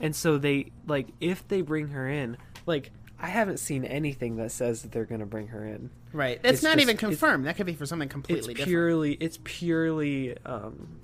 [0.02, 4.52] And so they like if they bring her in, like I haven't seen anything that
[4.52, 5.90] says that they're going to bring her in.
[6.12, 6.40] Right.
[6.44, 7.46] It's, It's not just- even confirmed.
[7.46, 8.68] that could be for something completely it's different.
[8.68, 11.00] purely it's purely um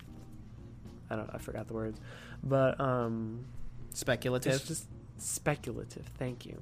[1.10, 2.00] I don't I forgot the words.
[2.44, 3.46] But um
[3.94, 4.54] Speculative.
[4.54, 6.06] it's just speculative.
[6.18, 6.62] Thank you.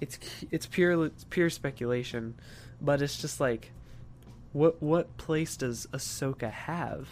[0.00, 0.18] It's
[0.52, 2.34] it's pure it's pure speculation,
[2.80, 3.72] but it's just like
[4.52, 7.08] what what place does Ahsoka have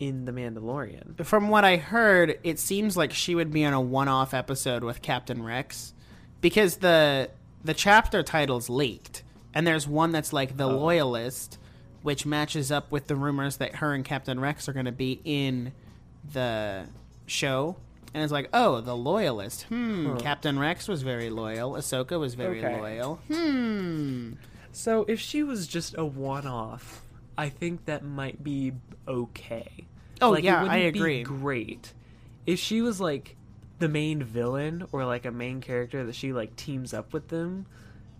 [0.00, 1.24] in the Mandalorian?
[1.24, 5.02] From what I heard, it seems like she would be on a one-off episode with
[5.02, 5.92] Captain Rex,
[6.40, 7.30] because the
[7.64, 9.22] the chapter title's leaked,
[9.54, 10.76] and there's one that's like the Oh.
[10.78, 11.58] Loyalist,
[12.02, 15.20] which matches up with the rumors that her and Captain Rex are going to be
[15.24, 15.72] in
[16.32, 16.86] the
[17.26, 17.76] show.
[18.14, 19.64] And it's like, oh, the Loyalist.
[19.64, 20.06] Hmm.
[20.12, 20.16] Huh.
[20.18, 21.72] Captain Rex was very loyal.
[21.72, 22.80] Ahsoka was very Okay.
[22.80, 23.16] loyal.
[23.30, 24.32] Hmm.
[24.72, 27.02] So if she was just a one-off,
[27.38, 28.72] I think that might be
[29.06, 29.86] okay.
[30.20, 31.22] Oh, Like, yeah, I agree.
[31.22, 31.94] great
[32.46, 33.36] if she was like
[33.78, 37.66] the main villain or like a main character that she like teams up with them.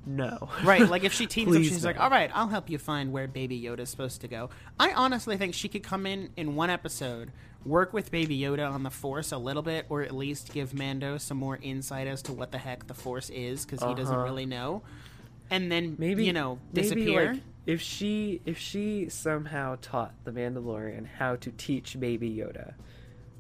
[0.07, 3.13] No, Right, like if she teams up, she's like, "All right, I'll help you find
[3.13, 4.49] where Baby Yoda's supposed to go."
[4.81, 7.31] I honestly think she could come in in one episode,
[7.67, 11.19] work with Baby Yoda on the Force a little bit, or at least give Mando
[11.19, 14.25] some more insight as to what the heck the Force is, because he doesn't Uh-huh.
[14.25, 14.83] really know,
[15.51, 17.33] and then maybe you know maybe, disappear.
[17.35, 22.73] like, if she if she somehow taught the Mandalorian how to teach Baby Yoda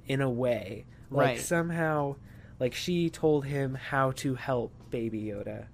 [0.06, 1.40] in a way, like Right.
[1.40, 2.16] somehow,
[2.60, 5.66] like she told him how to help baby yoda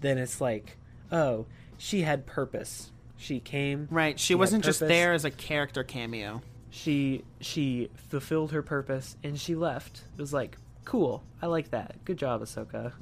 [0.00, 0.76] then it's like
[1.12, 1.46] oh
[1.78, 2.90] she had purpose.
[3.16, 4.18] She came Right.
[4.18, 6.42] She had wasn't just there as a character cameo.
[6.70, 10.02] she she fulfilled her purpose and she left.
[10.16, 11.22] It was like cool.
[11.42, 12.04] I like that.
[12.04, 12.92] Good job ahsoka.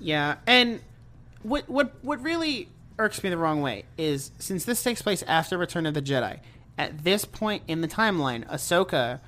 [0.00, 0.80] Yeah, and
[1.42, 2.68] what what what really
[2.98, 6.40] irks me the wrong way is since this takes place after Return of the Jedi,
[6.78, 9.20] at this point in the timeline, Ahsoka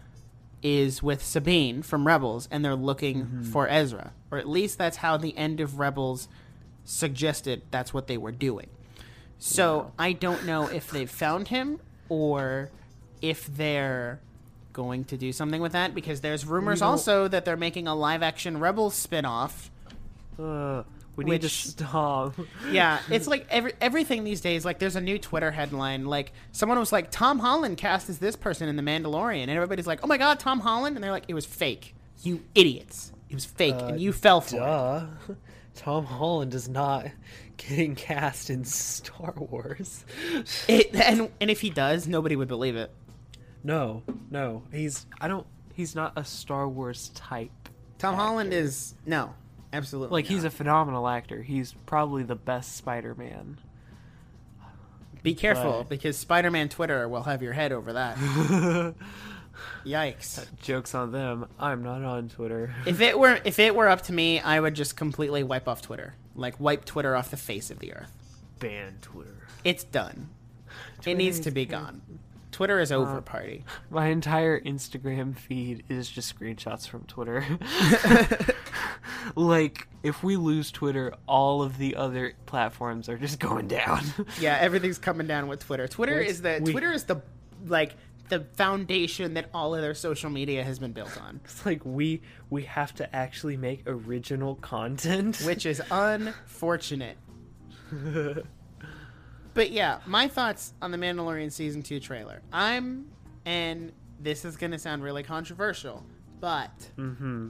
[0.62, 5.16] is with Sabine from Rebels, and they're looking for Ezra, or at least that's how
[5.16, 6.28] the end of Rebels
[6.84, 7.62] suggested.
[7.70, 8.68] That's what they were doing.
[9.38, 11.78] So I don't know if they've found him
[12.08, 12.70] or
[13.20, 14.20] if they're
[14.72, 18.22] going to do something with that because there's rumors also that they're making a live
[18.22, 19.70] action Rebels spin-off
[20.38, 20.82] uh,
[21.16, 22.34] we need to stop
[22.70, 24.64] yeah, it's like every everything these days.
[24.64, 26.04] Like, there's a new Twitter headline.
[26.04, 29.86] Like, someone was like, "Tom Holland cast as this person in The Mandalorian," and everybody's
[29.86, 33.12] like, "Oh my god, Tom Holland!" And they're like, "It was fake, you idiots!
[33.30, 35.36] It was fake, and uh, you fell for it."
[35.74, 37.06] Tom Holland is not
[37.56, 40.04] getting cast in Star Wars.
[40.68, 42.90] it." And and if he does, nobody would believe it.
[43.64, 45.06] No, no, he's.
[45.20, 45.46] I don't.
[45.74, 47.50] He's not a Star Wars type.
[47.98, 49.34] Tom Holland is no,
[49.72, 51.42] absolutely Like he's a phenomenal actor.
[51.42, 53.58] He's probably the best Spider-Man.
[55.22, 58.16] Be careful but- because Spider-Man Twitter will have your head over that.
[59.84, 60.44] Yikes!
[60.62, 61.46] Jokes on them.
[61.58, 62.74] I'm not on Twitter.
[62.84, 65.80] If it were if it were up to me, I would just completely wipe off
[65.82, 68.12] Twitter, like wipe Twitter off the face of the earth.
[68.58, 69.46] Ban Twitter.
[69.64, 70.28] It's done.
[71.04, 72.02] it needs to be gone.
[72.56, 73.66] Twitter is over, um, party.
[73.90, 77.44] My entire Instagram feed is just screenshots from Twitter.
[79.36, 84.00] like, if we lose Twitter, all of the other platforms are just going down.
[84.40, 85.86] Yeah, everything's coming down with Twitter.
[85.86, 87.20] Twitter Which is the we- Twitter is the
[87.66, 87.94] like
[88.30, 92.62] the foundation that all other social media has been built on, it's like we we
[92.62, 95.42] have to actually make original content.
[95.44, 97.18] which is unfortunate.
[99.56, 102.42] But yeah, my thoughts on the Mandalorian season 2 trailer.
[102.52, 103.06] I'm
[103.46, 106.04] and this is going to sound really controversial,
[106.40, 107.48] but mm-hmm.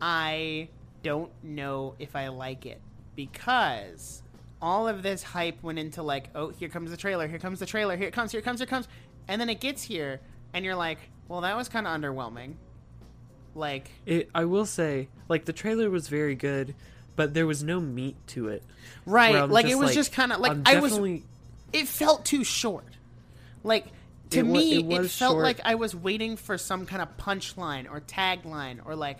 [0.00, 0.68] I
[1.02, 2.80] don't know if I like it
[3.14, 4.22] because
[4.62, 7.66] all of this hype went into like, oh, here comes the trailer, here comes the
[7.66, 8.88] trailer, here it comes, here it comes, here it comes,
[9.28, 10.20] and then it gets here,
[10.54, 10.98] and you're like,
[11.28, 12.54] well, that was kind of underwhelming.
[13.54, 16.74] Like, It, I will say, like the trailer was very good,
[17.16, 18.62] but there was no meat to it.
[19.04, 19.48] right?
[19.48, 20.98] Like it was just kind of like I'm I was.
[21.74, 22.86] It felt too short.
[23.62, 23.86] Like
[24.30, 25.44] to It me, it it, was felt short.
[25.44, 29.18] like I was waiting for some kind of punchline or tagline or like,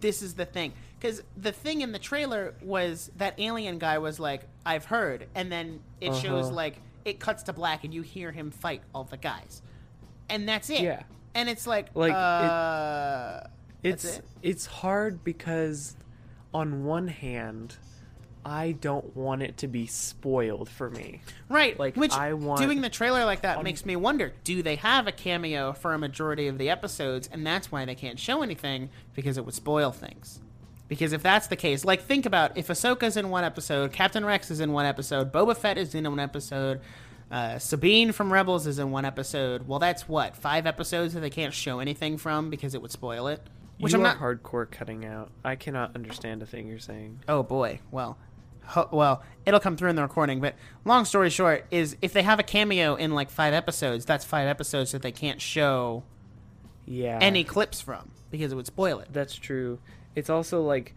[0.00, 0.72] this is the thing.
[0.98, 5.52] Because the thing in the trailer was that alien guy was like, I've heard, and
[5.52, 6.54] then it shows Uh-huh.
[6.54, 9.62] like it cuts to black and you hear him fight all the guys,
[10.30, 10.80] and that's it.
[10.80, 11.02] Yeah.
[11.34, 13.40] And it's like, Like, it- uh,
[13.82, 14.24] It's it.
[14.42, 15.96] it's hard because
[16.54, 17.76] on one hand,
[18.46, 21.20] I don't want it to be spoiled for me.
[21.48, 21.78] Right.
[21.78, 25.06] Like, Which I want- doing the trailer like that makes me wonder: Do they have
[25.06, 28.90] a cameo for a majority of the episodes, and that's why they can't show anything
[29.14, 30.40] because it would spoil things?
[30.88, 34.52] Because if that's the case, like think about if Ahsoka's in one episode, Captain Rex
[34.52, 36.80] is in one episode, Boba Fett is in one episode,
[37.28, 39.66] uh, Sabine from Rebels is in one episode.
[39.66, 43.26] Well, that's what five episodes that they can't show anything from because it would spoil
[43.26, 43.40] it.
[43.78, 44.18] Which you I'm are not.
[44.20, 45.32] hardcore cutting out.
[45.44, 47.18] I cannot understand a thing you're saying.
[47.28, 47.80] Oh boy.
[47.90, 48.16] Well,
[48.66, 50.40] ho- well, it'll come through in the recording.
[50.40, 54.24] But long story short is, if they have a cameo in like five episodes, that's
[54.24, 56.02] five episodes that they can't show
[56.84, 57.18] Yeah.
[57.20, 59.08] any clips from because it would spoil it.
[59.12, 59.78] That's true.
[60.14, 60.94] It's also like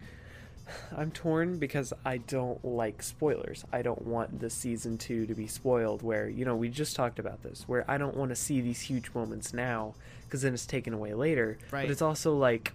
[0.96, 3.64] I'm torn because I don't like spoilers.
[3.72, 7.18] I don't want the season 2 to be spoiled where, you know, we just talked
[7.18, 9.94] about this, where I don't want to see these huge moments now
[10.26, 11.58] because then it's taken away later.
[11.72, 11.82] Right.
[11.86, 12.72] But it's also like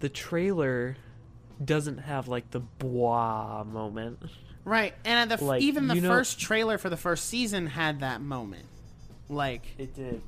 [0.00, 0.96] the trailer
[1.64, 4.18] doesn't have like the blah moment.
[4.64, 4.94] Right.
[5.04, 8.00] And at the, Like, even the you know- first trailer for the first season had
[8.00, 8.66] that moment.
[9.28, 10.22] Like, It did.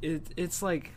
[0.00, 0.90] It it's like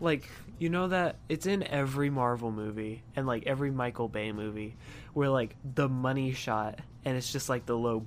[0.00, 0.28] like
[0.58, 4.76] you know that it's in every Marvel movie and like every Michael Bay movie
[5.14, 8.06] where like the money shot and it's just like the low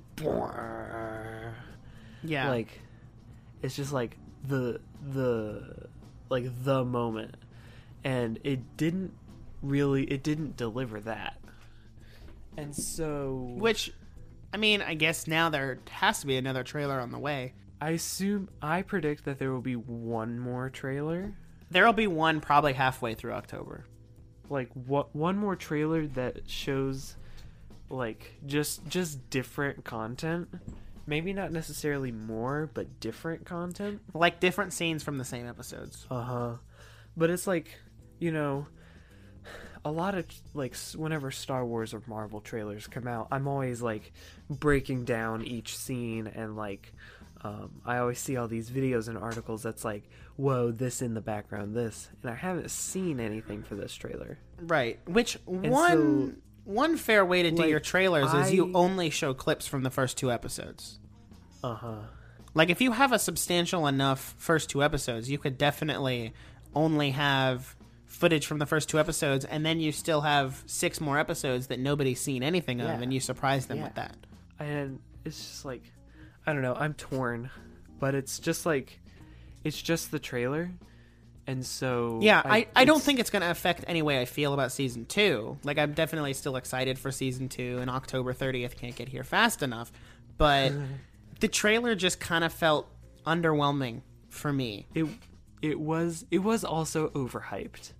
[2.22, 2.48] yeah.
[2.48, 2.80] like
[3.62, 4.16] it's just like
[4.46, 4.80] the
[5.12, 5.88] the
[6.28, 7.34] like the moment
[8.04, 9.12] and it didn't
[9.62, 11.36] really it didn't deliver that.
[12.56, 13.92] And so Which,
[14.52, 17.54] I mean, I guess now there has to be another trailer on the way.
[17.80, 21.32] I assume I predict that there will be one more trailer.
[21.70, 23.86] There'll be one probably halfway through October.
[24.48, 27.16] like what one more trailer that shows
[27.88, 30.48] like just just different content
[31.06, 36.06] maybe not necessarily more but different content Like different scenes from the same episodes.
[36.10, 36.54] uh-huh
[37.16, 37.68] but it's like
[38.18, 38.66] you know
[39.84, 44.12] a lot of like whenever Star Wars or Marvel trailers come out, I'm always like
[44.48, 46.92] breaking down each scene and like
[47.42, 50.02] um, I always see all these videos and articles that's like,
[50.36, 54.38] whoa, this in the background, this, and I haven't seen anything for this trailer.
[54.60, 54.98] Right.
[55.06, 59.32] Which one so, one fair way to do like, your trailers is you only show
[59.32, 60.98] clips from the first two episodes.
[61.64, 61.96] Uh huh.
[62.52, 66.34] Like if you have a substantial enough first two episodes, you could definitely
[66.74, 67.74] only have
[68.10, 71.78] footage from the first two episodes and then you still have six more episodes that
[71.78, 73.00] nobody's seen anything of Yeah.
[73.00, 73.84] and you surprise them Yeah.
[73.84, 74.16] with that.
[74.58, 75.82] and it's just like
[76.46, 77.50] I don't know, I'm torn,
[77.98, 78.98] but it's just like
[79.64, 80.70] it's just the trailer,
[81.46, 84.54] and so Yeah, I, I don't think it's going to affect any way I feel
[84.54, 85.58] about season two.
[85.64, 89.62] Like, I'm definitely still excited for season two, and October 30th can't get here fast
[89.62, 89.92] enough.
[90.38, 90.72] But
[91.40, 92.88] the trailer just kind of felt
[93.26, 94.00] underwhelming
[94.30, 94.86] for me.
[94.94, 95.06] it
[95.62, 97.92] it was it was also overhyped.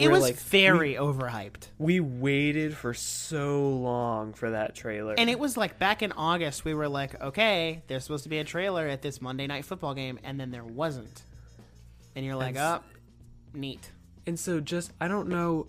[0.00, 1.68] It was like, very overhyped.
[1.78, 6.64] We waited for so long for that trailer, And it was like back in August,
[6.64, 9.94] we were like, okay, there's supposed to be a trailer at this Monday night football
[9.94, 11.22] game, and then there wasn't.
[12.16, 12.82] And you're like, And oh,
[13.54, 13.90] neat.
[14.26, 15.68] and so just I don't know,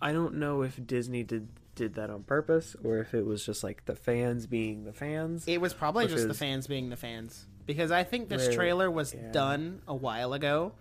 [0.00, 3.62] I don't know if Disney did did that on purpose or if it was just
[3.62, 5.46] like the fans being the fans.
[5.46, 7.46] It was probably just the fans being the fans.
[7.66, 9.30] Because I think this trailer was yeah.
[9.30, 10.72] done a while ago,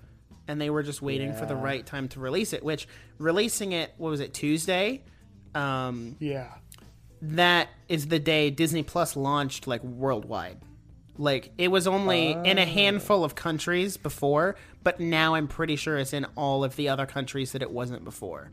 [0.47, 2.63] and they were just waiting for the right time to release it.
[2.63, 2.87] Which
[3.17, 5.03] releasing it, what was it, Tuesday?
[5.55, 6.53] Um, yeah,
[7.21, 10.59] that is the day Disney Plus launched like worldwide.
[11.17, 15.97] Like it was only in a handful of countries before, but now I'm pretty sure
[15.97, 18.51] it's in all of the other countries that it wasn't before.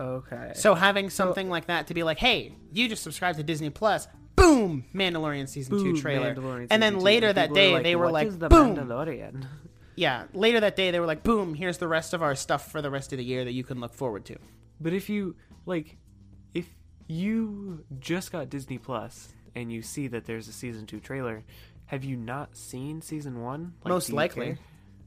[0.00, 0.52] okay.
[0.54, 4.08] So having something like that to be like, hey, you just subscribed to Disney Plus,
[4.34, 6.34] boom, Mandalorian season Boom, two trailer,
[6.70, 9.44] and then later that day are they were like, the boom, Mandalorian.
[9.98, 10.24] Yeah.
[10.32, 12.90] Later that day they were like, boom, here's the rest of our stuff for the
[12.90, 14.36] rest of the year that you can look forward to.
[14.80, 15.34] But if you
[15.66, 15.96] like,
[16.54, 16.68] if
[17.08, 21.42] you just got Disney Plus and you see that there's a season two trailer,
[21.86, 23.74] have you not seen season one?
[23.84, 24.56] Like, Most likely.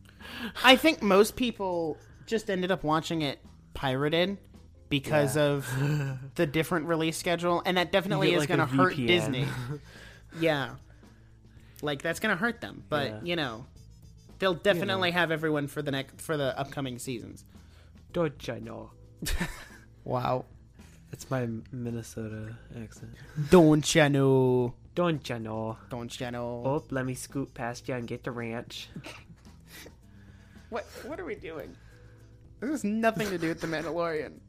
[0.63, 3.39] I think most people just ended up watching it
[3.73, 4.37] pirated
[4.89, 5.43] because Yeah.
[5.43, 8.95] of the different release schedule, and that definitely is like, going to hurt.
[8.97, 9.47] Disney.
[10.39, 10.75] yeah,
[11.81, 13.19] like that's going to hurt them, but Yeah.
[13.23, 13.65] you know,
[14.41, 17.45] they'll definitely have everyone for the next for the upcoming seasons.
[18.11, 18.91] Don't I know?
[20.03, 20.45] Wow,
[21.11, 23.11] It's my Minnesota accent.
[23.51, 24.73] don't you know?
[24.95, 25.77] Don't you know?
[25.91, 26.63] Don't you know?
[26.65, 28.89] Oh, let me scoot past you and get the ranch.
[30.69, 31.75] What what are we doing?
[32.61, 34.39] This has nothing to do with the Mandalorian.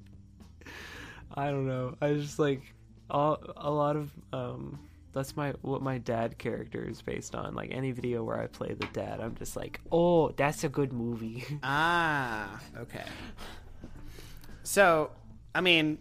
[1.35, 1.97] I don't know.
[2.01, 2.63] I just like
[3.11, 4.79] all, a lot of um.
[5.13, 7.55] That's my what my dad character is based on.
[7.55, 10.93] Like any video where I play the dad, I'm just like, oh, that's a good
[10.93, 11.45] movie.
[11.63, 13.05] Ah, okay.
[14.63, 15.11] So,
[15.55, 15.99] I mean,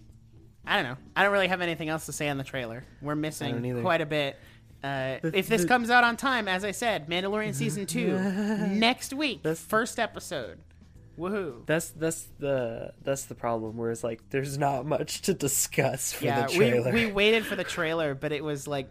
[0.65, 0.97] I don't know.
[1.15, 2.83] I don't really have anything else to say on the trailer.
[3.01, 4.37] We're missing quite a bit.
[4.83, 8.17] Uh, The- if this the- comes out on time, as I said, Mandalorian season two
[8.69, 10.59] next week, That's- first episode.
[11.19, 11.65] Woohoo!
[11.67, 13.75] That's that's the that's the problem.
[13.77, 16.91] Whereas like, there's not much to discuss for Yeah, the we trailer.
[16.93, 18.89] we waited for the trailer, but it was like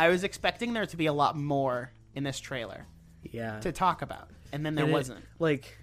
[0.00, 2.86] I was expecting there to be a lot more in this trailer
[3.22, 5.24] yeah, to talk about, and then there And wasn't.
[5.38, 5.76] like,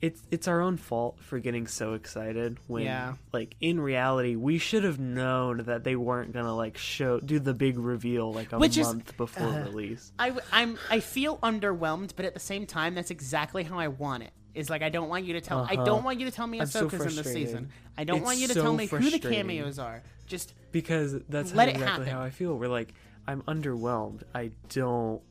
[0.00, 3.14] it's it's our own fault for getting so excited when Yeah.
[3.32, 7.54] like in reality we should have known that they weren't gonna like show do the
[7.54, 10.12] big reveal like a Which is- month before release.
[10.18, 14.24] I, I'm I feel underwhelmed, but at the same time, that's exactly how I want
[14.24, 14.32] it.
[14.52, 15.60] Is like I don't want you to tell.
[15.60, 15.84] I Uh-huh.
[15.84, 17.70] don't want you to tell me I'm so in this season.
[17.96, 20.02] I don't It's want you to so tell me who the cameos are.
[20.26, 22.56] Just because that's Let how it exactly how I feel.
[22.58, 22.94] We're like,
[23.26, 24.22] I'm underwhelmed.
[24.34, 25.22] I don't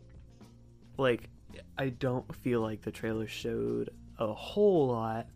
[0.98, 1.30] like.
[1.78, 3.90] I don't feel like the trailer showed
[4.20, 5.28] a whole lot,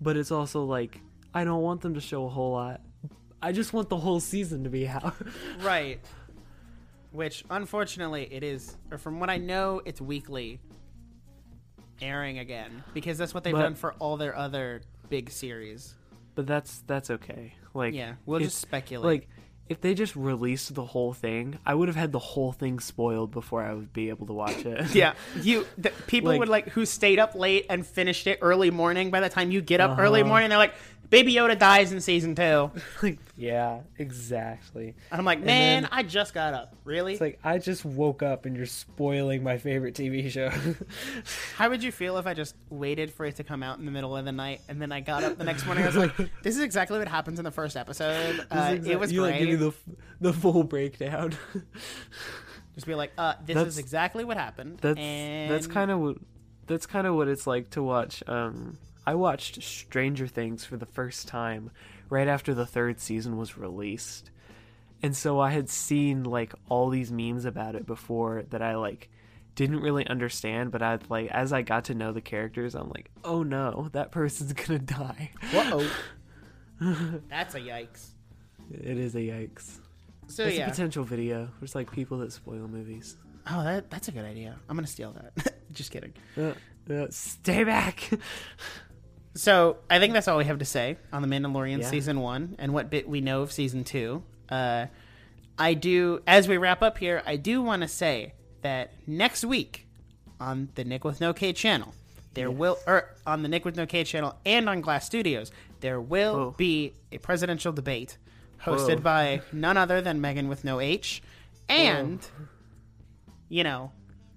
[0.00, 1.00] but it's also like
[1.34, 2.80] I don't want them to show a whole lot.
[3.42, 5.14] I just want the whole season to be out.
[5.60, 6.00] right.
[7.12, 10.60] Which unfortunately it is, or from what I know, it's weekly
[12.02, 15.94] airing again because that's what they've But- done for all their other big series.
[16.34, 17.54] but that's that's okay.
[17.72, 19.04] Like Yeah, we'll just speculate.
[19.22, 19.28] like
[19.68, 23.32] if they just released the whole thing, I would have had the whole thing spoiled
[23.32, 24.94] before I would be able to watch it.
[24.94, 28.70] Yeah, you the, people Like- would like who stayed up late and finished it early
[28.70, 29.10] morning.
[29.10, 30.28] By the time you get up early Uh-huh.
[30.28, 30.74] morning, they're like,
[31.10, 32.70] "Baby Yoda dies in season 2.
[33.02, 34.94] like yeah, exactly.
[35.10, 36.74] And I'm like, "Man, then- I just got up.
[36.84, 37.12] Really?
[37.12, 40.50] It's like I just woke up and you're spoiling my favorite TV show.
[41.56, 43.90] How would you feel if I just waited for it to come out in the
[43.90, 45.84] middle of the night and then I got up the next morning?
[45.84, 48.46] I was like, "This is exactly what happens in the first episode.
[48.50, 49.72] Uh, it was you great." like give me the
[50.20, 51.34] the full breakdown.
[52.74, 56.00] just be like, "Uh, this That's- is exactly what happened." That's and that's kind of
[56.00, 56.16] what
[56.66, 60.86] that's kind of what it's like to watch um I watched Stranger Things for the
[60.86, 61.70] first time
[62.08, 64.30] right after the third season was released.
[65.02, 69.10] And so I had seen like all these memes about it before that I like
[69.54, 73.10] didn't really understand, but I like as I got to know the characters, I'm like,
[73.24, 75.86] "Oh no, that person's going to die." Whoa.
[77.28, 78.08] That's a yikes.
[78.70, 79.78] It is a yikes.
[80.28, 80.66] So it's yeah.
[80.66, 81.48] a potential video.
[81.60, 83.16] There's like people that spoil movies.
[83.48, 84.56] oh, that that's a good idea.
[84.68, 85.54] I'm gonna steal that.
[85.72, 86.12] Just kidding.
[86.36, 86.52] Uh,
[86.92, 88.10] uh, stay back.
[89.36, 91.90] So I think that's all we have to say on the Mandalorian Yeah.
[91.90, 94.22] season one and what bit we know of season two.
[94.48, 94.86] Uh,
[95.58, 97.22] I do as we wrap up here.
[97.26, 98.32] I do want to say
[98.62, 99.86] that next week
[100.40, 101.94] on the Nic with No K channel,
[102.34, 105.50] there will or on the Nic with No K channel and on Glas Studios,
[105.80, 106.50] there will Whoa.
[106.56, 108.18] be a presidential debate
[108.62, 109.02] hosted Whoa.
[109.02, 111.22] by none other than Megan with no H,
[111.68, 112.26] and
[113.48, 113.92] you know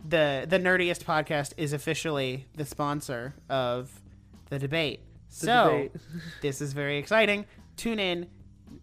[0.07, 4.01] the the nerdiest podcast is officially the sponsor of
[4.49, 5.01] the debate.
[5.27, 5.91] so debate.
[6.41, 7.45] this is very exciting.
[7.77, 8.27] Tune in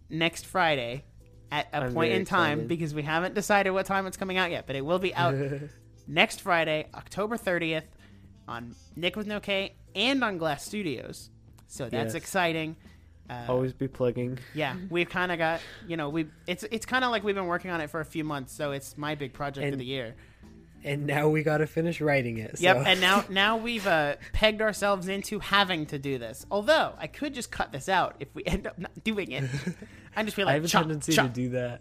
[0.09, 1.05] next Friday
[1.53, 2.69] at a I'm point in time excited.
[2.69, 5.35] because we haven't decided what time it's coming out yet, but it will be out
[6.09, 7.85] next Friday, October 30th
[8.49, 11.31] on Nic with No K and on Glas Studios.
[11.67, 12.15] So that's Yes.
[12.15, 12.77] exciting.
[13.29, 14.39] Uh, Always be plugging.
[14.55, 17.47] yeah, we've kind of got you know we it's it's kind of like we've been
[17.49, 20.15] working on it for a few months, so it's my big project of the year.
[20.87, 22.59] And now we got to finish writing it.
[22.61, 26.47] Yep, so- and now now we've uh, pegged ourselves into having to do this.
[26.51, 29.45] Although I could just cut this out if we end up not doing it.
[30.17, 31.27] I just feel like I have a tendency chop.
[31.27, 31.81] to do that,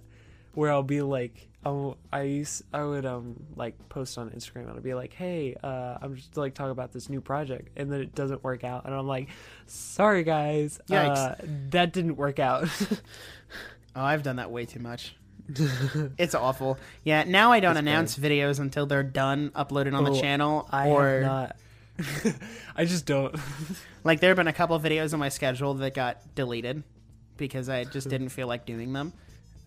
[0.54, 4.72] where I'll be like, oh, I used, I would um like post on Instagram and
[4.72, 8.02] I'll be like, hey, uh, I'm just like talk about this new project, and then
[8.02, 9.30] it doesn't work out, and I'm like,
[9.68, 11.36] sorry guys, uh,
[11.70, 12.68] that didn't work out.
[13.98, 15.16] Oh, I've done that way too much.
[16.18, 16.78] it's awful.
[17.04, 20.68] Yeah, now I don't It's announce videos until they're done uploaded on the Oh, channel.
[20.72, 21.56] I or have not.
[22.76, 23.36] I just don't.
[24.04, 26.84] like there have been a couple videos on my schedule that got deleted
[27.38, 29.14] because I just didn't feel like doing them.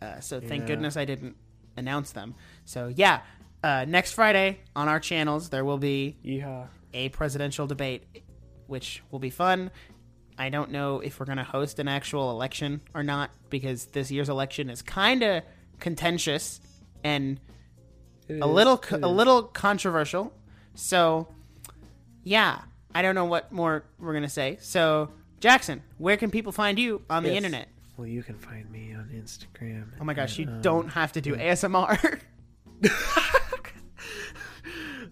[0.02, 0.66] Uh, so thank Yeah.
[0.68, 1.36] goodness I didn't
[1.76, 2.34] announce them.
[2.64, 3.20] So yeah,
[3.62, 6.66] uh, next Friday on our channels there will be yeah.
[6.92, 8.04] a presidential debate,
[8.66, 9.70] which will be fun.
[10.36, 14.10] I don't know if we're going to host an actual election or not because this
[14.10, 15.42] year's election is kind of
[15.78, 16.60] contentious
[17.04, 17.40] and
[18.28, 20.32] a little a little controversial.
[20.74, 21.28] So,
[22.22, 22.60] yeah,
[22.94, 24.58] I don't know what more we're going to say.
[24.60, 25.10] So,
[25.40, 27.36] Jackson, where can people find you on the Yes.
[27.38, 27.68] internet?
[27.96, 29.88] Well, you can find me on Instagram.
[30.00, 32.20] Oh my gosh, you um, don't have to do ASMR.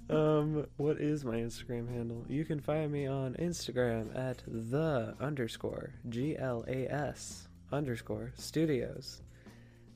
[0.09, 2.24] Um, what is my Instagram handle?
[2.28, 9.22] You can find me on Instagram at the underscore G L A S underscore studios.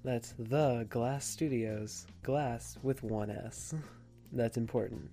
[0.02, 2.06] That's the Glas Studios.
[2.22, 3.74] Glas with one S.
[4.32, 5.10] That's important.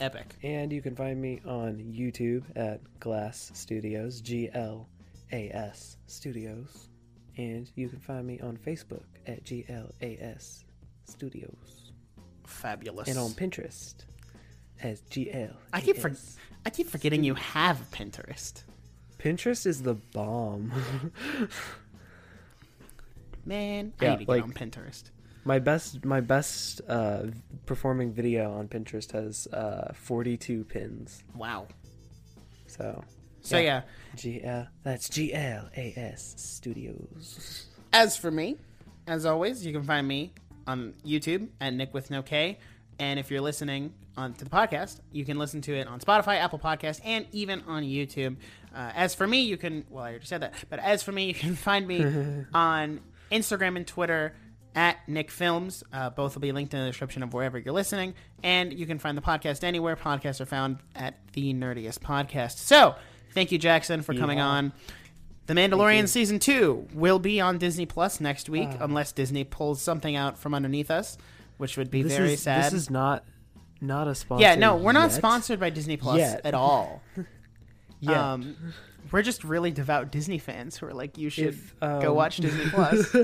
[0.00, 0.34] Epic.
[0.42, 4.88] And you can find me on YouTube at Glas Studios, G L
[5.32, 6.88] A S Studios.
[7.36, 10.64] And you can find me on Facebook at G L A S
[11.04, 11.92] Studios.
[12.46, 13.08] Fabulous.
[13.08, 13.94] And on Pinterest
[14.82, 15.54] as GL.
[15.72, 16.12] I keep for-
[16.66, 18.62] I keep forgetting you have Pinterest.
[19.18, 20.72] Pinterest is the bomb.
[23.46, 25.04] Man, I need to get like- on Pinterest.
[25.44, 27.24] my best my best uh,
[27.66, 31.22] performing video on Pinterest has uh, 42 pins.
[31.34, 31.68] Wow.
[32.66, 33.04] So
[33.42, 33.82] So yeah.
[34.16, 37.66] GL that's GLAS Studios.
[37.92, 38.56] as for me,
[39.06, 40.32] as always, you can find me
[40.66, 42.58] on YouTube at Nic with No K.
[42.98, 46.36] And if you're listening on to the podcast, you can listen to it on Spotify,
[46.38, 48.36] Apple Podcast, and even on YouTube.
[48.74, 51.26] Uh, as for me, you can well, I already said that, but as for me,
[51.26, 52.04] you can find me
[52.54, 53.00] on
[53.34, 54.34] Instagram and Twitter
[54.74, 55.84] at Nick Films.
[55.92, 58.98] Uh, both will be linked in the description of wherever you're listening, and you can
[58.98, 62.58] find the podcast anywhere podcasts are found at the Nerdiest Podcast.
[62.58, 62.94] So,
[63.32, 64.46] thank you, Jackson, for coming Yeah.
[64.46, 64.72] on.
[65.46, 68.84] The Mandalorian season two will be on Disney Plus next week, Ah.
[68.84, 71.18] unless Disney pulls something out from underneath us,
[71.58, 72.64] which would be very is, sad.
[72.64, 73.24] This is not
[73.80, 74.40] not a sponsor.
[74.42, 76.40] yeah, no, we're not sponsored by Disney Plus Yet.
[76.44, 77.02] at all.
[78.00, 78.32] yeah.
[78.32, 78.56] Um,
[79.12, 82.38] we're just really devout Disney fans who are like, you should If, go um, watch
[82.38, 83.14] Disney Plus.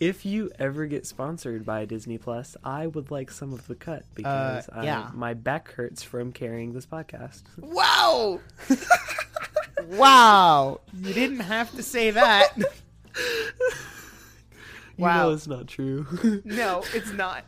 [0.00, 4.04] if you ever get sponsored by Disney Plus, I would like some of the cut
[4.14, 5.10] because Uh, yeah.
[5.14, 7.42] my back hurts from carrying this podcast.
[7.58, 8.40] wow,
[9.88, 10.80] wow!
[10.94, 12.52] You didn't have to say that.
[14.96, 15.28] You Wow.
[15.28, 16.06] know it's not true.
[16.44, 17.44] No, it's not.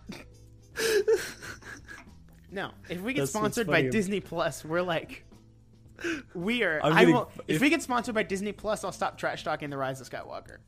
[2.52, 3.82] No, if we get That's sponsored by.
[3.82, 5.24] Disney Plus, we're like,
[6.34, 6.80] we are.
[6.82, 9.76] I will, if, if- we get sponsored by Disney Plus, I'll stop trash talking the
[9.76, 10.58] Rise of Skywalker.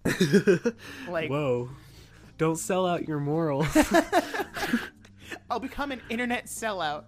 [1.09, 1.69] Like, Whoa.
[2.39, 3.67] Don't sell out your morals.
[5.51, 7.05] I'll become an internet sellout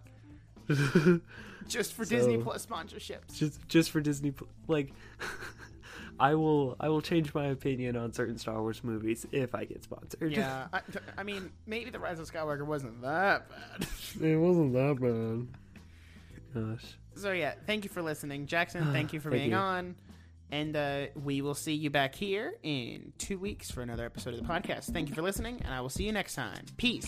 [1.68, 3.34] just for So- Disney Plus sponsorships.
[3.36, 4.32] just just for Disney.
[4.68, 4.92] Like,
[6.20, 9.82] I will I will change my opinion on certain Star Wars movies if I get
[9.82, 10.32] sponsored.
[10.32, 10.80] Yeah, I,
[11.18, 13.88] I mean, maybe the Rise of Skywalker wasn't that bad.
[14.22, 15.46] it wasn't that
[16.55, 16.62] bad.
[16.78, 16.96] Gosh.
[17.16, 18.85] So yeah, thank you for listening, Jackson.
[18.93, 19.57] Thank you for Thank being you.
[19.57, 19.95] on,
[20.51, 24.41] and uh, we will see you back here in two weeks for another episode of
[24.41, 24.93] the podcast.
[24.93, 26.65] Thank you for listening, and I will see you next time.
[26.77, 27.03] Peace.